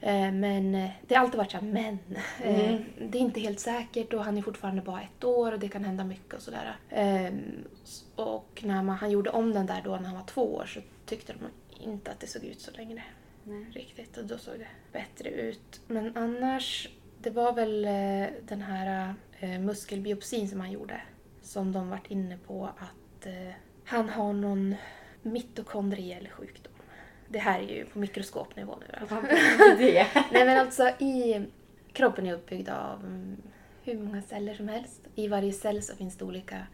Eh, 0.01 0.33
men 0.33 0.75
eh, 0.75 0.91
det 1.09 1.15
har 1.15 1.23
alltid 1.25 1.39
varit 1.39 1.51
så 1.51 1.57
här, 1.57 1.65
men. 1.65 1.99
Eh, 2.43 2.81
det 3.09 3.19
är 3.19 3.23
inte 3.23 3.41
helt 3.41 3.61
säkert 3.61 4.13
och 4.13 4.25
han 4.25 4.39
är 4.39 4.43
fortfarande 4.43 4.83
bara 4.83 5.01
ett 5.03 5.25
år 5.25 5.53
och 5.53 5.59
det 5.59 5.69
kan 5.69 5.85
hända 5.85 6.05
mycket 6.05 6.35
och 6.35 6.43
sådär. 6.43 6.77
Eh, 6.91 7.25
s- 7.85 8.05
och 8.15 8.63
när 8.67 8.83
man, 8.83 8.97
han 8.97 9.11
gjorde 9.11 9.31
om 9.31 9.53
den 9.53 9.67
där 9.67 9.83
då 9.85 9.91
när 9.97 10.05
han 10.09 10.15
var 10.17 10.25
två 10.27 10.55
år 10.55 10.65
så 10.67 10.81
tyckte 11.07 11.33
de 11.33 11.39
inte 11.85 12.11
att 12.11 12.21
det 12.21 12.27
såg 12.27 12.45
ut 12.45 12.61
så 12.61 12.71
längre. 12.71 13.03
Nej. 13.45 13.67
Riktigt 13.75 14.17
och 14.17 14.25
då 14.25 14.39
såg 14.39 14.55
det 14.59 14.67
bättre 14.93 15.29
ut. 15.31 15.81
Men 15.87 16.17
annars, 16.17 16.89
det 17.19 17.31
var 17.31 17.53
väl 17.53 17.85
eh, 17.85 18.27
den 18.49 18.63
här 18.63 19.15
muskelbiopsin 19.59 20.49
som 20.49 20.61
han 20.61 20.73
gjorde 20.73 21.01
som 21.45 21.73
de 21.73 21.91
varit 21.91 22.11
inne 22.11 22.39
på 22.47 22.65
att 22.67 23.27
eh, 23.27 23.55
han 23.85 24.09
har 24.09 24.33
någon 24.33 24.75
mitokondriell 25.23 26.29
sjukdom. 26.29 26.73
Det 27.29 27.39
här 27.39 27.61
är 27.61 27.75
ju 27.75 27.85
på 27.85 27.99
mikroskopnivå 27.99 28.79
nu. 28.81 28.99
alltså. 29.01 29.15
Nej 30.33 30.45
men 30.47 30.61
alltså 30.61 30.89
i 30.89 31.47
kroppen 31.93 32.27
är 32.27 32.35
uppbyggd 32.35 32.69
av 32.69 33.01
mm, 33.01 33.37
hur 33.83 33.99
många 33.99 34.23
celler 34.23 34.55
som 34.55 34.69
helst. 34.69 35.01
I 35.15 35.29
varje 35.29 35.53
cell 35.53 35.83
så 35.83 35.97
finns 35.97 36.17
det 36.17 36.25
olika 36.25 36.67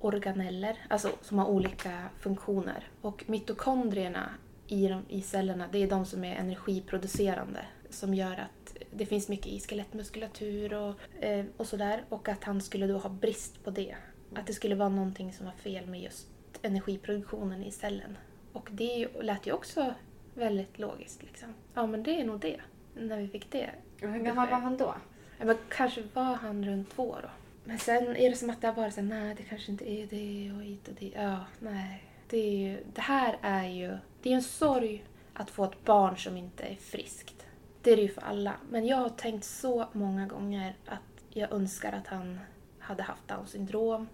organeller, 0.00 0.78
alltså 0.88 1.10
som 1.22 1.38
har 1.38 1.46
olika 1.46 2.02
funktioner. 2.20 2.88
Och 3.00 3.24
mitokondrierna 3.26 4.30
i, 4.66 4.88
de, 4.88 5.02
i 5.08 5.22
cellerna, 5.22 5.68
det 5.72 5.82
är 5.82 5.90
de 5.90 6.06
som 6.06 6.24
är 6.24 6.36
energiproducerande. 6.36 7.66
Som 7.90 8.14
gör 8.14 8.32
att 8.32 8.76
det 8.90 9.06
finns 9.06 9.28
mycket 9.28 9.46
i 9.46 9.60
skelettmuskulatur 9.60 10.74
och, 10.74 11.24
eh, 11.24 11.44
och 11.56 11.66
sådär. 11.66 12.04
Och 12.08 12.28
att 12.28 12.44
han 12.44 12.60
skulle 12.60 12.86
då 12.86 12.98
ha 12.98 13.10
brist 13.10 13.64
på 13.64 13.70
det. 13.70 13.96
Att 14.36 14.46
det 14.46 14.52
skulle 14.52 14.74
vara 14.74 14.88
någonting 14.88 15.32
som 15.32 15.46
var 15.46 15.52
fel 15.52 15.86
med 15.86 16.00
just 16.00 16.28
energiproduktionen 16.62 17.64
i 17.64 17.70
cellen. 17.70 18.18
Och 18.52 18.68
det 18.72 19.08
lät 19.22 19.46
ju 19.46 19.52
också 19.52 19.94
väldigt 20.34 20.78
logiskt. 20.78 21.22
Liksom. 21.22 21.48
Ja, 21.74 21.86
men 21.86 22.02
det 22.02 22.20
är 22.20 22.24
nog 22.24 22.40
det. 22.40 22.60
När 22.94 23.18
vi 23.18 23.28
fick 23.28 23.50
det. 23.50 23.70
Och 24.02 24.08
hur 24.08 24.20
gammal 24.20 24.48
var 24.48 24.58
han 24.58 24.76
då? 24.76 24.94
Ja, 25.38 25.44
men 25.44 25.56
kanske 25.68 26.02
var 26.12 26.34
han 26.34 26.64
runt 26.64 26.90
två 26.90 27.16
då. 27.22 27.28
Men 27.64 27.78
sen 27.78 28.16
är 28.16 28.30
det 28.30 28.36
som 28.36 28.50
att 28.50 28.60
det 28.60 28.66
har 28.66 28.74
varit 28.74 28.94
så 28.94 29.00
här, 29.00 29.08
nej 29.08 29.34
det 29.34 29.42
kanske 29.42 29.72
inte 29.72 29.90
är 29.90 30.06
det 30.06 30.52
och 30.56 30.62
hit 30.62 30.88
och 30.88 30.94
dit. 30.94 31.12
Ja, 31.16 31.38
nej. 31.58 32.04
Det, 32.28 32.36
är 32.36 32.68
ju, 32.68 32.84
det 32.94 33.00
här 33.00 33.38
är 33.40 33.68
ju, 33.68 33.98
det 34.22 34.30
är 34.30 34.34
en 34.34 34.42
sorg 34.42 35.04
att 35.32 35.50
få 35.50 35.64
ett 35.64 35.84
barn 35.84 36.16
som 36.16 36.36
inte 36.36 36.64
är 36.64 36.74
friskt. 36.74 37.46
Det 37.82 37.92
är 37.92 37.96
det 37.96 38.02
ju 38.02 38.08
för 38.08 38.22
alla. 38.22 38.54
Men 38.70 38.86
jag 38.86 38.96
har 38.96 39.08
tänkt 39.08 39.44
så 39.44 39.88
många 39.92 40.26
gånger 40.26 40.74
att 40.86 41.24
jag 41.30 41.52
önskar 41.52 41.92
att 41.92 42.06
han 42.06 42.40
hade 42.78 43.02
haft 43.02 43.28
Downs 43.28 43.50
syndrom. 43.50 44.08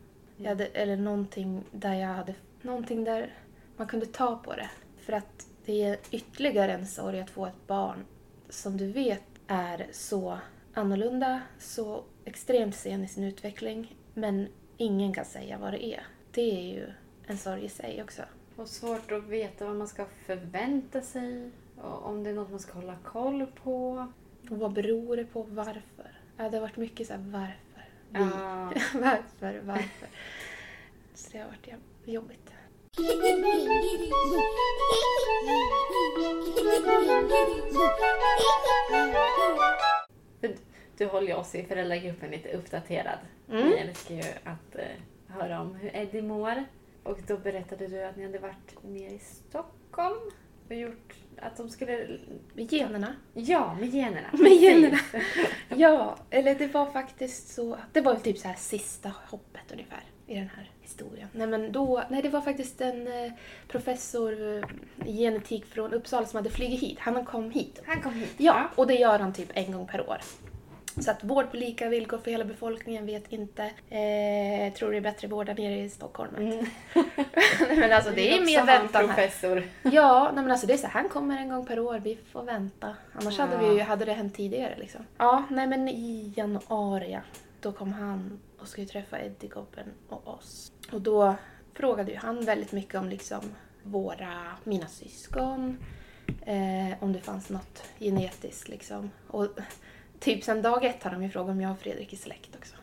Hade, 0.47 0.67
eller 0.67 0.97
någonting 0.97 1.65
där 1.71 1.95
jag 1.95 2.09
hade, 2.09 2.35
någonting 2.63 3.05
där 3.05 3.35
man 3.77 3.87
kunde 3.87 4.07
ta 4.07 4.37
på 4.37 4.55
det. 4.55 4.71
För 4.97 5.13
att 5.13 5.47
det 5.65 5.83
är 5.83 5.99
ytterligare 6.11 6.73
en 6.73 6.87
sorg 6.87 7.21
att 7.21 7.31
få 7.31 7.47
ett 7.47 7.67
barn 7.67 8.05
som 8.49 8.77
du 8.77 8.93
vet 8.93 9.23
är 9.47 9.87
så 9.93 10.39
annorlunda, 10.75 11.43
så 11.59 12.05
extremt 12.25 12.75
sen 12.75 13.05
i 13.05 13.09
sin 13.09 13.25
utveckling, 13.25 13.97
men 14.15 14.49
ingen 14.77 15.13
kan 15.13 15.25
säga 15.25 15.59
vad 15.59 15.73
det 15.73 15.85
är. 15.85 16.03
Det 16.31 16.51
är 16.51 16.75
ju 16.75 16.87
en 17.27 17.39
sorg 17.39 17.65
i 17.65 17.69
sig 17.69 18.03
också. 18.03 18.23
Och 18.57 18.69
svårt 18.69 19.13
att 19.13 19.25
veta 19.25 19.65
vad 19.65 19.77
man 19.77 19.89
ska 19.89 20.07
förvänta 20.27 21.01
sig, 21.01 21.51
och 21.77 22.07
om 22.07 22.25
det 22.25 22.31
är 22.31 22.35
något 22.35 22.51
man 22.51 22.61
ska 22.61 22.73
hålla 22.73 22.97
koll 23.05 23.47
på. 23.47 24.07
Och 24.51 24.59
vad 24.59 24.73
beror 24.73 25.17
det 25.17 25.25
på? 25.25 25.43
Varför? 25.43 26.21
Ja, 26.37 26.49
det 26.49 26.57
har 26.57 26.61
varit 26.61 26.77
mycket 26.77 27.07
så 27.07 27.13
här, 27.13 27.21
varför? 27.21 27.70
Vi. 28.13 28.21
Ja. 28.21 28.73
varför? 28.95 29.61
Varför? 29.65 30.09
Så 31.15 31.31
det 31.33 31.39
har 31.39 31.47
varit 31.47 31.69
jobbigt. 32.05 32.51
Du 40.97 41.07
håller 41.07 41.27
ju 41.27 41.35
oss 41.35 41.55
i 41.55 41.65
föräldragruppen 41.65 42.31
lite 42.31 42.53
uppdaterad. 42.53 43.19
Mm. 43.51 43.69
Vi 43.69 43.75
älskar 43.75 44.15
ju 44.15 44.23
att 44.45 44.75
eh, 44.75 44.85
höra 45.29 45.61
om 45.61 45.75
hur 45.75 45.97
Eddie 45.97 46.23
mår. 46.23 46.65
Och 47.03 47.19
då 47.27 47.37
berättade 47.37 47.87
du 47.87 48.05
att 48.05 48.17
ni 48.17 48.25
hade 48.25 48.39
varit 48.39 48.83
nere 48.83 49.11
i 49.11 49.19
Stockholm 49.19 50.31
gjort 50.77 51.15
att 51.43 51.57
de 51.57 51.71
skulle... 51.71 52.19
Med 52.55 52.73
generna. 52.73 53.15
Ja, 53.35 53.77
med 53.81 53.89
generna. 53.95 54.29
Med 54.33 54.53
generna. 54.53 54.99
Ja, 55.69 56.17
eller 56.31 56.55
det 56.55 56.67
var 56.67 56.87
faktiskt 56.87 57.55
så... 57.55 57.79
Det 57.93 58.01
var 58.01 58.17
typ 58.17 58.39
så 58.39 58.49
här 58.49 58.55
sista 58.55 59.13
hoppet 59.31 59.73
ungefär 59.73 60.03
i 60.27 60.35
den 60.35 60.51
här 60.57 60.71
historien. 60.81 61.29
Nej, 61.33 61.47
men 61.47 61.73
då, 61.73 62.03
nej 62.11 62.23
det 62.23 62.29
var 62.29 62.41
faktiskt 62.41 62.81
en 62.81 63.07
eh, 63.07 63.33
professor 63.69 64.57
eh, 64.57 64.65
i 65.07 65.17
genetik 65.17 65.67
från 65.67 65.95
Uppsala 65.95 66.27
som 66.27 66.37
hade 66.37 66.51
flugit 66.51 66.81
hit. 66.81 66.99
Han 66.99 67.25
kom 67.25 67.51
hit. 67.51 67.83
Han 67.87 68.03
kom 68.03 68.13
hit. 68.15 68.35
Ja, 68.37 68.71
och 68.75 68.87
det 68.87 68.95
gör 68.95 69.19
han 69.19 69.33
typ 69.33 69.51
en 69.55 69.73
gång 69.73 69.87
per 69.87 70.09
år. 70.09 70.19
Så 71.01 71.11
att 71.11 71.25
vård 71.25 71.51
på 71.51 71.57
lika 71.57 71.89
villkor 71.89 72.19
för 72.19 72.31
hela 72.31 72.45
befolkningen 72.45 73.07
vet 73.07 73.33
inte. 73.33 73.63
Eh, 73.89 74.73
tror 74.73 74.91
det 74.91 74.97
är 74.97 75.01
bättre 75.01 75.29
vård 75.29 75.47
där 75.47 75.55
nere 75.55 75.81
i 75.81 75.89
Stockholm. 75.89 76.31
men 77.69 77.93
alltså 77.93 78.11
det 78.11 78.37
är 78.37 78.45
mer 78.45 78.67
väntan 78.67 79.09
här. 79.09 79.15
professor. 79.15 79.63
Ja, 79.83 80.31
nej 80.35 80.43
men 80.43 80.51
alltså 80.51 80.67
det 80.67 80.73
är 80.73 80.77
så 80.77 80.87
här, 80.87 80.93
han 80.93 81.09
kommer 81.09 81.39
en 81.39 81.49
gång 81.49 81.67
per 81.67 81.81
år, 81.81 81.99
vi 81.99 82.19
får 82.33 82.43
vänta. 82.43 82.97
Annars 83.13 83.39
hade, 83.39 83.59
vi, 83.59 83.81
hade 83.81 84.05
det 84.05 84.13
hänt 84.13 84.35
tidigare 84.35 84.77
liksom. 84.79 85.01
Ja, 85.19 85.45
nej 85.51 85.67
men 85.67 85.89
i 85.89 86.33
januari, 86.37 87.13
ja, 87.13 87.21
då 87.61 87.73
kom 87.73 87.93
han 87.93 88.41
och 88.59 88.69
skulle 88.69 88.87
träffa 88.87 89.21
Eddie 89.21 89.49
Gobben 89.49 89.87
och 90.09 90.29
oss. 90.29 90.73
Och 90.93 91.01
då 91.01 91.35
frågade 91.75 92.11
ju 92.11 92.17
han 92.17 92.45
väldigt 92.45 92.73
mycket 92.73 92.95
om 92.95 93.09
liksom 93.09 93.41
våra, 93.83 94.57
mina 94.65 94.87
syskon, 94.87 95.79
eh, 96.47 97.03
om 97.03 97.13
det 97.13 97.21
fanns 97.21 97.49
något 97.49 97.83
genetiskt 97.99 98.69
liksom. 98.69 99.11
Och 99.29 99.47
typ 100.21 100.45
sen 100.45 100.63
dag 100.63 100.85
ett 100.85 101.03
har 101.03 101.11
de 101.11 101.23
ju 101.23 101.29
frågat 101.31 101.51
om 101.51 101.61
jag 101.61 101.73
och 101.73 101.81
Fredrik 101.81 102.13
är 102.13 102.17
släkt 102.17 102.57
också. 102.59 102.75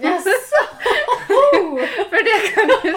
Jaså? 0.00 0.30
För 2.10 2.24
det 2.24 2.54
kan 2.54 2.68
du... 2.82 2.96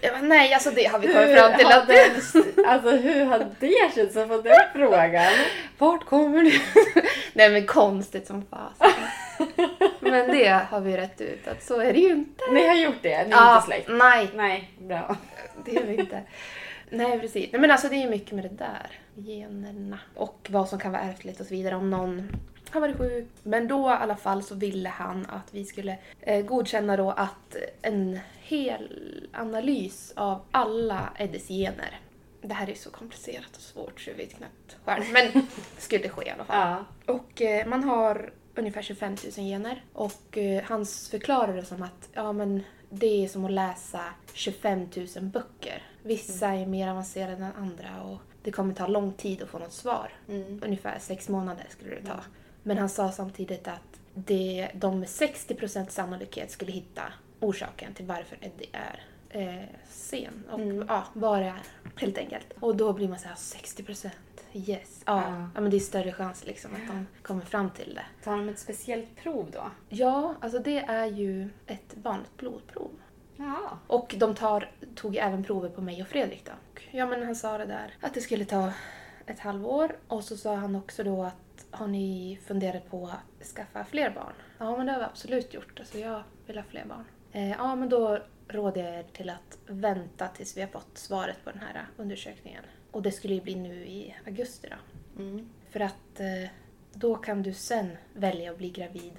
Jag 0.00 0.12
bara, 0.12 0.22
nej, 0.22 0.54
alltså 0.54 0.70
det 0.70 0.84
har 0.84 0.98
vi 0.98 1.06
kommit 1.12 1.38
fram 1.38 1.58
till 1.58 1.66
att 1.66 1.88
det... 1.88 2.22
Alltså 2.66 2.90
hur 2.90 3.24
har 3.24 3.46
det 3.60 3.94
känts 3.94 4.16
att 4.16 4.28
få 4.28 4.40
den 4.40 4.54
frågan? 4.74 5.32
Vart 5.78 6.04
kommer 6.04 6.42
du? 6.42 6.60
Nej 7.32 7.50
men 7.50 7.66
konstigt 7.66 8.26
som 8.26 8.44
fasen. 8.50 8.90
Men 10.00 10.28
det 10.28 10.60
har 10.70 10.80
vi 10.80 10.96
rätt 10.96 11.20
ut 11.20 11.48
att 11.48 11.62
så 11.64 11.80
är 11.80 11.92
det 11.92 11.98
ju 11.98 12.08
inte. 12.10 12.44
Ni 12.52 12.66
har 12.68 12.74
gjort 12.76 13.02
det? 13.02 13.24
Ni 13.24 13.30
är 13.32 13.36
Ja, 13.36 13.54
inte 13.56 13.66
släkt? 13.66 13.88
Nej, 13.88 14.28
Nej, 14.34 14.70
bra. 14.78 15.16
det 15.64 15.76
är 15.76 15.84
vi 15.84 15.94
inte. 15.94 16.20
Nej 16.90 17.20
precis. 17.20 17.52
Nej, 17.52 17.60
men 17.60 17.70
alltså 17.70 17.88
det 17.88 17.94
är 17.96 18.00
ju 18.02 18.10
mycket 18.10 18.32
med 18.32 18.44
det 18.44 18.56
där. 18.64 18.86
Generna. 19.14 19.98
Och 20.14 20.46
vad 20.50 20.68
som 20.68 20.78
kan 20.78 20.92
vara 20.92 21.02
ärftligt 21.02 21.40
och 21.40 21.46
så 21.46 21.54
vidare. 21.54 21.76
Om 21.76 21.90
någon 21.90 22.28
har 22.76 22.80
varit 22.80 22.98
sjuk. 22.98 23.28
Men 23.42 23.68
då 23.68 23.88
i 23.88 23.92
alla 23.92 24.16
fall 24.16 24.42
så 24.42 24.54
ville 24.54 24.88
han 24.88 25.26
att 25.28 25.54
vi 25.54 25.64
skulle 25.64 25.98
eh, 26.20 26.44
godkänna 26.44 26.96
då 26.96 27.10
att 27.10 27.56
en 27.82 28.18
hel 28.42 29.28
analys 29.32 30.12
av 30.16 30.40
alla 30.50 31.12
Eddies 31.18 31.48
gener. 31.48 32.00
Det 32.42 32.54
här 32.54 32.70
är 32.70 32.74
så 32.74 32.90
komplicerat 32.90 33.56
och 33.56 33.62
svårt 33.62 34.00
så 34.00 34.10
jag 34.10 34.16
vet 34.16 34.36
knappt 34.36 34.76
själv. 34.84 35.04
Men 35.12 35.32
det 35.32 35.46
skulle 35.82 36.08
ske 36.08 36.26
i 36.26 36.30
alla 36.30 36.44
fall. 36.44 36.84
Ja. 37.06 37.14
Och 37.14 37.42
eh, 37.42 37.66
man 37.66 37.84
har 37.84 38.32
ungefär 38.54 38.82
25 38.82 39.16
000 39.24 39.32
gener. 39.32 39.84
Och 39.92 40.38
eh, 40.38 40.64
hans 40.64 41.08
förklarar 41.08 41.56
det 41.56 41.64
som 41.64 41.82
att 41.82 42.08
ja, 42.12 42.32
men 42.32 42.62
det 42.90 43.24
är 43.24 43.28
som 43.28 43.44
att 43.44 43.50
läsa 43.50 44.00
25 44.32 44.88
000 44.96 45.06
böcker. 45.20 45.82
Vissa 46.02 46.48
är 46.48 46.66
mer 46.66 46.88
avancerade 46.88 47.44
än 47.44 47.52
andra 47.58 48.02
och 48.02 48.20
det 48.42 48.52
kommer 48.52 48.74
ta 48.74 48.86
lång 48.86 49.12
tid 49.12 49.42
att 49.42 49.48
få 49.48 49.58
något 49.58 49.72
svar. 49.72 50.12
Ungefär 50.62 50.98
sex 50.98 51.28
månader 51.28 51.66
skulle 51.68 51.94
det 51.94 52.06
ta. 52.06 52.20
Men 52.66 52.78
han 52.78 52.88
sa 52.88 53.12
samtidigt 53.12 53.68
att 53.68 54.00
det, 54.14 54.70
de 54.74 55.00
med 55.00 55.08
60% 55.08 55.88
sannolikhet 55.88 56.50
skulle 56.50 56.72
hitta 56.72 57.02
orsaken 57.40 57.94
till 57.94 58.06
varför 58.06 58.38
Eddie 58.40 58.68
är 58.72 59.02
eh, 59.28 59.64
sen. 59.88 60.44
Och 60.50 60.84
ja, 60.88 61.04
vad 61.12 61.38
det 61.42 61.46
är 61.46 61.62
helt 61.96 62.18
enkelt. 62.18 62.46
Och 62.60 62.76
då 62.76 62.92
blir 62.92 63.08
man 63.08 63.18
så 63.18 63.28
här 63.28 63.34
60% 63.34 64.10
Yes. 64.52 65.02
Ja, 65.06 65.22
Ja. 65.22 65.48
ja. 65.54 65.60
men 65.60 65.70
det 65.70 65.76
är 65.76 65.80
större 65.80 66.12
chans 66.12 66.46
liksom 66.46 66.70
att 66.74 66.86
de 66.88 67.06
kommer 67.22 67.42
fram 67.44 67.70
till 67.70 67.94
det. 67.94 68.24
Tar 68.24 68.36
de 68.36 68.48
ett 68.48 68.58
speciellt 68.58 69.16
prov 69.16 69.50
då? 69.52 69.70
Ja, 69.88 70.34
alltså 70.40 70.58
det 70.58 70.78
är 70.78 71.06
ju 71.06 71.48
ett 71.66 71.94
vanligt 72.02 72.36
blodprov. 72.36 72.90
Ja. 73.36 73.78
Och 73.86 74.14
de 74.18 74.34
tar, 74.34 74.70
tog 74.94 75.16
även 75.16 75.44
prover 75.44 75.68
på 75.68 75.80
mig 75.80 76.02
och 76.02 76.08
Fredrik 76.08 76.44
då. 76.44 76.52
Ja 76.90 77.06
men 77.06 77.22
han 77.22 77.36
sa 77.36 77.58
det 77.58 77.66
där 77.66 77.94
att 78.00 78.14
det 78.14 78.20
skulle 78.20 78.44
ta 78.44 78.72
ett 79.26 79.40
halvår. 79.40 79.96
Och 80.08 80.24
så 80.24 80.36
sa 80.36 80.54
han 80.54 80.76
också 80.76 81.04
då 81.04 81.22
att 81.22 81.36
har 81.70 81.86
ni 81.86 82.38
funderat 82.46 82.90
på 82.90 83.06
att 83.06 83.46
skaffa 83.46 83.84
fler 83.84 84.10
barn? 84.10 84.32
Ja 84.58 84.76
men 84.76 84.86
det 84.86 84.92
har 84.92 84.98
vi 84.98 85.04
absolut 85.04 85.54
gjort. 85.54 85.80
Alltså 85.80 85.98
jag 85.98 86.22
vill 86.46 86.56
ha 86.56 86.64
fler 86.64 86.84
barn. 86.84 87.04
Eh, 87.32 87.50
ja 87.50 87.74
men 87.74 87.88
då 87.88 88.18
råder 88.48 88.84
jag 88.84 88.94
er 88.94 89.02
till 89.02 89.30
att 89.30 89.58
vänta 89.66 90.28
tills 90.28 90.56
vi 90.56 90.60
har 90.60 90.68
fått 90.68 90.98
svaret 90.98 91.44
på 91.44 91.50
den 91.50 91.60
här 91.60 91.86
undersökningen. 91.96 92.64
Och 92.90 93.02
det 93.02 93.12
skulle 93.12 93.34
ju 93.34 93.40
bli 93.40 93.54
nu 93.54 93.86
i 93.86 94.14
augusti 94.26 94.68
då. 94.70 95.22
Mm. 95.22 95.48
För 95.70 95.80
att 95.80 96.20
eh, 96.20 96.50
då 96.92 97.14
kan 97.14 97.42
du 97.42 97.52
sen 97.52 97.96
välja 98.14 98.50
att 98.50 98.58
bli 98.58 98.70
gravid 98.70 99.12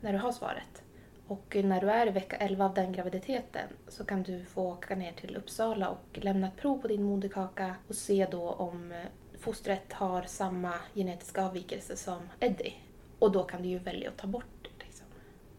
när 0.00 0.12
du 0.12 0.18
har 0.18 0.32
svaret. 0.32 0.82
Och 1.26 1.56
när 1.64 1.80
du 1.80 1.90
är 1.90 2.06
i 2.06 2.10
vecka 2.10 2.36
11 2.36 2.64
av 2.64 2.74
den 2.74 2.92
graviditeten 2.92 3.68
så 3.88 4.04
kan 4.04 4.22
du 4.22 4.44
få 4.44 4.62
åka 4.62 4.94
ner 4.94 5.12
till 5.12 5.36
Uppsala 5.36 5.88
och 5.88 6.18
lämna 6.18 6.46
ett 6.46 6.56
prov 6.56 6.78
på 6.78 6.88
din 6.88 7.02
moderkaka 7.02 7.74
och 7.88 7.94
se 7.94 8.26
då 8.30 8.50
om 8.50 8.92
eh, 8.92 8.98
fostret 9.44 9.92
har 9.92 10.22
samma 10.22 10.74
genetiska 10.94 11.44
avvikelse 11.46 11.96
som 11.96 12.18
Eddie. 12.40 12.74
Och 13.18 13.32
då 13.32 13.44
kan 13.44 13.62
du 13.62 13.68
ju 13.68 13.78
välja 13.78 14.08
att 14.10 14.16
ta 14.16 14.26
bort 14.26 14.44
det. 14.62 14.84
Liksom. 14.84 15.06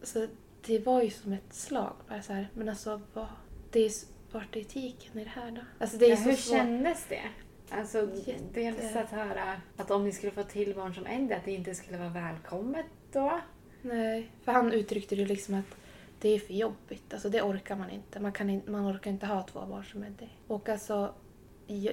Så 0.02 0.26
det 0.66 0.78
var 0.78 1.02
ju 1.02 1.10
som 1.10 1.32
ett 1.32 1.54
slag. 1.54 1.92
Bara 2.08 2.22
så 2.22 2.32
här, 2.32 2.48
men 2.54 2.68
alltså, 2.68 3.00
vad, 3.14 3.26
det 3.72 3.80
är, 3.86 3.92
vart 4.32 4.56
är 4.56 4.60
etiken 4.60 5.18
i 5.20 5.24
det 5.24 5.30
här 5.30 5.50
då? 5.50 5.60
Alltså, 5.78 5.96
det 5.96 6.06
är 6.06 6.10
Ja, 6.10 6.16
så 6.16 6.22
hur 6.22 6.36
svårt. 6.36 6.56
kändes 6.56 7.06
det? 7.08 7.22
Alltså, 7.70 7.98
Jätte- 8.24 8.42
dels 8.54 8.96
att 8.96 9.10
höra 9.10 9.60
att 9.76 9.90
om 9.90 10.04
ni 10.04 10.12
skulle 10.12 10.32
få 10.32 10.42
till 10.42 10.74
barn 10.74 10.94
som 10.94 11.06
Eddie, 11.06 11.34
att 11.34 11.44
det 11.44 11.52
inte 11.52 11.74
skulle 11.74 11.98
vara 11.98 12.08
välkommet 12.08 12.86
då. 13.12 13.40
Nej, 13.82 14.30
för 14.44 14.52
han 14.52 14.72
uttryckte 14.72 15.16
det 15.16 15.24
liksom 15.26 15.54
att 15.54 15.76
det 16.20 16.28
är 16.28 16.38
för 16.38 16.54
jobbigt. 16.54 17.12
Alltså 17.12 17.28
det 17.28 17.42
orkar 17.42 17.76
man 17.76 17.90
inte. 17.90 18.20
Man, 18.20 18.32
kan 18.32 18.50
in, 18.50 18.62
man 18.66 18.94
orkar 18.96 19.10
inte 19.10 19.26
ha 19.26 19.42
två 19.42 19.66
barn 19.66 19.84
som 19.84 20.04
Eddie. 20.04 20.28
Och 20.46 20.68
alltså, 20.68 21.14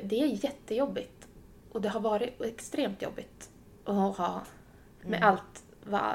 det 0.04 0.22
är 0.22 0.46
jättejobbigt. 0.46 1.23
Och 1.74 1.82
det 1.82 1.90
har 1.90 2.00
varit 2.00 2.42
extremt 2.42 3.02
jobbigt 3.02 3.50
att 3.86 4.18
ha 4.18 4.42
med 5.02 5.24
allt 5.24 5.64
vad 5.84 6.14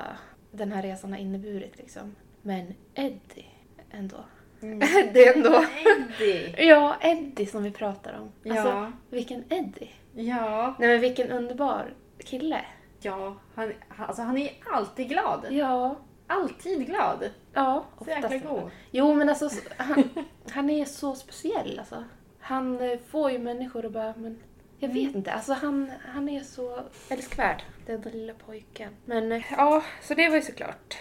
den 0.51 0.73
här 0.73 0.83
resan 0.83 1.13
har 1.13 1.19
inneburit 1.19 1.79
liksom. 1.79 2.15
Men 2.43 2.75
Eddie 2.95 3.47
ändå. 3.91 4.17
Mm. 4.63 4.83
är 5.15 5.37
ändå... 5.37 5.65
Eddie! 5.87 6.67
Ja, 6.69 6.97
Eddie 7.01 7.47
som 7.47 7.63
vi 7.63 7.71
pratar 7.71 8.19
om. 8.21 8.33
Ja. 8.43 8.61
Alltså, 8.61 8.93
vilken 9.11 9.45
Eddie. 9.49 9.91
Ja. 10.15 10.75
Nej 10.79 10.89
men 10.89 11.01
vilken 11.01 11.31
underbar 11.31 11.95
kille. 12.19 12.65
Ja, 13.01 13.37
han, 13.55 13.73
alltså 13.89 14.23
han 14.23 14.39
är 14.39 14.51
alltid 14.73 15.09
glad. 15.09 15.47
Ja. 15.51 15.97
Alltid 16.27 16.87
glad. 16.87 17.31
Ja, 17.53 17.85
Så 18.05 18.11
jäkla 18.11 18.37
god. 18.39 18.71
Jo 18.91 19.15
men 19.15 19.29
alltså, 19.29 19.49
så- 19.49 19.63
han, 19.77 20.09
han 20.51 20.71
är 20.71 20.85
så 20.85 21.15
speciell 21.15 21.79
alltså. 21.79 22.05
Han 22.41 22.81
eh, 22.81 22.99
får 22.99 23.31
ju 23.31 23.39
människor 23.39 23.87
att 23.87 23.93
bara, 23.93 24.15
men 24.17 24.39
jag 24.79 24.89
vet 24.89 25.15
inte. 25.15 25.33
Alltså 25.33 25.53
han, 25.53 25.93
han 26.13 26.29
är 26.29 26.41
så 26.41 26.81
älskvärd, 27.11 27.63
den 27.87 28.01
där 28.01 28.11
lilla 28.11 28.35
pojken. 28.35 28.93
Men 29.05 29.33
eh, 29.33 29.43
ja, 29.51 29.83
så 30.03 30.15
det 30.15 30.29
var 30.29 30.37
ju 30.37 30.43
såklart 30.43 30.97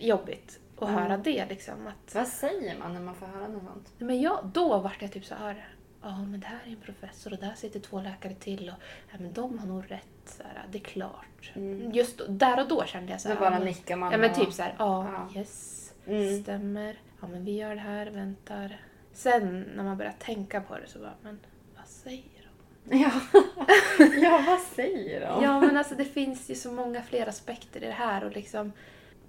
jobbigt 0.00 0.58
att 0.78 0.88
höra 0.88 1.16
det 1.16 1.46
liksom. 1.48 1.86
Att, 1.86 2.14
Vad 2.14 2.28
säger 2.28 2.78
man 2.78 2.94
när 2.94 3.00
man 3.00 3.14
får 3.14 3.26
höra 3.26 3.48
något 3.48 3.62
sånt? 3.64 3.92
men 3.98 4.20
jag, 4.20 4.50
då 4.54 4.78
vart 4.78 5.02
jag 5.02 5.12
typ 5.12 5.24
så 5.24 5.34
här. 5.34 5.68
Ja, 6.02 6.18
men 6.24 6.40
det 6.40 6.46
här 6.46 6.58
är 6.66 6.70
en 6.70 6.76
professor 6.80 7.32
och 7.32 7.38
där 7.38 7.54
sitter 7.54 7.80
två 7.80 8.00
läkare 8.00 8.34
till 8.34 8.68
och 8.68 8.82
ja, 9.12 9.16
men 9.20 9.32
de 9.32 9.58
har 9.58 9.66
nog 9.66 9.90
rätt. 9.90 10.06
Så 10.24 10.42
här, 10.42 10.64
det 10.70 10.78
är 10.78 10.82
klart. 10.82 11.52
Just 11.92 12.18
då, 12.18 12.24
där 12.28 12.60
och 12.62 12.68
då 12.68 12.84
kände 12.84 13.12
jag 13.12 13.20
så 13.20 13.28
Då 13.28 13.34
här. 13.34 13.40
bara 13.40 13.50
ja, 13.50 13.58
men- 13.58 13.66
nickar 13.68 13.96
man 13.96 14.12
Ja 14.12 14.18
men 14.18 14.34
typ 14.34 14.52
så 14.52 14.62
här, 14.62 14.74
ja, 14.78 15.08
Ja. 15.34 15.40
yes, 15.40 15.76
Mm. 16.06 16.42
stämmer. 16.42 16.98
Ja 17.20 17.26
men 17.28 17.44
vi 17.44 17.52
gör 17.56 17.74
det 17.74 17.80
här, 17.80 18.06
väntar. 18.06 18.80
Sen 19.12 19.60
när 19.76 19.84
man 19.84 19.96
börjar 19.96 20.14
tänka 20.18 20.60
på 20.60 20.78
det 20.78 20.86
så 20.86 20.98
bara, 20.98 21.14
men 21.22 21.40
vad 21.76 21.86
säger? 21.86 22.39
Ja, 22.84 23.10
ja 24.22 24.44
vad 24.46 24.60
säger 24.60 25.20
de? 25.20 25.44
Ja 25.44 25.60
men 25.60 25.76
alltså 25.76 25.94
det 25.94 26.04
finns 26.04 26.50
ju 26.50 26.54
så 26.54 26.72
många 26.72 27.02
fler 27.02 27.26
aspekter 27.26 27.82
i 27.82 27.86
det 27.86 27.92
här 27.92 28.24
och 28.24 28.32
liksom 28.32 28.72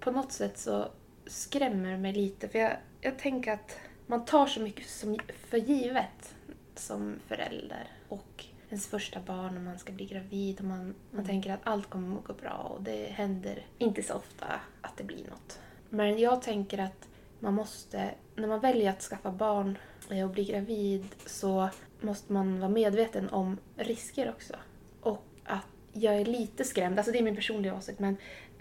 på 0.00 0.10
något 0.10 0.32
sätt 0.32 0.58
så 0.58 0.88
skrämmer 1.26 1.96
mig 1.96 2.12
lite 2.12 2.48
för 2.48 2.58
jag, 2.58 2.76
jag 3.00 3.18
tänker 3.18 3.52
att 3.52 3.78
man 4.06 4.24
tar 4.24 4.46
så 4.46 4.60
mycket 4.60 4.88
som, 4.88 5.18
för 5.48 5.56
givet 5.56 6.34
som 6.74 7.18
förälder 7.28 7.88
och 8.08 8.44
ens 8.68 8.86
första 8.86 9.20
barn 9.20 9.56
och 9.56 9.62
man 9.62 9.78
ska 9.78 9.92
bli 9.92 10.06
gravid 10.06 10.60
och 10.60 10.66
man, 10.66 10.94
man 11.10 11.24
tänker 11.24 11.50
att 11.50 11.60
allt 11.64 11.90
kommer 11.90 12.18
att 12.18 12.24
gå 12.24 12.32
bra 12.32 12.72
och 12.76 12.82
det 12.82 13.06
händer 13.06 13.66
inte 13.78 14.02
så 14.02 14.14
ofta 14.14 14.46
att 14.80 14.96
det 14.96 15.04
blir 15.04 15.30
något. 15.30 15.58
Men 15.88 16.18
jag 16.18 16.42
tänker 16.42 16.78
att 16.78 17.08
man 17.40 17.54
måste, 17.54 18.10
när 18.36 18.48
man 18.48 18.60
väljer 18.60 18.90
att 18.90 19.02
skaffa 19.02 19.30
barn 19.30 19.78
och 20.24 20.30
bli 20.30 20.44
gravid 20.44 21.06
så 21.26 21.68
måste 22.02 22.32
man 22.32 22.60
vara 22.60 22.70
medveten 22.70 23.28
om 23.28 23.58
risker 23.76 24.30
också. 24.30 24.54
Och 25.00 25.24
att 25.44 25.66
jag 25.92 26.14
är 26.14 26.24
lite 26.24 26.64
skrämd, 26.64 26.98
alltså 26.98 27.12
det 27.12 27.18
är 27.18 27.22
min 27.22 27.36
personliga 27.36 27.74
åsikt, 27.74 27.98
men 27.98 28.16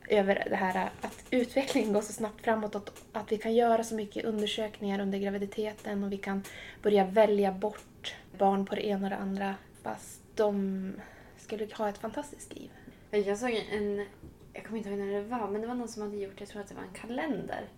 över 0.08 0.48
det 0.50 0.56
här 0.56 0.90
att 1.02 1.26
utvecklingen 1.32 1.94
går 1.94 2.02
så 2.02 2.14
snabbt 2.14 2.42
framåt 2.42 2.76
och 2.76 2.90
att 3.12 3.32
vi 3.32 3.38
kan 3.38 3.56
göra 3.56 3.84
så 3.84 3.96
mycket 3.96 4.26
undersökningar 4.26 5.00
under 5.00 5.20
graviditeten 5.20 6.04
och 6.04 6.12
vi 6.12 6.18
kan 6.18 6.44
börja 6.82 7.06
välja 7.06 7.52
bort 7.52 8.16
barn 8.38 8.66
på 8.66 8.76
det 8.76 8.86
ena 8.86 9.06
och 9.06 9.10
det 9.10 9.18
andra 9.18 9.56
fast 9.84 10.22
de 10.36 10.94
skulle 11.38 11.68
ha 11.76 11.90
ett 11.90 11.98
fantastiskt 11.98 12.54
liv. 12.56 12.70
Jag 13.12 13.38
såg 13.38 13.64
en, 13.72 14.06
jag 14.54 14.66
kommer 14.66 14.78
inte 14.78 14.90
ihåg 14.90 15.00
när 15.00 15.14
det 15.14 15.22
var, 15.22 15.48
men 15.48 15.62
det 15.62 15.68
var 15.68 15.76
någon 15.76 15.88
som 15.88 16.02
hade 16.02 16.18
gjort, 16.18 16.40
jag 16.40 16.50
tror 16.50 16.62
att 16.62 16.68
det 16.68 16.76
var 16.76 16.84
en 16.84 16.94
kalender. 16.94 17.70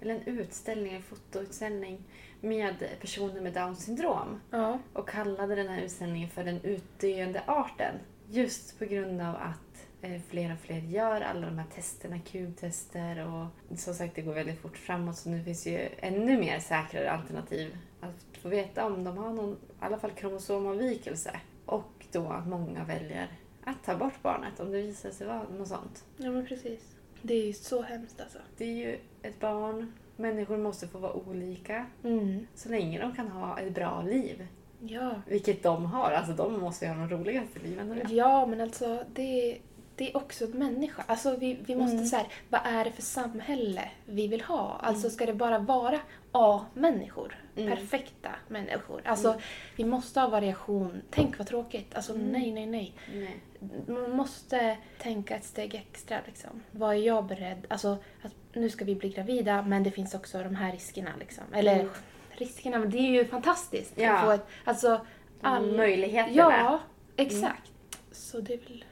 Eller 0.00 0.14
en 0.14 0.38
utställning, 0.38 0.94
en 0.94 1.02
fotoutställning 1.02 2.02
med 2.44 2.74
personer 3.00 3.40
med 3.40 3.52
Downs 3.52 3.84
syndrom. 3.84 4.40
Ja. 4.50 4.78
Och 4.92 5.08
kallade 5.08 5.54
den 5.54 5.68
här 5.68 5.82
utställningen 5.82 6.28
för 6.28 6.44
den 6.44 6.60
utdöende 6.60 7.42
arten. 7.46 7.94
Just 8.30 8.78
på 8.78 8.84
grund 8.84 9.20
av 9.20 9.34
att 9.36 9.86
eh, 10.02 10.20
fler 10.28 10.52
och 10.52 10.58
fler 10.58 10.78
gör 10.78 11.20
alla 11.20 11.46
de 11.46 11.58
här 11.58 11.66
testerna, 11.74 12.18
kubtester 12.18 13.26
och 13.26 13.78
som 13.78 13.94
sagt 13.94 14.14
det 14.14 14.22
går 14.22 14.34
väldigt 14.34 14.60
fort 14.60 14.76
framåt 14.76 15.16
så 15.16 15.28
nu 15.28 15.44
finns 15.44 15.66
ju 15.66 15.88
ännu 15.98 16.38
mer 16.38 16.58
säkrare 16.58 17.10
alternativ 17.10 17.78
att 18.00 18.38
få 18.42 18.48
veta 18.48 18.86
om 18.86 19.04
de 19.04 19.18
har 19.18 19.32
någon, 19.32 19.52
i 19.52 19.56
alla 19.78 19.98
fall 19.98 20.10
kromosomavvikelse. 20.10 21.40
Och 21.66 22.06
då 22.12 22.28
att 22.28 22.48
många 22.48 22.84
väljer 22.84 23.28
att 23.64 23.84
ta 23.84 23.96
bort 23.96 24.22
barnet 24.22 24.60
om 24.60 24.72
det 24.72 24.82
visar 24.82 25.10
sig 25.10 25.26
vara 25.26 25.42
något 25.42 25.68
sånt. 25.68 26.04
ja, 26.16 26.30
men 26.30 26.46
precis. 26.46 26.80
Det 27.22 27.34
är 27.34 27.46
ju 27.46 27.52
så 27.52 27.82
hemskt 27.82 28.20
alltså. 28.20 28.38
Det 28.56 28.64
är 28.64 28.74
ju 28.74 28.98
ett 29.22 29.40
barn, 29.40 29.92
människor 30.16 30.56
måste 30.58 30.88
få 30.88 30.98
vara 30.98 31.12
olika 31.12 31.86
Mm. 32.04 32.46
så 32.54 32.68
länge 32.68 32.98
de 33.00 33.14
kan 33.14 33.28
ha 33.28 33.58
ett 33.60 33.74
bra 33.74 34.02
liv. 34.02 34.46
Ja. 34.80 35.10
Vilket 35.28 35.62
de 35.62 35.84
har, 35.86 36.10
alltså 36.10 36.32
de 36.32 36.60
måste 36.60 36.84
ju 36.84 36.90
ha 36.90 37.06
de 37.06 37.16
roligaste 37.16 37.58
liven. 37.58 38.00
Ja, 38.10 38.46
men 38.46 38.60
alltså 38.60 39.04
det, 39.14 39.58
det 39.96 40.10
är 40.10 40.16
också 40.16 40.46
människa. 40.46 41.04
Alltså 41.06 41.36
vi, 41.36 41.58
vi 41.66 41.76
måste 41.76 41.94
Mm. 41.96 42.06
så 42.06 42.16
här, 42.16 42.26
vad 42.48 42.60
är 42.64 42.84
det 42.84 42.90
för 42.92 43.02
samhälle 43.02 43.90
vi 44.06 44.28
vill 44.28 44.40
ha? 44.40 44.78
Alltså 44.82 45.10
ska 45.10 45.26
det 45.26 45.34
bara 45.34 45.58
vara 45.58 46.00
A-människor? 46.32 47.38
Mm. 47.56 47.70
Perfekta 47.76 48.30
människor. 48.48 49.00
Alltså 49.04 49.34
vi 49.76 49.84
måste 49.84 50.20
ha 50.20 50.28
variation. 50.28 51.02
Tänk 51.10 51.38
vad 51.38 51.46
tråkigt. 51.46 51.94
Alltså 51.94 52.12
Mm. 52.14 52.26
nej, 52.26 52.52
nej, 52.52 52.66
nej. 52.66 52.94
Nej. 53.14 53.36
Man 53.86 54.16
måste 54.16 54.76
tänka 54.98 55.36
ett 55.36 55.44
steg 55.44 55.74
extra 55.74 56.18
liksom. 56.26 56.62
Vad 56.70 56.90
är 56.94 56.98
jag 57.00 57.24
beredd? 57.26 57.66
Alltså 57.68 57.96
att 58.22 58.34
nu 58.60 58.70
ska 58.70 58.84
vi 58.84 58.94
bli 58.94 59.08
gravida 59.08 59.62
men 59.62 59.82
det 59.82 59.90
finns 59.90 60.14
också 60.14 60.42
de 60.42 60.54
här 60.54 60.72
riskerna 60.72 61.10
liksom. 61.18 61.44
Eller 61.52 61.88
riskerna, 62.30 62.78
men 62.78 62.90
det 62.90 62.98
är 62.98 63.10
ju 63.10 63.24
fantastiskt. 63.24 63.92
att 63.92 63.98
Mm. 63.98 64.10
Ja. 64.14 64.20
Få 64.22 64.30
ett, 64.30 64.46
alltså 64.64 65.06
De 65.40 65.76
möjligheterna. 65.76 66.36
Ja, 66.36 66.80
exakt. 67.16 67.72
Så 68.12 68.40
det 68.40 68.54
är 68.54 68.58
väl 68.58 68.84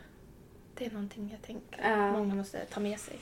det 0.74 0.86
är 0.86 0.90
någonting 0.90 1.28
jag 1.32 1.42
tänker 1.42 1.90
Ja. 1.90 2.12
många 2.12 2.34
måste 2.34 2.58
ta 2.64 2.80
med 2.80 2.98
sig. 3.00 3.16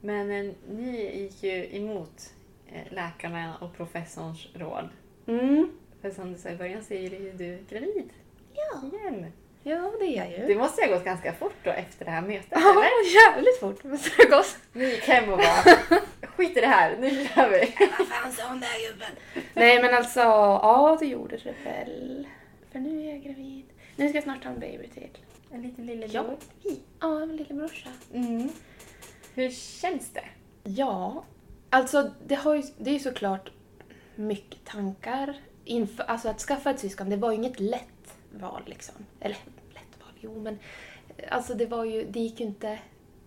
Men 0.00 0.30
eh, 0.30 0.52
ni 0.70 1.20
gick 1.22 1.42
ju 1.42 1.76
emot 1.76 2.34
eh, 2.66 2.92
läkarna 2.92 3.56
och 3.60 3.76
professorns 3.76 4.46
råd. 4.54 4.88
Mm. 5.26 5.70
För 6.00 6.10
som 6.10 6.32
du 6.32 6.38
sa 6.38 6.48
i 6.48 6.56
början 6.56 6.84
så 6.84 6.94
är 6.94 7.00
ju 7.00 7.32
du 7.32 7.58
gravid. 7.68 8.10
Ja. 8.54 8.80
Igen. 8.88 9.32
Ja, 9.70 9.92
det 10.00 10.04
är 10.04 10.16
jag 10.16 10.30
ju. 10.30 10.46
Det 10.46 10.54
måste 10.58 10.82
ha 10.86 10.94
gått 10.94 11.04
ganska 11.04 11.32
fort 11.32 11.54
då 11.64 11.70
efter 11.70 12.04
det 12.04 12.10
här 12.10 12.22
mötet, 12.22 12.48
Ja, 12.50 12.70
eller? 12.70 13.14
jävligt 13.34 13.60
fort 13.60 13.84
måste 13.84 14.10
det 14.16 14.30
ha 14.30 14.36
gått. 14.36 14.56
Ni 14.72 14.84
gick 14.84 15.08
hem 15.08 15.32
och 15.32 15.38
bara 15.38 15.76
skit 16.36 16.56
i 16.56 16.60
det 16.60 16.66
här, 16.66 16.96
nu 17.00 17.10
kör 17.10 17.48
vi. 17.50 17.74
Vad 17.98 18.08
fan 18.08 18.32
sa 18.32 18.48
hon 18.48 18.60
där 18.60 18.90
gubben? 18.90 19.10
Nej 19.54 19.82
men 19.82 19.94
alltså, 19.94 20.20
ja 20.20 20.96
det 21.00 21.06
gjorde 21.06 21.36
det 21.36 21.54
väl. 21.64 22.26
För 22.72 22.78
nu 22.78 23.06
är 23.08 23.10
jag 23.10 23.22
gravid. 23.22 23.64
Nu 23.96 24.08
ska 24.08 24.16
jag 24.16 24.24
snart 24.24 24.44
ha 24.44 24.50
en 24.50 24.60
baby 24.60 24.88
till. 24.88 25.18
En 25.52 25.62
liten 25.62 25.86
lillebror. 25.86 26.36
Ja. 26.62 26.70
Ja, 27.00 27.22
en 27.22 27.36
lillebrorsa. 27.36 27.88
Mm. 28.14 28.48
Hur 29.34 29.50
känns 29.50 30.10
det? 30.12 30.24
Ja, 30.64 31.24
alltså 31.70 32.10
det, 32.26 32.34
har 32.34 32.54
ju, 32.54 32.62
det 32.78 32.90
är 32.90 32.94
ju 32.94 33.00
såklart 33.00 33.50
mycket 34.14 34.64
tankar. 34.64 35.36
Inför, 35.64 36.04
alltså 36.04 36.28
att 36.28 36.40
skaffa 36.40 36.70
ett 36.70 36.80
syskon, 36.80 37.10
det 37.10 37.16
var 37.16 37.30
ju 37.30 37.36
inget 37.36 37.60
lätt 37.60 38.16
val 38.40 38.62
liksom. 38.66 38.94
Eller 39.20 39.36
jo 40.26 40.40
men 40.40 40.58
alltså 41.28 41.54
det 41.54 41.66
var 41.66 41.84
ju, 41.84 42.06
det 42.10 42.20
gick 42.20 42.40
ju 42.40 42.46
inte 42.46 42.78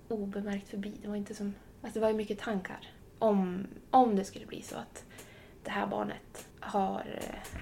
obemärkt 0.07 0.69
förbi. 0.69 0.93
Det 1.01 1.07
var 1.07 1.15
inte 1.15 1.35
som, 1.35 1.55
alltså 1.81 1.99
det 1.99 2.03
var 2.03 2.09
ju 2.09 2.17
mycket 2.17 2.39
tankar 2.39 2.79
om, 3.19 3.67
om 3.89 4.15
det 4.15 4.23
skulle 4.23 4.45
bli 4.45 4.61
så 4.61 4.75
att 4.75 5.05
det 5.63 5.71
här 5.71 5.87
barnet 5.87 6.47
har 6.59 7.19
eh, 7.21 7.59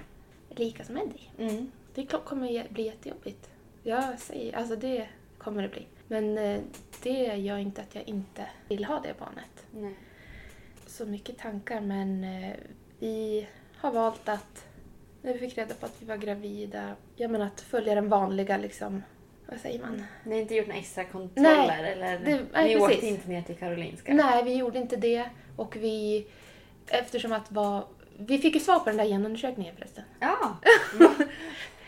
lika 0.58 0.84
som 0.84 0.98
Eddie. 0.98 1.30
Mm. 1.38 1.72
Det 1.94 2.06
kommer 2.06 2.68
bli 2.70 2.84
jättejobbigt. 2.84 3.50
Jag 3.84 4.20
säger, 4.20 4.58
alltså 4.58 4.76
det 4.76 5.08
kommer 5.38 5.62
det 5.62 5.70
bli. 5.70 5.88
Men 6.08 6.38
eh, 6.38 6.62
det 7.04 7.36
gör 7.36 7.58
inte 7.58 7.82
att 7.82 7.96
jag 7.96 8.08
inte 8.08 8.50
vill 8.68 8.86
ha 8.86 9.00
det 9.00 9.20
barnet. 9.20 9.66
Nej. 9.72 9.96
Så 10.86 11.06
mycket 11.06 11.38
tankar 11.38 11.82
men 11.82 12.24
eh, 12.24 12.56
vi 13.00 13.48
har 13.78 13.92
valt 13.92 14.30
att, 14.30 14.66
när 15.22 15.34
vi 15.34 15.40
fick 15.40 15.58
reda 15.58 15.76
på 15.76 15.86
att 15.86 16.02
vi 16.02 16.06
var 16.06 16.18
gravida, 16.18 16.96
jag 17.16 17.32
menar 17.32 17.46
att 17.46 17.62
följa 17.62 17.96
den 17.96 18.10
vanliga 18.10 18.58
liksom, 18.58 19.04
vad 19.50 19.60
säger 19.60 19.80
man? 19.80 20.04
Ni 20.24 20.34
har 20.36 20.42
inte 20.42 20.56
gjort 20.56 20.68
några 20.68 20.80
extra 20.80 21.04
kontroller? 21.04 21.68
Nej, 21.68 21.92
eller? 21.92 22.20
det- 22.20 22.46
nej, 22.54 22.76
ni 22.76 22.82
åkte 22.82 23.08
inte 23.08 23.30
ner 23.30 23.42
till 23.42 23.56
Karolinska? 23.56 24.14
Nej, 24.14 24.44
vi 24.44 24.56
gjorde 24.56 24.80
inte 24.80 24.96
det 24.96 25.26
och 25.56 25.76
vi, 25.76 26.28
eftersom 26.88 27.32
att 27.34 27.52
var, 27.52 27.86
vi 28.18 28.38
fick 28.38 28.54
ju 28.54 28.60
svar 28.60 28.80
på 28.80 28.86
den 28.90 28.98
där 28.98 29.06
genundersökningen 29.06 29.76
förresten. 29.76 30.04
Ja. 30.20 30.58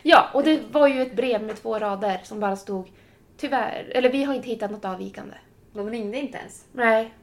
Ja, 0.03 0.29
och 0.33 0.43
det 0.43 0.61
var 0.71 0.87
ju 0.87 1.01
ett 1.01 1.15
brev 1.15 1.43
med 1.43 1.55
två 1.55 1.79
rader 1.79 2.19
som 2.23 2.39
bara 2.39 2.55
stod 2.55 2.91
tyvärr, 3.37 3.91
eller 3.95 4.09
vi 4.11 4.23
har 4.23 4.33
inte 4.33 4.47
hittat 4.47 4.71
något 4.71 4.85
avvikande. 4.85 5.33
De 5.73 5.89
ringde 5.89 6.17
inte 6.19 6.37
ens. 6.37 6.65
Nej, 6.71 7.13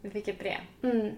Vi 0.00 0.10
fick 0.10 0.28
ett 0.28 0.38
brev. 0.38 0.58
Mm, 0.82 1.10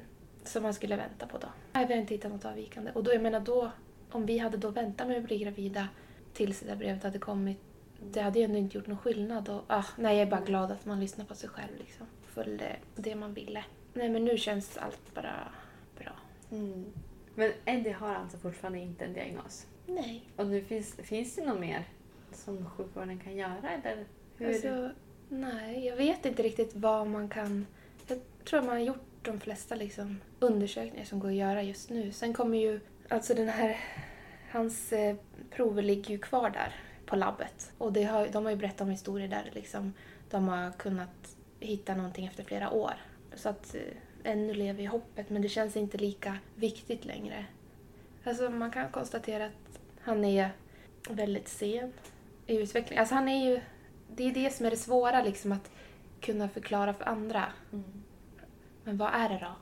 som 0.44 0.62
man 0.62 0.74
skulle 0.74 0.96
vänta 0.96 1.26
på 1.26 1.38
då. 1.38 1.46
Nej, 1.72 1.86
vi 1.86 1.94
har 1.94 2.00
inte 2.00 2.14
hittat 2.14 2.32
något 2.32 2.44
avvikande. 2.44 2.90
Och 2.94 3.04
då, 3.04 3.12
jag 3.12 3.22
menar 3.22 3.40
då, 3.40 3.70
om 4.10 4.26
vi 4.26 4.38
hade 4.38 4.56
då 4.56 4.68
väntat 4.68 5.08
med 5.08 5.16
att 5.16 5.22
bli 5.24 5.38
gravida 5.38 5.88
tills 6.34 6.60
det 6.60 6.66
där 6.66 6.76
brevet 6.76 7.02
hade 7.02 7.18
kommit, 7.18 7.60
det 8.12 8.20
hade 8.20 8.38
ju 8.38 8.44
ändå 8.44 8.58
inte 8.58 8.78
gjort 8.78 8.86
någon 8.86 8.98
skillnad. 8.98 9.48
Och, 9.48 9.64
ah, 9.66 9.84
nej, 9.96 10.16
jag 10.16 10.26
är 10.26 10.30
bara 10.30 10.40
glad 10.40 10.72
att 10.72 10.84
man 10.84 11.00
lyssnar 11.00 11.24
på 11.24 11.34
sig 11.34 11.48
själv 11.48 11.78
liksom. 11.78 12.06
Följde 12.26 12.76
det 12.96 13.14
man 13.14 13.34
ville. 13.34 13.64
Nej, 13.94 14.08
men 14.08 14.24
nu 14.24 14.38
känns 14.38 14.76
allt 14.76 15.14
bara 15.14 15.48
bra. 15.98 16.12
Mm. 16.50 16.86
Men 17.34 17.52
Eddie 17.64 17.90
har 17.90 18.14
alltså 18.14 18.38
fortfarande 18.38 18.78
inte 18.78 19.04
en 19.04 19.12
diagnos? 19.12 19.66
Nej. 19.86 20.30
Och 20.36 20.46
nu 20.46 20.64
finns, 20.64 20.94
finns 20.94 21.34
det 21.34 21.44
något 21.44 21.60
mer 21.60 21.84
som 22.32 22.70
sjukvården 22.70 23.18
kan 23.18 23.36
göra? 23.36 23.70
Eller 23.84 24.04
hur? 24.36 24.48
Alltså, 24.48 24.90
nej, 25.28 25.86
jag 25.86 25.96
vet 25.96 26.26
inte 26.26 26.42
riktigt 26.42 26.74
vad 26.74 27.06
man 27.06 27.28
kan... 27.28 27.66
Jag 28.08 28.18
tror 28.44 28.60
man 28.60 28.70
har 28.70 28.78
gjort 28.78 29.06
de 29.22 29.40
flesta 29.40 29.74
liksom, 29.74 30.20
undersökningar 30.40 31.04
som 31.04 31.20
går 31.20 31.28
att 31.28 31.34
göra 31.34 31.62
just 31.62 31.90
nu. 31.90 32.12
Sen 32.12 32.34
kommer 32.34 32.58
ju, 32.58 32.80
alltså 33.08 33.34
den 33.34 33.48
här, 33.48 33.76
hans 34.50 34.92
eh, 34.92 35.16
prover 35.50 35.82
ligger 35.82 36.10
ju 36.10 36.18
kvar 36.18 36.50
där 36.50 36.74
på 37.06 37.16
labbet. 37.16 37.72
Och 37.78 37.92
det 37.92 38.04
har, 38.04 38.28
de 38.28 38.44
har 38.44 38.50
ju 38.50 38.56
berättat 38.56 38.80
om 38.80 38.90
historier 38.90 39.28
där 39.28 39.50
liksom, 39.54 39.92
de 40.30 40.48
har 40.48 40.70
kunnat 40.72 41.36
hitta 41.60 41.94
någonting 41.94 42.26
efter 42.26 42.44
flera 42.44 42.70
år. 42.70 42.94
Så 43.34 43.48
att 43.48 43.74
eh, 43.74 44.32
ännu 44.32 44.54
lever 44.54 44.82
ju 44.82 44.88
hoppet, 44.88 45.30
men 45.30 45.42
det 45.42 45.48
känns 45.48 45.76
inte 45.76 45.98
lika 45.98 46.38
viktigt 46.54 47.04
längre. 47.04 47.44
Alltså 48.24 48.50
man 48.50 48.70
kan 48.70 48.90
konstatera 48.90 49.46
att 49.46 49.80
han 50.00 50.24
är 50.24 50.50
väldigt 51.08 51.48
sen 51.48 51.92
i 52.46 52.56
utvecklingen. 52.56 53.00
Alltså 53.00 53.14
han 53.14 53.28
är 53.28 53.50
ju, 53.50 53.60
det 54.16 54.24
är 54.24 54.34
det 54.34 54.52
som 54.52 54.66
är 54.66 54.70
det 54.70 54.76
svåra, 54.76 55.22
liksom 55.22 55.52
att 55.52 55.70
kunna 56.20 56.48
förklara 56.48 56.94
för 56.94 57.04
andra. 57.04 57.44
Men 58.84 58.96
vad 58.96 59.14
är 59.14 59.28
det 59.28 59.38
då? 59.40 59.52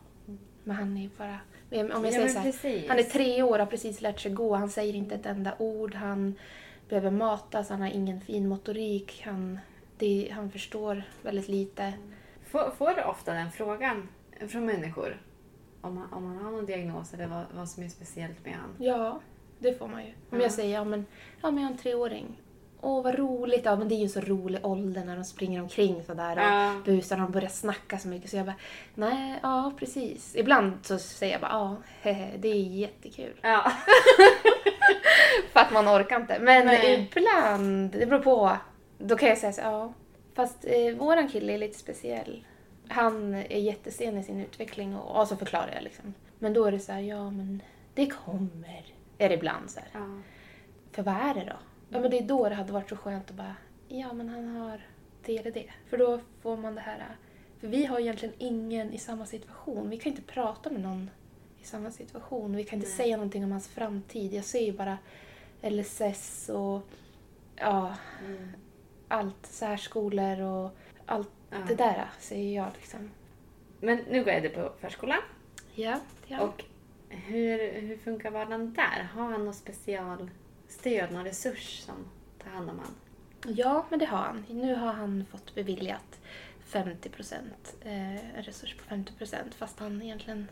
Men 0.65 0.77
han 0.77 0.97
är 0.97 1.03
ju 1.03 1.11
bara... 1.19 1.39
Om 1.71 1.79
jag 1.79 1.91
Ja, 1.91 2.11
säger 2.11 2.21
men 2.21 2.53
så 2.53 2.69
här, 2.69 2.89
han 2.89 2.99
är 2.99 3.03
tre 3.03 3.43
år 3.43 3.53
och 3.53 3.59
har 3.59 3.67
precis 3.67 4.01
lärt 4.01 4.21
sig 4.21 4.33
gå. 4.33 4.55
Han 4.55 4.71
säger 4.71 4.95
inte 4.95 5.15
ett 5.15 5.27
enda 5.27 5.55
ord. 5.59 5.95
Han 5.95 6.35
behöver 6.89 7.11
matas. 7.11 7.69
Han 7.71 7.81
har 7.81 7.89
ingen 7.89 8.21
fin 8.21 8.49
motorik. 8.49 9.23
Han, 9.27 9.59
det, 9.99 10.29
han 10.35 10.51
förstår 10.51 11.03
väldigt 11.23 11.49
lite. 11.49 11.93
Får, 12.47 12.71
får 12.71 12.95
du 12.95 13.03
ofta 13.03 13.33
den 13.33 13.51
frågan 13.53 14.09
från 14.49 14.67
människor? 14.67 15.23
Om 15.81 15.95
man, 15.95 16.13
om 16.13 16.25
man 16.25 16.37
har 16.45 16.51
någon 16.51 16.67
diagnos 16.67 17.15
eller 17.15 17.27
vad, 17.27 17.45
vad 17.55 17.69
som 17.69 17.83
är 17.85 17.89
speciellt 17.89 18.45
med 18.45 18.55
han? 18.55 18.71
Ja, 18.79 19.21
det 19.59 19.75
får 19.79 19.89
man 19.89 20.03
ju. 20.05 20.13
Om 20.31 20.39
Ja. 20.39 20.43
jag 20.43 20.53
säger 20.53 20.75
ja, 20.75 20.85
men, 20.85 21.07
ja, 21.43 21.51
men 21.51 21.63
jag 21.63 21.69
har 21.69 21.73
en 21.73 21.79
treåring. 21.79 22.41
Åh, 22.85 23.03
vad 23.03 23.15
roligt. 23.19 23.65
Ja, 23.65 23.77
men 23.77 23.89
det 23.89 23.95
är 23.95 23.99
ju 23.99 24.09
så 24.09 24.21
rolig 24.21 24.67
ålder 24.67 25.05
när 25.05 25.17
de 25.17 25.25
springer 25.25 25.63
omkring 25.63 26.03
sådär 26.03 26.37
och 26.37 26.43
Ja. 26.43 26.75
busar 26.85 27.17
och 27.17 27.23
de 27.23 27.33
börjar 27.33 27.49
snacka 27.49 27.99
så 27.99 28.09
mycket. 28.09 28.31
Så 28.31 28.37
jag 28.37 28.47
bara, 28.47 28.55
nej, 28.95 29.39
ja 29.43 29.73
precis. 29.79 30.37
Ibland 30.37 30.73
så 30.83 30.99
säger 30.99 31.33
jag 31.33 31.41
bara, 31.41 31.51
ja, 31.53 31.77
hehe, 32.03 32.31
det 32.39 32.49
är 32.49 32.55
jättekul. 32.55 33.41
Ja. 33.43 33.73
För 35.53 35.61
att 35.61 35.73
man 35.73 35.89
orkar 35.89 36.21
inte. 36.21 36.39
Men 36.39 36.67
Nej. 36.67 37.11
ibland, 37.17 37.91
det 37.91 38.07
beror 38.07 38.23
på. 38.23 38.57
Då 38.99 39.17
kan 39.17 39.29
jag 39.29 39.39
säga 39.39 39.53
så 39.53 39.61
ja. 39.61 39.93
Fast 40.35 40.65
eh, 40.65 40.95
våran 40.97 41.29
kille 41.29 41.53
är 41.53 41.59
lite 41.59 41.79
speciell. 41.79 42.45
Han 42.89 43.35
är 43.35 43.59
jättesen 43.59 44.19
i 44.19 44.23
sin 44.23 44.41
utveckling 44.41 44.97
och, 44.97 45.21
och 45.21 45.29
så 45.29 45.37
förklarar 45.37 45.71
jag 45.75 45.83
liksom. 45.85 46.15
Men 46.39 46.53
då 46.55 46.65
är 46.65 46.73
det 46.73 46.79
så 46.81 46.93
här, 46.93 47.01
ja 47.01 47.31
men 47.31 47.63
det 47.95 48.07
kommer. 48.07 48.85
Är 49.19 49.29
det 49.29 49.35
ibland 49.35 49.71
så 49.71 49.81
här. 49.81 49.89
ja. 49.93 50.07
För 50.93 51.03
vad 51.03 51.15
är 51.15 51.35
det 51.35 51.45
då? 51.45 51.57
Ja 51.89 52.01
men 52.01 52.11
det 52.11 52.19
är 52.19 52.23
då 52.27 52.49
det 52.49 52.55
hade 52.55 52.73
varit 52.73 52.89
så 52.89 52.97
skönt 52.97 53.31
att 53.31 53.37
bara, 53.37 53.57
ja 53.89 54.13
men 54.13 54.29
han 54.29 54.57
har 54.57 54.81
det 55.25 55.39
eller 55.39 55.51
det. 55.51 55.71
För 55.91 55.99
då 55.99 56.21
får 56.43 56.57
man 56.57 56.75
det 56.75 56.81
här, 56.81 57.17
för 57.61 57.69
vi 57.69 57.85
har 57.85 58.01
egentligen 58.01 58.35
ingen 58.39 58.93
i 58.93 58.99
samma 58.99 59.27
situation. 59.27 59.91
Vi 59.91 59.99
kan 59.99 60.11
inte 60.13 60.23
prata 60.23 60.71
med 60.71 60.81
någon 60.81 61.11
i 61.61 61.65
samma 61.65 61.91
situation. 61.91 62.57
Vi 62.57 62.65
kan 62.65 62.77
inte 62.77 62.89
Nej. 62.89 62.97
säga 62.97 63.17
någonting 63.17 63.45
om 63.45 63.53
hans 63.53 63.69
framtid. 63.69 64.33
Jag 64.35 64.45
ser 64.45 64.61
ju 64.67 64.73
bara 64.73 64.99
LSS 65.63 66.49
och 66.49 66.81
ja, 67.57 67.95
Mm. 68.27 68.49
allt, 69.09 69.47
särskolor 69.47 70.41
och 70.41 70.71
allt 71.07 71.29
Ja. 71.51 71.57
det 71.69 71.75
där 71.75 72.11
säger 72.19 72.57
jag 72.57 72.69
liksom. 72.77 73.11
Men 73.81 73.99
nu 74.11 74.25
går 74.25 74.33
Eddie 74.33 74.49
på 74.49 74.73
förskolan. 74.81 75.19
Ja, 75.75 76.01
ja. 76.27 76.41
Och 76.41 76.65
hur, 77.09 77.81
hur 77.81 77.97
funkar 77.97 78.31
vardagen 78.31 78.75
där? 78.75 79.03
Har 79.15 79.23
han 79.31 79.45
något 79.45 79.55
specialstöd, 80.75 81.13
någon 81.13 81.25
resurs 81.25 81.81
som 81.81 81.95
tar 82.43 82.51
hand 82.51 82.71
om 82.71 82.79
han? 82.79 82.95
Ja, 83.55 83.87
men 83.91 83.99
det 83.99 84.07
har 84.07 84.19
han. 84.19 84.45
Nu 84.49 84.75
har 84.75 84.93
han 84.93 85.25
fått 85.31 85.55
beviljat 85.55 86.21
50 86.65 87.09
procent, 87.09 87.77
eh, 87.81 88.37
en 88.37 88.43
resurs 88.43 88.75
på 88.75 88.85
50 88.85 89.13
procent, 89.13 89.55
fast 89.55 89.81
han 89.81 90.03
egentligen 90.03 90.49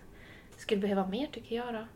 skulle 0.57 0.81
behöva 0.81 1.07
mer 1.07 1.27
tycker 1.27 1.57
jag 1.57 1.75
då. 1.75 1.87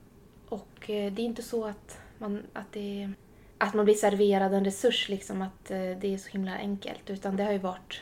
Och 0.48 0.90
eh, 0.90 1.12
det 1.12 1.22
är 1.22 1.26
inte 1.26 1.42
så 1.42 1.64
att 1.64 1.98
man, 2.18 2.42
att 2.52 2.72
det, 2.72 3.10
att 3.58 3.74
man 3.74 3.84
blir 3.84 3.94
serverad 3.94 4.54
en 4.54 4.64
resurs, 4.64 5.08
liksom 5.08 5.42
att 5.42 5.70
eh, 5.70 5.78
det 5.78 6.14
är 6.14 6.18
så 6.18 6.28
himla 6.28 6.54
enkelt, 6.54 7.10
utan 7.10 7.36
det 7.36 7.44
har 7.44 7.52
ju 7.52 7.58
varit 7.58 8.00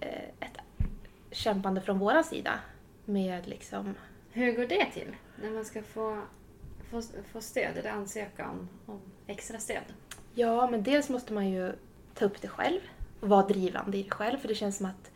eh, 0.00 0.28
ett 0.40 0.58
kämpande 1.30 1.80
från 1.80 1.98
vår 1.98 2.22
sida 2.22 2.60
med 3.04 3.48
liksom 3.48 3.94
Hur 4.32 4.52
går 4.52 4.66
det 4.66 4.86
till 4.92 5.16
när 5.42 5.50
man 5.50 5.64
ska 5.64 5.82
få, 5.82 6.22
få, 6.90 7.02
få 7.32 7.40
stöd 7.40 7.76
eller 7.76 7.90
ansöka 7.90 8.50
om, 8.50 8.68
om 8.86 9.00
extra 9.26 9.58
stöd? 9.58 9.84
Ja, 10.34 10.70
men 10.70 10.82
dels 10.82 11.08
måste 11.08 11.32
man 11.32 11.48
ju 11.50 11.72
ta 12.14 12.24
upp 12.24 12.42
det 12.42 12.48
själv 12.48 12.80
och 13.20 13.28
vara 13.28 13.46
drivande 13.46 13.98
i 13.98 14.02
det 14.02 14.10
själv 14.10 14.38
för 14.38 14.48
det 14.48 14.54
känns 14.54 14.76
som 14.76 14.86
att 14.86 15.10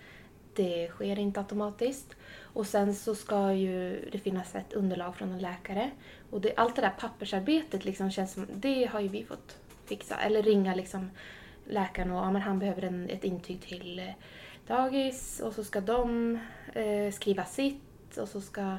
det 0.54 0.88
sker 0.88 1.18
inte 1.18 1.40
automatiskt. 1.40 2.16
Och 2.40 2.66
sen 2.66 2.94
så 2.94 3.14
ska 3.14 3.52
ju 3.52 4.08
det 4.12 4.18
finnas 4.18 4.54
ett 4.54 4.72
underlag 4.72 5.16
från 5.16 5.32
en 5.32 5.38
läkare. 5.38 5.90
Och 6.30 6.40
det, 6.40 6.54
allt 6.56 6.76
det 6.76 6.82
där 6.82 6.94
pappersarbetet 7.00 7.84
liksom 7.84 8.10
känns 8.10 8.32
som, 8.32 8.46
det 8.54 8.84
har 8.84 9.00
ju 9.00 9.08
vi 9.08 9.24
fått 9.24 9.56
fixa. 9.86 10.16
Eller 10.16 10.42
ringa 10.42 10.74
liksom 10.74 11.10
läkaren 11.64 12.10
och 12.10 12.16
ja, 12.16 12.30
men 12.30 12.42
han 12.42 12.58
behöver 12.58 12.82
en, 12.82 13.10
ett 13.10 13.24
intyg 13.24 13.60
till 13.60 13.98
eh, 13.98 14.08
dagis 14.66 15.40
och 15.40 15.52
så 15.52 15.64
ska 15.64 15.80
de 15.80 16.38
eh, 16.72 17.12
skriva 17.12 17.44
sitt 17.44 18.16
och 18.16 18.28
så 18.28 18.40
ska 18.40 18.76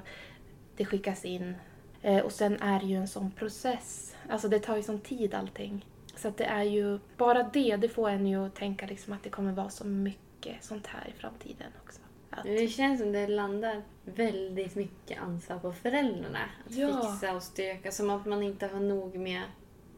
det 0.78 0.86
skickas 0.86 1.26
in. 1.26 1.56
Eh, 2.02 2.20
och 2.20 2.32
sen 2.32 2.62
är 2.62 2.80
det 2.80 2.86
ju 2.86 2.95
en 2.95 3.08
sån 3.08 3.32
process. 3.32 4.16
Alltså 4.30 4.47
det 4.47 4.60
tar 4.60 4.76
ju 4.76 4.84
sån 4.84 5.00
tid 5.02 5.34
allting. 5.34 5.86
Så 6.16 6.28
att 6.28 6.38
det 6.38 6.43
är 6.45 6.64
ju, 6.64 7.00
bara 7.18 7.43
det, 7.43 7.76
det 7.76 7.89
får 7.89 8.10
en 8.10 8.28
ju 8.28 8.45
att 8.45 8.56
tänka 8.56 8.86
liksom 8.86 9.14
att 9.14 9.24
det 9.24 9.30
kommer 9.30 9.52
vara 9.52 9.70
så 9.70 9.86
mycket 9.88 10.64
sånt 10.64 10.88
här 10.88 11.08
i 11.10 11.20
framtiden 11.20 11.68
också. 11.86 12.00
Att, 12.30 12.43
Det 12.43 12.68
känns 12.68 13.00
som 13.00 13.12
det 13.12 13.28
landar 13.28 13.82
väldigt 14.06 14.76
mycket 14.76 15.22
ansvar 15.22 15.60
på 15.60 15.74
föräldrarna. 15.74 16.39
Att 16.68 16.76
Ja. 16.76 17.02
fixa 17.02 17.36
och 17.36 17.43
stöka. 17.43 17.91
Som 17.91 18.10
att 18.10 18.26
man 18.26 18.43
inte 18.43 18.68
har 18.68 18.80
nog 18.80 19.16
med 19.16 19.41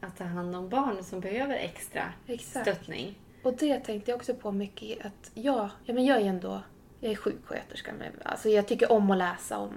att 0.02 0.18
ta 0.18 0.24
hand 0.24 0.56
om 0.56 0.70
barn 0.70 1.04
som 1.04 1.20
behöver 1.20 1.56
extra 1.56 2.04
exakt. 2.28 2.68
stöttning. 2.68 3.16
Och 3.44 3.54
det 3.58 3.80
tänkte 3.80 4.12
jag 4.12 4.16
också 4.18 4.34
på 4.36 4.52
mycket 4.52 5.06
att 5.06 5.32
ja, 5.34 5.70
ja 5.86 5.94
men 5.94 6.06
jag 6.06 6.22
är 6.22 6.26
ändå, 6.26 6.62
jag 7.00 7.12
är 7.12 7.16
sjuksköterska. 7.16 7.92
Men, 8.00 8.12
alltså 8.24 8.50
jag 8.50 8.68
tycker 8.68 8.92
om 8.92 9.12
att 9.12 9.18
läsa 9.18 9.58
om, 9.58 9.74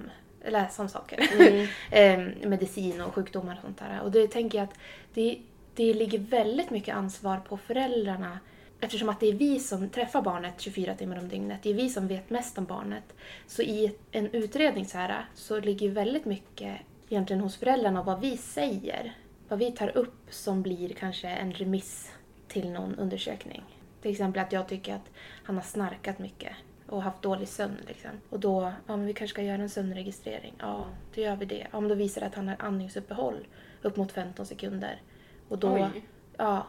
läsa 0.49 0.83
om 0.83 0.89
saker. 0.89 1.29
Mm. 1.33 1.67
eh, 2.43 2.49
medicin 2.49 3.01
och 3.01 3.15
sjukdomar 3.15 3.55
och 3.55 3.63
sånt 3.63 3.79
där. 3.79 4.01
Och 4.03 4.11
det 4.11 4.29
tänker 4.29 4.59
jag 4.59 4.65
att 4.65 4.79
det, 5.15 5.39
det 5.75 5.95
ligger 5.95 6.19
väldigt 6.19 6.71
mycket 6.71 6.97
ansvar 6.97 7.41
på 7.49 7.57
föräldrarna 7.57 8.39
Eftersom 8.85 9.09
att 9.09 9.21
det 9.21 9.29
är 9.29 9.33
vi 9.33 9.61
som 9.61 9.89
träffar 9.89 10.23
barnet 10.23 10.61
24 10.61 10.95
timmar 10.95 11.19
om 11.19 11.29
dygnet, 11.29 11.63
det 11.63 11.71
är 11.71 11.75
vi 11.75 11.91
som 11.91 12.09
vet 12.09 12.31
mest 12.31 12.59
om 12.59 12.65
barnet. 12.65 13.15
Så 13.47 13.63
i 13.63 13.95
en 14.11 14.31
utredning 14.31 14.87
så 14.87 14.99
här 14.99 15.27
så 15.35 15.61
ligger 15.61 15.91
väldigt 15.91 16.25
mycket 16.25 16.79
egentligen 17.09 17.43
hos 17.43 17.57
föräldrarna 17.57 18.03
vad 18.03 18.21
vi 18.21 18.37
säger. 18.37 19.17
Vad 19.49 19.59
vi 19.59 19.73
tar 19.73 19.97
upp 19.97 20.27
som 20.29 20.63
blir 20.63 20.89
kanske 20.89 21.29
en 21.29 21.53
remiss 21.53 22.13
till 22.49 22.71
någon 22.71 22.95
undersökning. 22.95 23.63
Till 24.03 24.11
exempel 24.11 24.43
att 24.43 24.53
jag 24.53 24.69
tycker 24.69 24.95
att 24.95 25.11
han 25.45 25.57
har 25.57 25.63
snarkat 25.63 26.19
mycket 26.19 26.53
och 26.95 27.03
haft 27.03 27.23
dålig 27.23 27.49
sömn. 27.49 27.77
Liksom. 27.87 28.11
Och 28.31 28.41
då, 28.41 28.73
ja 28.87 28.97
men 28.97 29.07
vi 29.07 29.13
kanske 29.13 29.35
ska 29.35 29.43
göra 29.43 29.63
en 29.63 29.69
sömnregistrering. 29.71 30.55
Ja, 30.59 30.87
då 31.15 31.21
gör 31.21 31.37
vi 31.37 31.45
det. 31.45 31.67
Ja, 31.73 31.81
men 31.81 31.89
då 31.89 31.95
visar 31.95 32.21
det 32.21 32.27
att 32.27 32.35
han 32.35 32.49
har 32.49 32.57
andningsuppehåll 32.59 33.47
upp 33.83 33.97
mot 33.97 34.13
15 34.13 34.47
sekunder. 34.47 35.03
Och 35.49 35.59
då, 35.59 35.73
Oj. 35.75 36.05
ja, 36.37 36.67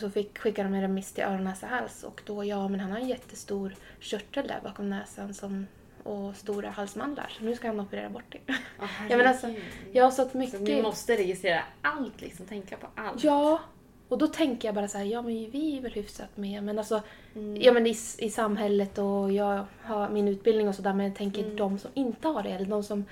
så 0.00 0.10
fick, 0.10 0.38
skickade 0.38 0.68
de 0.68 0.74
en 0.74 0.82
remiss 0.82 1.12
till 1.12 1.24
öron, 1.24 1.44
näsa, 1.44 1.66
hals 1.66 2.02
och 2.02 2.22
då, 2.26 2.44
ja 2.44 2.68
men 2.68 2.80
han 2.80 2.90
har 2.90 2.98
en 2.98 3.08
jättestor 3.08 3.74
körtel 4.00 4.46
där 4.46 4.60
bakom 4.64 4.90
näsan 4.90 5.34
som, 5.34 5.66
och 6.02 6.36
stora 6.36 6.70
halsmandlar. 6.70 7.32
Så 7.38 7.44
nu 7.44 7.56
ska 7.56 7.66
han 7.66 7.80
operera 7.80 8.10
bort 8.10 8.24
det. 8.28 8.54
Åh, 8.80 8.90
ja 9.10 9.16
men 9.16 9.26
alltså, 9.26 9.54
jag 9.92 10.04
har 10.04 10.10
så 10.10 10.28
Så 10.28 10.38
mycket... 10.38 10.60
ni 10.60 10.82
måste 10.82 11.16
registrera 11.16 11.62
allt, 11.82 12.20
liksom. 12.20 12.46
Tänka 12.46 12.76
på 12.76 12.86
allt. 12.94 13.24
Ja, 13.24 13.60
och 14.08 14.18
då 14.18 14.26
tänker 14.26 14.68
jag 14.68 14.74
bara 14.74 14.88
så 14.88 14.98
här, 14.98 15.04
ja 15.04 15.22
men 15.22 15.50
vi 15.50 15.76
är 15.78 15.80
väl 15.82 15.92
hyfsat 15.92 16.36
med, 16.36 16.62
men 16.62 16.78
alltså 16.78 17.02
Mm. 17.34 17.62
ja, 17.62 17.72
men 17.72 17.86
i, 17.86 17.94
i 18.18 18.30
samhället 18.30 18.98
och 18.98 19.32
jag 19.32 19.66
har 19.82 20.08
min 20.08 20.28
utbildning 20.28 20.68
och 20.68 20.74
sådär, 20.74 20.92
men 20.94 21.06
jag 21.06 21.14
tänker 21.16 21.44
Mm. 21.44 21.56
de 21.56 21.78
som 21.78 21.90
inte 21.94 22.28
har 22.28 22.42
det, 22.42 22.48
eller 22.50 22.66
de 22.66 22.82
som 22.84 23.04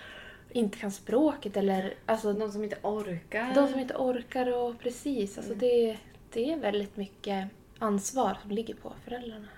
inte 0.52 0.78
kan 0.78 0.90
språket, 0.90 1.56
eller 1.56 1.94
alltså 2.06 2.32
De 2.32 2.52
som 2.52 2.64
inte 2.64 2.76
orkar. 2.82 3.54
de 3.54 3.68
som 3.68 3.80
inte 3.80 3.94
orkar 3.96 4.52
och 4.58 4.78
precis, 4.78 5.38
Mm. 5.38 5.48
alltså 5.50 5.54
det, 5.66 5.96
det 6.32 6.52
är 6.52 6.56
väldigt 6.56 6.96
mycket 6.96 7.48
ansvar 7.78 8.36
som 8.42 8.50
ligger 8.50 8.74
på 8.74 8.92
föräldrarna. 9.04 9.48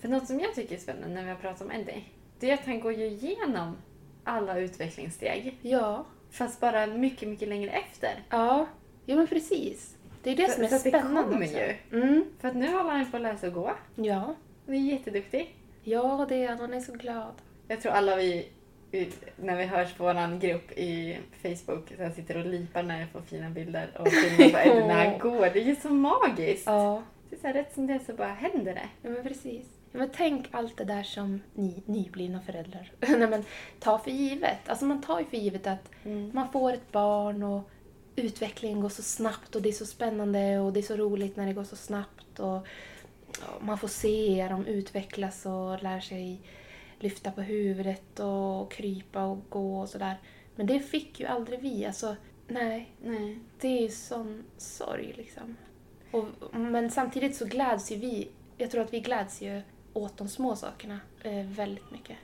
För 0.00 0.08
något 0.08 0.26
som 0.26 0.40
jag 0.40 0.54
tycker 0.54 0.74
är 0.74 0.78
spännande 0.80 1.08
när 1.14 1.22
vi 1.24 1.28
har 1.30 1.36
pratat 1.36 1.62
om 1.62 1.70
Eddie, 1.72 2.04
det 2.40 2.50
är 2.50 2.54
att 2.54 2.66
han 2.66 2.80
går 2.80 2.92
ju 2.92 3.06
igenom 3.06 3.76
alla 4.24 4.58
utvecklingssteg. 4.58 5.58
Ja, 5.62 6.04
Fast 6.30 6.60
bara 6.60 6.86
mycket, 6.86 7.28
mycket 7.28 7.48
längre 7.48 7.70
efter. 7.70 8.10
ja, 8.30 8.66
jo 9.06 9.16
men 9.16 9.26
precis. 9.26 9.96
Det 10.22 10.30
är 10.30 10.36
det 10.36 10.50
som 10.50 10.64
är 10.64 10.68
så 10.68 10.74
att 10.76 10.84
det 10.84 10.90
spännande 10.90 11.32
kommer 11.32 11.46
ju. 11.46 11.76
Mm, 12.02 12.24
För 12.40 12.48
att 12.48 12.56
nu 12.56 12.66
håller 12.72 12.90
han 12.90 13.10
på 13.10 13.16
att 13.16 13.22
läsa 13.22 13.46
och 13.46 13.52
gå. 13.52 13.70
ja. 13.96 14.34
Han 14.66 14.74
är 14.74 14.78
jätteduktig. 14.92 15.54
Ja, 15.84 16.26
det 16.28 16.44
är 16.44 16.48
han. 16.48 16.58
Han 16.58 16.74
är 16.74 16.80
så 16.80 16.92
glad. 16.92 17.32
Jag 17.68 17.80
tror 17.80 17.92
alla 17.92 18.16
vi, 18.16 18.48
vi- 18.90 19.12
när 19.36 19.56
vi 19.56 19.64
hörs 19.64 19.92
på 19.94 20.04
vår 20.04 20.38
grupp 20.40 20.72
i 20.72 21.18
Facebook, 21.42 21.88
så 21.96 22.02
jag 22.02 22.12
sitter 22.14 22.36
och 22.38 22.46
lipar 22.46 22.82
när 22.82 23.00
jag 23.00 23.08
får 23.10 23.20
fina 23.20 23.50
bilder 23.50 23.90
och 24.00 24.08
filmer 24.08 24.50
på 24.52 24.58
Eddie 24.58 24.86
när 24.86 25.06
han 25.10 25.18
går. 25.18 25.40
Det 25.52 25.60
är 25.60 25.64
ju 25.64 25.76
så 25.76 25.88
magiskt. 25.90 26.66
Ja, 26.66 27.02
Det 27.30 27.36
är 27.36 27.40
så 27.40 27.46
här, 27.46 27.54
rätt 27.54 27.74
som 27.74 27.86
det 27.86 28.00
så 28.06 28.12
bara 28.12 28.28
händer 28.28 28.74
det. 28.74 28.88
ja 29.02 29.10
men 29.10 29.22
precis. 29.22 29.66
Ja, 29.92 29.98
men 29.98 30.10
tänk 30.16 30.46
allt 30.50 30.76
det 30.76 30.84
där 30.84 31.02
som 31.02 31.40
ni 31.54 31.82
nyblivna 31.86 32.40
föräldrar 32.40 32.92
Nej, 33.00 33.28
men, 33.28 33.44
tar 33.80 33.98
för 33.98 34.10
givet. 34.10 34.58
Alltså 34.68 34.84
man 34.84 35.02
tar 35.02 35.18
ju 35.20 35.24
för 35.26 35.36
givet 35.36 35.66
att 35.66 35.90
man 36.32 36.52
får 36.52 36.72
ett 36.72 36.92
barn 36.92 37.42
och 37.42 37.70
utvecklingen 38.20 38.80
går 38.80 38.88
så 38.88 39.02
snabbt 39.02 39.56
och 39.56 39.62
det 39.62 39.68
är 39.68 39.72
så 39.72 39.86
spännande 39.86 40.58
och 40.58 40.72
det 40.72 40.80
är 40.80 40.82
så 40.82 40.96
roligt 40.96 41.36
när 41.36 41.46
det 41.46 41.52
går 41.52 41.64
så 41.64 41.76
snabbt. 41.76 42.40
Och, 42.40 42.66
man 43.60 43.78
får 43.78 43.88
se 43.88 44.46
dem 44.50 44.66
utvecklas 44.66 45.46
och 45.46 45.82
lär 45.82 46.00
sig 46.00 46.40
lyfta 46.98 47.30
på 47.30 47.40
huvudet 47.40 48.20
och 48.20 48.72
krypa 48.72 49.24
och 49.24 49.38
gå 49.48 49.80
och 49.80 49.88
sådär. 49.88 50.16
Men 50.56 50.66
det 50.66 50.80
fick 50.80 51.20
ju 51.20 51.26
aldrig 51.26 51.60
vi. 51.60 51.86
Alltså, 51.86 52.16
nej. 52.48 52.90
Nej. 53.02 53.38
Det 53.60 53.68
är 53.68 53.82
ju 53.82 53.88
sån 53.88 54.44
sorg 54.56 55.14
liksom. 55.16 55.56
Och, 56.10 56.24
men 56.52 56.90
samtidigt 56.90 57.36
så 57.36 57.44
gläds 57.44 57.92
ju 57.92 57.96
vi, 57.96 58.28
jag 58.56 58.70
tror 58.70 58.82
att 58.82 58.92
vi 58.92 59.00
gläds 59.00 59.42
ju 59.42 59.62
åt 59.92 60.16
de 60.16 60.28
små 60.28 60.56
sakerna 60.56 61.00
eh, 61.24 61.46
väldigt 61.46 61.90
mycket. 61.90 62.16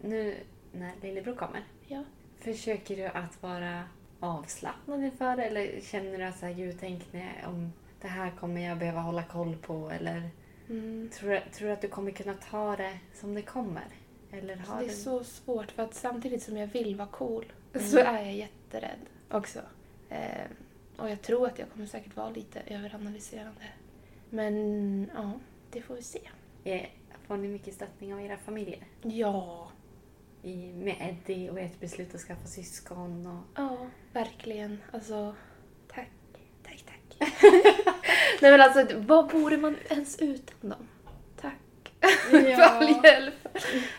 Nu 0.00 0.34
när 0.72 0.92
lillebror 1.02 1.34
kommer, 1.34 1.64
Ja. 1.88 2.04
försöker 2.40 2.96
du 2.96 3.04
att 3.04 3.42
vara 3.42 3.82
avslappnad 4.20 5.04
inför 5.04 5.36
det? 5.36 5.44
Eller 5.44 5.80
känner 5.80 6.18
du 6.18 6.24
att 6.24 6.38
så 6.38 6.46
här, 6.46 6.52
gud, 6.52 6.76
tänk 6.80 7.12
när, 7.12 7.44
om 7.46 7.72
det 8.00 8.08
här 8.08 8.30
kommer 8.40 8.60
jag 8.68 8.78
behöva 8.78 9.00
hålla 9.00 9.22
koll 9.22 9.56
på? 9.56 9.90
Eller 9.90 10.30
Mm. 10.70 11.10
tror, 11.14 11.40
tror 11.52 11.68
du 11.68 11.72
att 11.74 11.80
du 11.80 11.88
kommer 11.88 12.10
kunna 12.10 12.34
ta 12.50 12.76
det 12.76 12.98
som 13.14 13.34
det 13.34 13.42
kommer? 13.42 13.84
Eller 14.32 14.56
har 14.56 14.78
Det 14.80 14.84
är 14.84 14.88
du... 14.88 14.94
så 14.94 15.24
svårt 15.24 15.70
för 15.70 15.82
att 15.82 15.94
samtidigt 15.94 16.42
som 16.42 16.56
jag 16.56 16.66
vill 16.66 16.96
vara 16.96 17.08
cool 17.08 17.52
Mm. 17.74 17.86
så 17.88 17.98
är 17.98 18.22
jag 18.22 18.34
jätterädd 18.34 18.98
också. 19.30 19.58
Eh, 20.08 20.44
och 20.96 21.10
jag 21.10 21.22
tror 21.22 21.46
att 21.46 21.58
jag 21.58 21.70
kommer 21.70 21.86
säkert 21.86 22.16
vara 22.16 22.30
lite 22.30 22.60
överanalyserande. 22.66 23.62
Men 24.30 25.10
ja, 25.14 25.32
det 25.70 25.82
får 25.82 25.94
vi 25.94 26.02
se. 26.02 26.20
Eh, 26.64 26.86
Får 27.26 27.36
ni 27.36 27.48
mycket 27.48 27.74
stöttning 27.74 28.14
av 28.14 28.20
era 28.20 28.36
familjer? 28.36 28.84
Ja, 29.02 29.70
I, 30.42 30.56
med 30.72 30.96
Eddie 31.00 31.50
och 31.50 31.60
ert 31.60 31.80
beslut 31.80 32.14
att 32.14 32.20
skaffa 32.20 32.46
syskon? 32.46 33.26
Och... 33.26 33.62
Ja, 33.62 33.76
verkligen. 34.12 34.78
Alltså, 34.92 35.34
tack. 35.88 36.08
Tack, 36.62 36.84
tack. 36.86 37.30
Nej 38.40 38.50
men 38.50 38.60
alltså, 38.60 38.98
vad 38.98 39.32
vore 39.32 39.56
man 39.56 39.76
ens 39.88 40.18
utan 40.18 40.70
dem? 40.70 40.88
Tack 41.40 41.92
för 42.30 42.60
all 42.62 43.04
hjälp. 43.04 43.48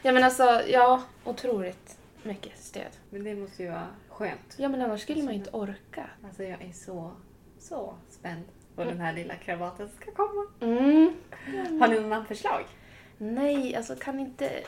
Ja 0.01 0.11
men 0.11 0.23
alltså, 0.23 0.61
ja, 0.67 1.03
otroligt 1.23 1.97
mycket 2.23 2.59
stöd. 2.59 2.91
Men 3.09 3.23
det 3.23 3.35
måste 3.35 3.63
ju 3.63 3.69
vara 3.69 3.87
skönt. 4.13 4.55
Ja 4.57 4.69
men 4.69 4.81
annars 4.81 5.01
skulle 5.01 5.23
man 5.23 5.33
ju 5.33 5.39
inte 5.39 5.49
orka. 5.49 6.09
Alltså 6.23 6.43
jag 6.43 6.61
är 6.61 6.71
så, 6.71 7.11
så 7.59 7.95
spänd 8.09 8.43
på 8.75 8.83
den 8.83 8.99
här 8.99 9.13
lilla 9.13 9.35
kravaten 9.35 9.89
som 9.89 9.97
ska 9.97 10.11
komma. 10.11 10.45
Mm. 10.61 11.13
Har 11.79 11.87
ni 11.87 11.99
namn 11.99 12.25
förslag? 12.25 12.63
Nej, 13.17 13.75
alltså 13.75 13.95
kan 13.95 14.19
inte 14.19 14.63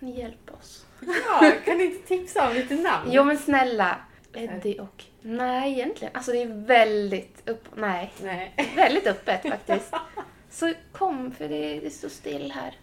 ni 0.00 0.18
hjälpa 0.18 0.52
oss? 0.52 0.86
Ja, 1.00 1.52
kan 1.64 1.78
ni 1.78 1.84
inte 1.84 2.08
tipsa 2.08 2.48
om 2.48 2.54
lite 2.54 2.74
namn? 2.74 3.10
Jo 3.12 3.24
men 3.24 3.38
snälla. 3.38 3.96
Eddie 4.34 4.78
och... 4.78 5.04
Nej 5.22 5.72
egentligen, 5.72 6.16
alltså 6.16 6.32
det 6.32 6.42
är 6.42 6.66
väldigt 6.66 7.48
upp... 7.48 7.68
Nej, 7.76 8.12
Nej. 8.22 8.54
väldigt 8.76 9.06
öppet 9.06 9.42
faktiskt. 9.42 9.94
Så 10.50 10.72
kom, 10.92 11.32
för 11.32 11.48
det, 11.48 11.80
det 11.80 11.90
står 11.90 12.08
still 12.08 12.52
här. 12.52 12.74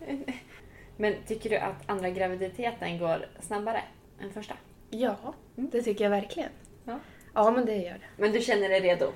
Men 0.97 1.16
tycker 1.28 1.49
du 1.49 1.57
att 1.57 1.89
andra 1.89 2.10
graviditeten 2.10 2.97
går 2.97 3.26
snabbare 3.39 3.84
än 4.22 4.34
första? 4.34 4.55
Ja, 4.89 5.33
det 5.55 5.81
tycker 5.81 6.03
jag 6.03 6.11
verkligen. 6.11 6.49
Ja. 6.85 6.99
Ja, 7.33 7.51
men 7.51 7.65
det 7.65 7.75
gör 7.75 7.93
det. 7.93 8.07
Men 8.17 8.31
du 8.31 8.41
känner 8.41 8.69
dig 8.69 8.79
redo 8.79 9.11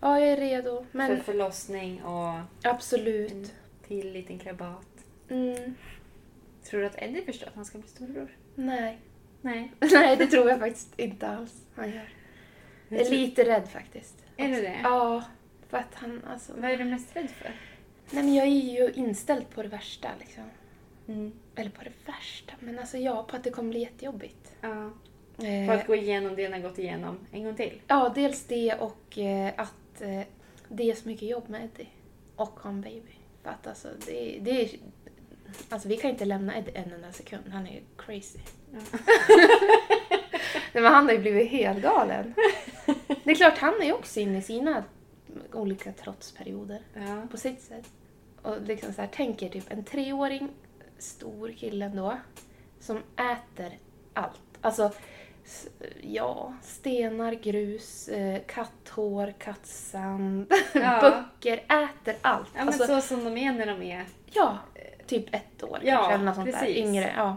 Ja, 0.00 0.20
jag 0.20 0.28
är 0.28 0.36
redo. 0.36 0.86
för 0.90 0.98
Men 0.98 1.22
förlossning 1.24 2.02
och 2.02 2.40
absolut. 2.64 3.32
en 3.32 3.46
till 3.86 4.12
liten 4.12 4.38
krabat? 4.38 4.86
Mm, 5.30 5.74
Tror 6.64 6.80
du 6.80 6.86
att 6.86 7.02
Eddie 7.02 7.22
förstår 7.22 7.46
att 7.46 7.54
han 7.54 7.64
ska 7.64 7.78
bli 7.78 7.88
storebror? 7.88 8.36
nej. 8.54 8.98
Nej. 9.42 9.72
Nej, 9.92 10.16
det 10.16 10.26
tror 10.26 10.48
jag 10.50 10.58
faktiskt 10.60 11.00
inte 11.00 11.28
alls 11.28 11.54
han 11.74 11.90
gör. 11.90 12.08
Jag 12.88 13.00
är 13.00 13.10
lite 13.10 13.44
rädd 13.44 13.68
faktiskt. 13.68 14.24
Är 14.36 14.48
du 14.48 14.62
det? 14.62 14.80
Ja, 14.82 15.24
för 15.68 15.78
att 15.78 15.94
han 15.94 16.22
alltså... 16.32 16.52
Vad 16.56 16.70
är 16.70 16.76
du 16.76 16.84
mest 16.84 17.16
rädd 17.16 17.30
för? 17.30 17.52
Nej, 18.10 18.24
men 18.24 18.34
jag 18.34 18.46
är 18.46 18.50
ju 18.50 18.92
inställd 18.92 19.50
på 19.50 19.62
det 19.62 19.68
värsta 19.68 20.08
liksom. 20.18 20.44
Mm. 21.08 21.32
Eller 21.54 21.70
på 21.70 21.84
det 21.84 21.92
värsta, 22.12 22.52
men 22.60 22.78
alltså 22.78 22.98
ja, 22.98 23.22
på 23.22 23.36
att 23.36 23.44
det 23.44 23.50
kommer 23.50 23.70
bli 23.70 23.80
jättejobbigt. 23.80 24.52
Ja. 24.60 24.90
Eh, 25.42 25.66
För 25.66 25.72
att 25.74 25.86
gå 25.86 25.94
igenom 25.94 26.36
det 26.36 26.48
ni 26.48 26.60
har 26.60 26.68
gått 26.68 26.78
igenom 26.78 27.18
en 27.32 27.44
gång 27.44 27.54
till? 27.56 27.80
Ja, 27.86 28.12
dels 28.14 28.44
det 28.44 28.74
och 28.74 29.18
eh, 29.18 29.52
att 29.56 30.00
eh, 30.00 30.20
det 30.68 30.90
är 30.90 30.94
så 30.94 31.08
mycket 31.08 31.28
jobb 31.28 31.48
med 31.48 31.64
Eddie. 31.64 31.88
Och 32.36 32.58
en 32.64 32.80
baby. 32.80 33.12
För 33.42 33.50
att 33.50 33.66
alltså, 33.66 33.88
det, 34.06 34.38
det 34.40 34.50
är... 34.62 34.70
Alltså 35.68 35.88
vi 35.88 35.96
kan 35.96 36.10
inte 36.10 36.24
lämna 36.24 36.58
Eddie 36.58 36.72
en 36.74 36.92
enda 36.92 37.12
sekund. 37.12 37.42
Han 37.52 37.66
är 37.66 37.72
ju 37.72 37.80
crazy. 37.96 38.38
Nej, 40.72 40.82
men 40.82 40.92
han 40.92 41.04
har 41.04 41.12
ju 41.12 41.18
blivit 41.18 41.50
helt 41.50 41.82
galen. 41.82 42.34
Det 43.24 43.30
är 43.30 43.34
klart, 43.34 43.58
han 43.58 43.80
är 43.80 43.86
ju 43.86 43.92
också 43.92 44.20
inne 44.20 44.38
i 44.38 44.42
sina 44.42 44.84
olika 45.52 45.92
trotsperioder. 45.92 46.82
Ja. 46.94 47.26
På 47.30 47.36
sitt 47.36 47.62
sätt. 47.62 47.84
Och 48.42 48.62
liksom 48.62 48.92
så 48.92 49.00
här, 49.00 49.08
tänker 49.08 49.48
typ 49.48 49.72
en 49.72 49.84
treåring, 49.84 50.48
stor 50.98 51.52
kille 51.52 51.84
ändå, 51.84 52.18
som 52.80 52.96
äter 53.16 53.78
allt. 54.14 54.40
Alltså, 54.60 54.92
ja, 56.02 56.54
stenar, 56.62 57.32
grus, 57.32 58.08
eh, 58.08 58.40
katthår, 58.46 59.34
kattsand, 59.38 60.52
Ja. 60.74 61.00
böcker, 61.40 61.56
äter 61.58 62.14
allt. 62.22 62.48
Ja, 62.54 62.58
men 62.58 62.68
alltså, 62.68 62.86
så 62.86 63.00
som 63.00 63.24
de 63.24 63.36
är 63.38 63.52
när 63.52 63.66
de 63.66 63.82
är... 63.82 64.04
ja, 64.32 64.58
typ 65.06 65.34
ett 65.34 65.62
år 65.62 65.78
Ja, 65.82 65.96
kanske, 65.96 66.14
eller 66.14 66.24
något 66.24 66.34
sånt 66.34 66.46
där. 66.52 66.52
precis. 66.60 66.76
Yngre, 66.76 67.12
ja. 67.16 67.36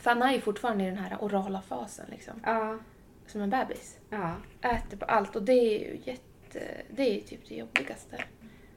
För 0.00 0.10
han 0.10 0.22
är 0.22 0.32
ju 0.32 0.40
fortfarande 0.40 0.84
i 0.84 0.86
den 0.86 0.98
här 0.98 1.16
orala 1.20 1.62
fasen 1.62 2.06
liksom. 2.10 2.34
Ja. 2.44 2.78
Som 3.26 3.40
en 3.40 3.50
bebis. 3.50 3.98
Ja. 4.10 4.32
Äter 4.62 4.96
på 4.96 5.04
allt 5.04 5.36
och 5.36 5.42
det 5.42 5.52
är 5.52 5.78
ju 5.78 6.00
jätte... 6.04 6.60
Det 6.90 7.02
är 7.02 7.14
ju 7.14 7.20
typ 7.20 7.48
det 7.48 7.54
jobbigaste. 7.54 8.24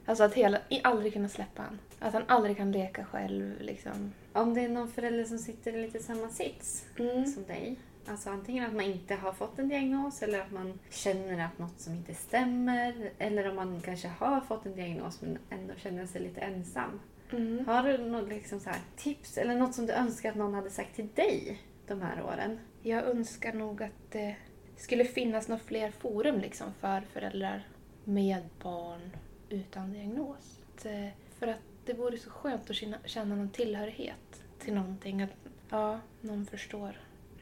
Alltså 0.06 0.24
att 0.24 0.34
hela, 0.34 0.58
aldrig 0.84 1.12
kunna 1.12 1.28
släppa 1.28 1.62
han. 1.62 1.78
Att 2.00 2.12
han 2.14 2.22
aldrig 2.26 2.56
kan 2.56 2.72
leka 2.72 3.04
själv 3.04 3.60
liksom. 3.60 4.12
Om 4.32 4.54
det 4.54 4.60
är 4.60 4.68
någon 4.68 4.88
förälder 4.90 5.24
som 5.24 5.38
sitter 5.38 5.72
i 5.72 5.82
lite 5.82 5.98
samma 5.98 6.28
sits 6.28 6.84
Mm. 6.98 7.26
som 7.26 7.44
dig. 7.44 7.76
Alltså 8.10 8.30
antingen 8.30 8.64
att 8.66 8.72
man 8.72 8.84
inte 8.84 9.14
har 9.14 9.32
fått 9.32 9.58
en 9.58 9.68
diagnos 9.68 10.22
eller 10.22 10.40
att 10.40 10.50
man 10.50 10.78
känner 10.90 11.44
att 11.44 11.58
något 11.58 11.80
som 11.80 11.94
inte 11.94 12.14
stämmer. 12.14 13.10
Eller 13.18 13.50
om 13.50 13.56
man 13.56 13.80
kanske 13.80 14.08
har 14.08 14.40
fått 14.40 14.66
en 14.66 14.76
diagnos 14.76 15.20
men 15.22 15.38
ändå 15.50 15.74
känner 15.74 16.06
sig 16.06 16.20
lite 16.20 16.40
ensam. 16.40 17.00
Mm. 17.32 17.66
Har 17.66 17.82
du 17.82 17.98
något 17.98 18.28
liksom 18.28 18.60
så 18.60 18.70
här 18.70 18.80
tips 18.96 19.38
eller 19.38 19.54
något 19.54 19.74
som 19.74 19.86
du 19.86 19.92
önskar 19.92 20.30
att 20.30 20.36
någon 20.36 20.54
hade 20.54 20.70
sagt 20.70 20.96
till 20.96 21.08
dig 21.14 21.62
de 21.86 22.02
här 22.02 22.22
åren? 22.22 22.58
Jag 22.82 23.04
önskar 23.04 23.52
nog 23.52 23.82
att 23.82 24.10
det 24.10 24.36
skulle 24.76 25.04
finnas 25.04 25.48
några 25.48 25.62
fler 25.62 25.90
forum 25.90 26.40
liksom 26.40 26.72
för 26.80 27.00
föräldrar 27.00 27.66
med 28.04 28.42
barn 28.62 29.10
utan 29.48 29.92
diagnos. 29.92 30.60
Eh, 30.84 31.08
För 31.38 31.46
att 31.46 31.60
det 31.84 31.92
vore 31.94 32.18
så 32.18 32.30
skönt 32.30 32.70
att 32.70 32.76
känna, 32.76 32.96
känna 33.04 33.34
någon 33.34 33.50
tillhörighet 33.50 34.42
till 34.58 34.74
någonting. 34.74 35.22
Att 35.22 35.30
ja, 35.70 36.00
någon 36.20 36.46
förstår, 36.46 36.96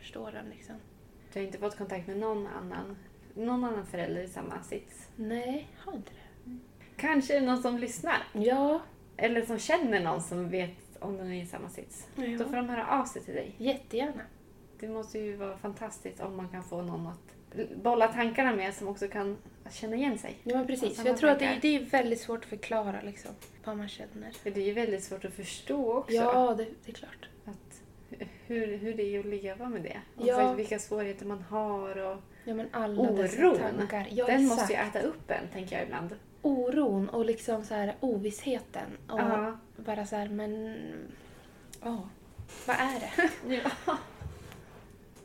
förstår 0.07 0.33
den 0.33 0.51
liksom. 0.51 0.75
Du 1.33 1.39
har 1.39 1.47
inte 1.47 1.59
fått 1.59 1.79
kontakt 1.79 2.07
med 2.07 2.17
någon 2.17 2.47
annan, 2.47 2.97
någon 3.35 3.65
annan 3.65 3.87
förälder 3.87 4.23
i 4.23 4.29
samma 4.29 4.63
sits? 4.63 5.09
Nej, 5.17 5.69
har 5.79 5.93
inte 5.93 6.11
det. 6.11 6.51
Kanske 6.97 7.37
är 7.37 7.41
det 7.41 7.47
någon 7.47 7.63
som 7.63 7.79
lyssnar? 7.79 8.23
Ja, 8.33 8.81
Eller 9.17 9.43
som 9.43 9.59
känner 9.59 10.01
någon 10.01 10.23
som 10.23 10.49
vet 10.49 10.71
om 11.01 11.17
den 11.17 11.33
är 11.33 11.43
i 11.43 11.47
samma 11.47 11.69
sits? 11.69 12.09
Ja. 12.17 12.25
Då 12.39 12.45
får 12.45 12.57
de 12.57 12.69
höra 12.69 12.87
av 12.87 13.05
sig 13.05 13.23
till 13.23 13.35
dig. 13.35 13.55
jättegärna. 13.59 14.23
Det 14.81 14.89
måste 14.89 15.19
ju 15.19 15.37
vara 15.37 15.57
fantastiskt 15.57 16.21
om 16.21 16.37
man 16.37 16.49
kan 16.49 16.65
få 16.65 16.83
någon 16.83 17.07
att 17.07 17.57
bolla 17.83 18.09
tankarna 18.09 18.57
med 18.57 18.75
som 18.75 18.89
också 18.89 19.09
kan 19.09 19.37
känna 19.71 19.97
igen 19.97 20.19
sig. 20.19 20.39
Ja, 20.43 20.57
men 20.57 20.67
precis. 20.67 21.01
För 21.01 21.09
jag 21.09 21.17
tror 21.17 21.31
att 21.31 21.39
det, 21.39 21.45
tankar. 21.47 21.63
det 21.63 21.77
är 21.77 21.81
väldigt 21.81 22.21
svårt 22.21 22.45
att 22.45 22.51
förklara 22.51 23.03
liksom, 23.03 23.31
vad 23.65 23.77
man 23.77 23.89
känner. 23.89 24.31
För 24.31 24.51
det 24.51 24.61
är 24.61 24.67
ju 24.67 24.73
väldigt 24.73 25.05
svårt 25.05 25.25
att 25.25 25.35
förstå 25.35 25.93
också. 25.93 26.13
Ja, 26.15 26.55
det, 26.55 26.67
det 26.85 26.93
är 26.93 26.95
klart. 26.95 27.29
Hur, 28.47 28.77
hur 28.77 28.95
det 28.95 29.03
är 29.17 29.21
att 29.21 29.27
leva 29.27 29.69
med 29.69 29.83
det. 29.83 30.01
Och 30.17 30.27
Ja. 30.27 30.53
vilka 30.53 30.79
svårigheter 30.79 31.27
man 31.27 31.43
har. 31.43 31.97
Och 31.99 32.17
Ja, 32.45 32.55
men 32.55 32.69
alla 32.73 33.11
dessa 33.11 33.47
oron, 33.49 33.59
tankar. 33.79 34.09
Ja, 34.11 34.27
den 34.27 34.41
exakt. 34.45 34.61
måste 34.61 34.73
ju 34.73 34.79
äta 34.79 35.01
upp 35.01 35.31
en, 35.31 35.49
tänker 35.53 35.77
jag 35.77 35.85
ibland. 35.85 36.15
Oron 36.43 37.09
och 37.09 37.25
liksom 37.25 37.65
så 37.65 37.75
här 37.75 37.95
ovissheten. 38.01 38.87
Och 39.09 39.21
Ja. 39.21 39.57
bara 39.77 40.07
så 40.07 40.17
här, 40.17 40.29
men... 40.29 40.77
Ja, 41.83 42.09
vad 42.67 42.77
är 42.77 43.01
det? 43.01 43.31
Ja. 43.87 43.97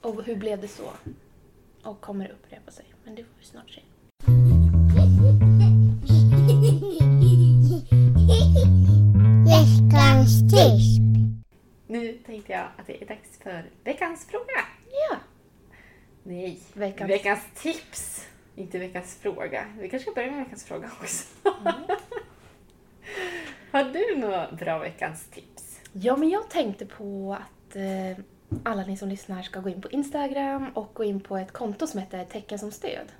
Och 0.01 0.23
hur 0.23 0.35
blev 0.35 0.61
det 0.61 0.67
så? 0.67 0.89
Och 1.83 2.01
kommer 2.01 2.27
det 2.27 2.33
upprepa 2.33 2.71
sig? 2.71 2.85
Men 3.03 3.15
det 3.15 3.23
får 3.23 3.33
vi 3.39 3.45
snart 3.45 3.69
se. 3.69 3.81
Veckans 9.45 10.39
tips. 10.51 11.10
Nu 11.91 12.13
tänkte 12.25 12.51
jag 12.53 12.67
att 12.77 12.87
det 12.87 13.01
är 13.03 13.05
dags 13.07 13.37
för 13.43 13.63
veckans 13.83 14.25
fråga. 14.25 14.65
Ja, 15.09 15.17
Nej, 16.23 16.59
Veckans- 16.73 17.07
veckans 17.09 17.39
tips. 17.55 18.27
inte 18.55 18.77
veckans 18.79 19.15
fråga. 19.21 19.65
Vi 19.79 19.89
kanske 19.89 20.11
ska 20.11 20.15
börja 20.15 20.31
med 20.31 20.39
veckans 20.43 20.65
fråga 20.65 20.89
också. 21.01 21.25
Mm. 21.61 21.73
Har 23.71 23.83
du 23.83 24.15
några 24.21 24.51
bra 24.51 24.79
veckans 24.79 25.25
tips? 25.25 25.79
Ja, 25.93 26.17
men 26.17 26.29
jag 26.29 26.49
tänkte 26.49 26.85
på 26.85 27.37
att 27.39 27.75
eh, 27.75 28.23
alla 28.63 28.81
ni 28.85 28.97
som 28.97 29.09
lyssnar 29.09 29.41
ska 29.41 29.59
gå 29.59 29.69
in 29.69 29.81
på 29.81 29.89
Instagram 29.89 30.69
och 30.73 30.89
gå 30.93 31.03
in 31.03 31.21
på 31.21 31.37
ett 31.37 31.51
konto 31.51 31.87
som 31.87 31.99
heter 31.99 32.25
Tecken 32.25 32.59
som 32.59 32.71
stöd. 32.71 33.11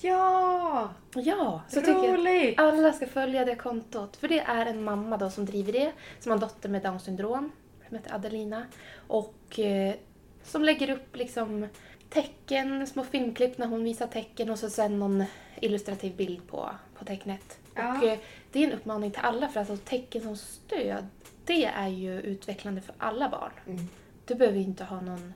Ja! 0.00 0.90
Ja, 1.14 1.62
så 1.68 1.80
tycker 1.80 1.92
jag 2.04 2.18
Roligt! 2.18 2.58
alla 2.60 2.92
ska 2.92 3.06
följa 3.06 3.44
det 3.44 3.54
kontot. 3.54 4.16
För 4.16 4.28
det 4.28 4.40
är 4.40 4.66
en 4.66 4.84
mamma 4.84 5.16
då 5.16 5.30
som 5.30 5.46
driver 5.46 5.72
det, 5.72 5.92
som 6.20 6.30
har 6.30 6.36
en 6.36 6.40
dotter 6.40 6.68
med 6.68 6.82
Downs 6.82 7.02
syndrom, 7.04 7.52
som 7.92 7.98
heter 7.98 8.14
Adelina. 8.14 8.66
Och 9.06 9.58
eh, 9.58 9.94
som 10.42 10.64
lägger 10.64 10.90
upp 10.90 11.16
liksom 11.16 11.68
tecken, 12.08 12.86
små 12.86 13.04
filmklipp 13.04 13.58
när 13.58 13.66
hon 13.66 13.84
visar 13.84 14.06
tecken 14.06 14.50
och 14.50 14.58
så 14.58 14.70
sen 14.70 14.98
någon 14.98 15.24
illustrativ 15.60 16.16
bild 16.16 16.46
på, 16.46 16.70
på 16.98 17.04
tecknet. 17.04 17.58
Ja. 17.74 17.98
Och 17.98 18.04
eh, 18.04 18.18
det 18.52 18.58
är 18.64 18.66
en 18.66 18.72
uppmaning 18.72 19.10
till 19.10 19.20
alla 19.22 19.48
för 19.48 19.60
alltså 19.60 19.76
tecken 19.76 20.22
som 20.22 20.36
stöd, 20.36 21.06
det 21.44 21.64
är 21.64 21.88
ju 21.88 22.20
utvecklande 22.20 22.80
för 22.80 22.94
alla 22.98 23.28
barn. 23.28 23.52
Mm. 23.66 23.88
Du 24.26 24.34
behöver 24.34 24.58
ju 24.58 24.64
inte 24.64 24.84
ha 24.84 25.00
någon 25.00 25.34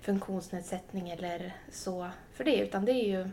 funktionsnedsättning 0.00 1.10
eller 1.10 1.52
så 1.72 2.08
för 2.34 2.44
det, 2.44 2.56
utan 2.56 2.84
det 2.84 2.92
är 2.92 3.08
ju, 3.08 3.28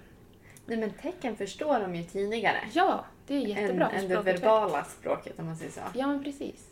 Nej 0.65 0.77
men 0.77 0.91
tecken 0.91 1.35
förstår 1.35 1.79
de 1.79 1.95
ju 1.95 2.03
tidigare. 2.03 2.57
ja, 2.73 3.05
det 3.27 3.35
är 3.35 3.41
Än, 3.41 3.49
jättebra 3.49 3.89
för 3.89 3.97
än 3.97 4.07
det 4.07 4.21
verbala 4.21 4.83
språket 4.83 5.39
om 5.39 5.45
man 5.45 5.57
säger 5.57 5.71
så. 5.71 5.81
Ja, 5.93 6.07
men 6.07 6.23
precis. 6.23 6.69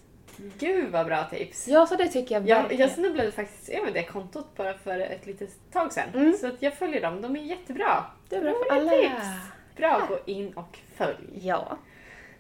Gud 0.59 0.91
vad 0.91 1.05
bra 1.05 1.23
tips! 1.23 1.67
Ja, 1.67 1.87
så 1.87 1.95
det 1.95 2.07
tycker 2.07 2.35
jag 2.35 2.47
Jag, 2.47 2.61
verkligen. 2.61 2.81
jag 2.81 2.91
snubblade 2.91 3.31
faktiskt 3.31 3.69
över 3.69 3.91
det 3.91 4.03
kontot 4.03 4.55
bara 4.57 4.73
för 4.77 4.99
ett 4.99 5.25
litet 5.25 5.71
tag 5.71 5.93
sedan. 5.93 6.09
Mm. 6.13 6.33
Så 6.33 6.47
att 6.47 6.61
jag 6.61 6.73
följer 6.73 7.01
dem. 7.01 7.21
De 7.21 7.35
är 7.35 7.41
jättebra. 7.41 8.05
Det 8.29 8.35
är 8.35 8.41
bra 8.41 8.53
för 8.69 8.75
alla. 8.75 8.91
tips. 8.91 9.25
Bra, 9.75 10.05
gå 10.09 10.19
in 10.25 10.53
och 10.53 10.79
följ. 10.95 11.39
Ja. 11.41 11.77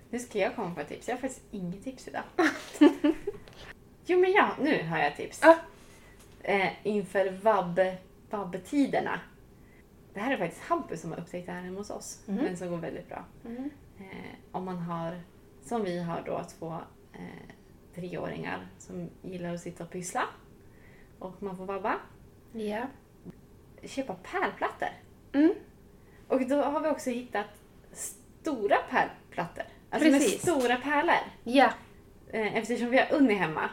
Nu 0.09 0.19
ska 0.19 0.39
jag 0.39 0.55
komma 0.55 0.75
på 0.75 0.81
ett 0.81 0.87
tips. 0.87 1.07
Jag 1.07 1.15
har 1.15 1.21
faktiskt 1.21 1.43
inget 1.51 1.83
tips 1.83 2.07
idag. 2.07 2.23
jo 4.05 4.19
men 4.19 4.31
ja, 4.31 4.49
nu 4.61 4.83
har 4.83 4.97
jag 4.97 5.07
ett 5.07 5.17
tips. 5.17 5.39
Ja. 5.43 5.55
Eh, 6.43 6.69
inför 6.83 7.29
vabb, 7.31 7.79
vabbtiderna. 8.29 9.19
Det 10.13 10.19
här 10.19 10.33
är 10.33 10.37
faktiskt 10.37 10.61
Hampus 10.63 11.01
som 11.01 11.11
har 11.11 11.19
upptäckt 11.19 11.45
det 11.45 11.51
här 11.51 11.61
hemma 11.61 11.77
hos 11.79 11.89
oss. 11.89 12.19
Mhm. 12.25 12.35
Men 12.37 12.57
som 12.57 12.69
går 12.69 12.77
väldigt 12.77 13.09
bra. 13.09 13.25
Mm. 13.45 13.69
Eh, 13.99 14.35
om 14.51 14.65
man 14.65 14.77
har, 14.77 15.21
som 15.65 15.83
vi 15.83 15.99
har 15.99 16.23
då, 16.25 16.41
två 16.59 16.73
eh, 17.13 17.19
treåringar 17.95 18.67
som 18.77 19.09
gillar 19.21 19.53
att 19.53 19.61
sitta 19.61 19.83
och 19.83 19.91
pyssla. 19.91 20.23
Och 21.19 21.43
man 21.43 21.57
får 21.57 21.65
vabba. 21.65 21.95
Ja. 22.51 22.81
Köpa 23.83 24.13
pärlplattor. 24.13 24.89
Mm. 25.33 25.53
Och 26.27 26.47
då 26.47 26.61
har 26.61 26.79
vi 26.81 26.89
också 26.89 27.09
hittat 27.09 27.45
stora 27.91 28.77
pärlplattor. 28.89 29.63
Alltså 29.89 30.09
Precis. 30.09 30.45
med 30.45 30.53
stora 30.53 30.77
pärlor. 30.77 31.15
Ja. 31.43 31.69
Eh, 32.31 32.57
Eftersom 32.57 32.89
vi 32.89 32.97
har 32.97 33.13
Unni 33.13 33.33
hemma. 33.33 33.69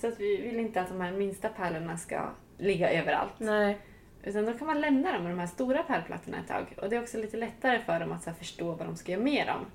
Så 0.00 0.06
att 0.08 0.20
vi 0.20 0.36
vill 0.36 0.56
inte 0.60 0.80
att 0.80 0.88
de 0.88 1.00
här 1.00 1.12
minsta 1.12 1.48
pärlorna 1.48 1.96
ska 1.96 2.30
ligga 2.58 2.90
överallt. 2.90 3.32
Nej. 3.38 3.78
Utan 4.22 4.46
då 4.46 4.52
kan 4.52 4.66
man 4.66 4.80
lämna 4.80 5.12
dem 5.12 5.22
med 5.22 5.32
de 5.32 5.38
här 5.38 5.46
stora 5.46 5.82
pärlplattorna 5.82 6.38
ett 6.38 6.48
tag. 6.48 6.74
Och 6.82 6.88
det 6.90 6.96
är 6.96 7.02
också 7.02 7.18
lite 7.18 7.36
lättare 7.36 7.78
för 7.78 8.00
dem 8.00 8.12
att 8.12 8.38
förstå 8.38 8.72
vad 8.72 8.86
de 8.86 8.96
ska 8.96 9.12
göra 9.12 9.22
med 9.22 9.46
dem. 9.46 9.66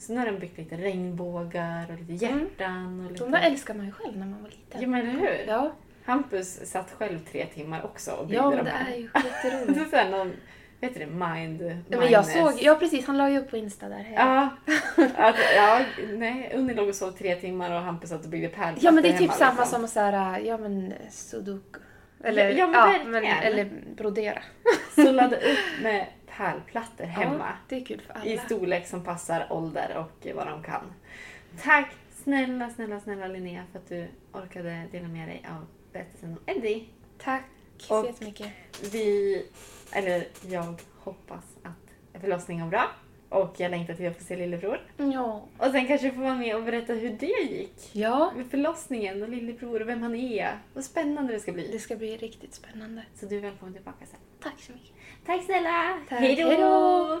Så 0.00 0.12
nu 0.12 0.18
har 0.18 0.26
de 0.26 0.38
byggt 0.38 0.58
lite 0.58 0.76
regnbågar 0.76 1.86
och 1.92 1.98
lite 1.98 2.24
hjärtan. 2.24 3.04
Och 3.06 3.12
lite... 3.12 3.24
De 3.24 3.30
där 3.30 3.40
älskar 3.42 3.74
man 3.74 3.86
ju 3.86 3.92
själv 3.92 4.16
när 4.18 4.26
man 4.26 4.42
var 4.42 4.48
liten. 4.50 4.80
Ja 4.82 4.88
men 4.88 5.00
eller 5.08 5.20
hur? 5.20 5.44
Ja, 5.48 5.72
Hampus 6.04 6.70
satt 6.70 6.90
själv 6.98 7.18
tre 7.32 7.46
timmar 7.46 7.84
också 7.84 8.10
och 8.12 8.26
byggde 8.26 8.42
ja 8.44 8.50
men 8.50 8.64
de 8.64 8.70
här. 8.70 8.92
är 8.92 8.96
ju 8.96 9.02
Det 9.12 9.18
är 9.48 9.52
jätteroligt. 9.54 9.90
så 9.90 9.96
här 9.96 10.10
någon, 10.10 10.32
vet 10.80 10.94
du 10.94 11.00
det, 11.00 11.06
mind, 11.06 11.82
Ja, 11.88 11.98
men 11.98 12.10
jag 12.10 12.26
såg, 12.26 12.52
ja 12.60 12.74
precis, 12.74 13.06
han 13.06 13.16
la 13.18 13.30
ju 13.30 13.38
upp 13.38 13.50
på 13.50 13.56
Insta 13.56 13.88
där. 13.88 14.12
Ja, 14.14 14.48
att, 15.16 15.36
ja, 15.56 15.80
nej, 16.12 16.52
Unni 16.54 16.74
låg 16.74 16.88
och 16.88 16.94
sov 16.94 17.10
tre 17.10 17.34
timmar 17.34 17.70
och 17.74 17.80
Hampus 17.80 18.10
satt 18.10 18.24
och 18.24 18.30
byggde 18.30 18.48
pärlplattor 18.48 18.84
Ja 18.84 18.90
men 18.90 19.02
det 19.02 19.08
är 19.08 19.12
typ 19.12 19.20
hemma, 19.20 19.32
samma 19.32 19.60
liksom. 19.60 19.80
som 19.80 19.88
så 19.88 20.00
här, 20.00 20.38
ja 20.40 20.56
men 20.58 20.92
sudoku. 21.10 21.80
Eller, 22.24 22.50
Ja, 22.50 22.66
men 22.66 23.12
verkligen. 23.12 23.38
eller 23.38 23.68
brodera. 23.96 24.42
Så 24.94 25.12
ladda 25.12 25.36
upp 25.36 25.82
med 25.82 26.06
pärlplattor 26.36 27.04
hemma. 27.04 27.46
Ja, 27.48 27.52
det 27.68 27.76
är 27.76 27.84
kul 27.84 28.00
för 28.00 28.12
alla. 28.14 28.24
I 28.24 28.38
storlek 28.38 28.86
som 28.86 29.04
passar 29.04 29.46
ålder 29.52 29.96
och 29.96 30.26
vad 30.34 30.46
de 30.46 30.62
kan. 30.62 30.92
Tack 31.62 31.92
snälla, 32.22 32.70
snälla, 32.70 33.00
snälla 33.00 33.26
Linnea 33.26 33.64
för 33.72 33.78
att 33.78 33.88
du 33.88 34.08
orkade 34.32 34.86
dela 34.92 35.08
med 35.08 35.28
dig 35.28 35.46
av 35.50 35.66
berättelsen 35.92 36.30
om 36.32 36.38
Eddie. 36.46 36.88
Tack 37.18 37.44
så 37.78 38.00
Och- 38.00 38.06
jättemycket. 38.06 38.52
Vi, 38.92 39.46
eller 39.92 40.26
jag 40.48 40.80
hoppas 40.98 41.44
att 41.62 42.20
förlossningen 42.20 42.64
var 42.64 42.70
bra. 42.70 42.90
Och 43.30 43.54
jag 43.56 43.70
längtar 43.70 43.94
till 43.94 44.08
att 44.08 44.16
få 44.18 44.24
se 44.24 44.36
lillebror. 44.36 44.80
Ja. 44.96 45.42
Och 45.58 45.70
sen 45.70 45.86
kanske 45.86 46.06
du 46.08 46.14
får 46.14 46.22
vara 46.22 46.34
med 46.34 46.56
och 46.56 46.62
berätta 46.62 46.92
hur 46.92 47.10
det 47.10 47.26
gick. 47.26 47.90
Ja, 47.92 48.32
Med 48.36 48.46
förlossningen 48.46 49.22
och 49.22 49.28
lillebror 49.28 49.82
och 49.82 49.88
vem 49.88 50.02
han 50.02 50.14
är. 50.14 50.58
Vad 50.74 50.84
spännande 50.84 51.32
det 51.32 51.40
ska 51.40 51.52
bli. 51.52 51.68
det 51.72 51.78
ska 51.78 51.96
bli 51.96 52.16
riktigt 52.16 52.54
spännande. 52.54 53.02
Så 53.20 53.26
du 53.26 53.36
är 53.36 53.40
välkommen 53.40 53.74
tillbaka 53.74 54.06
sen. 54.06 54.20
Tack 54.42 54.60
så 54.60 54.72
mycket. 54.72 54.92
Tack 55.26 55.44
snälla! 55.44 55.98
Tack. 56.08 56.20
Hej 56.20 56.36
då! 56.36 57.20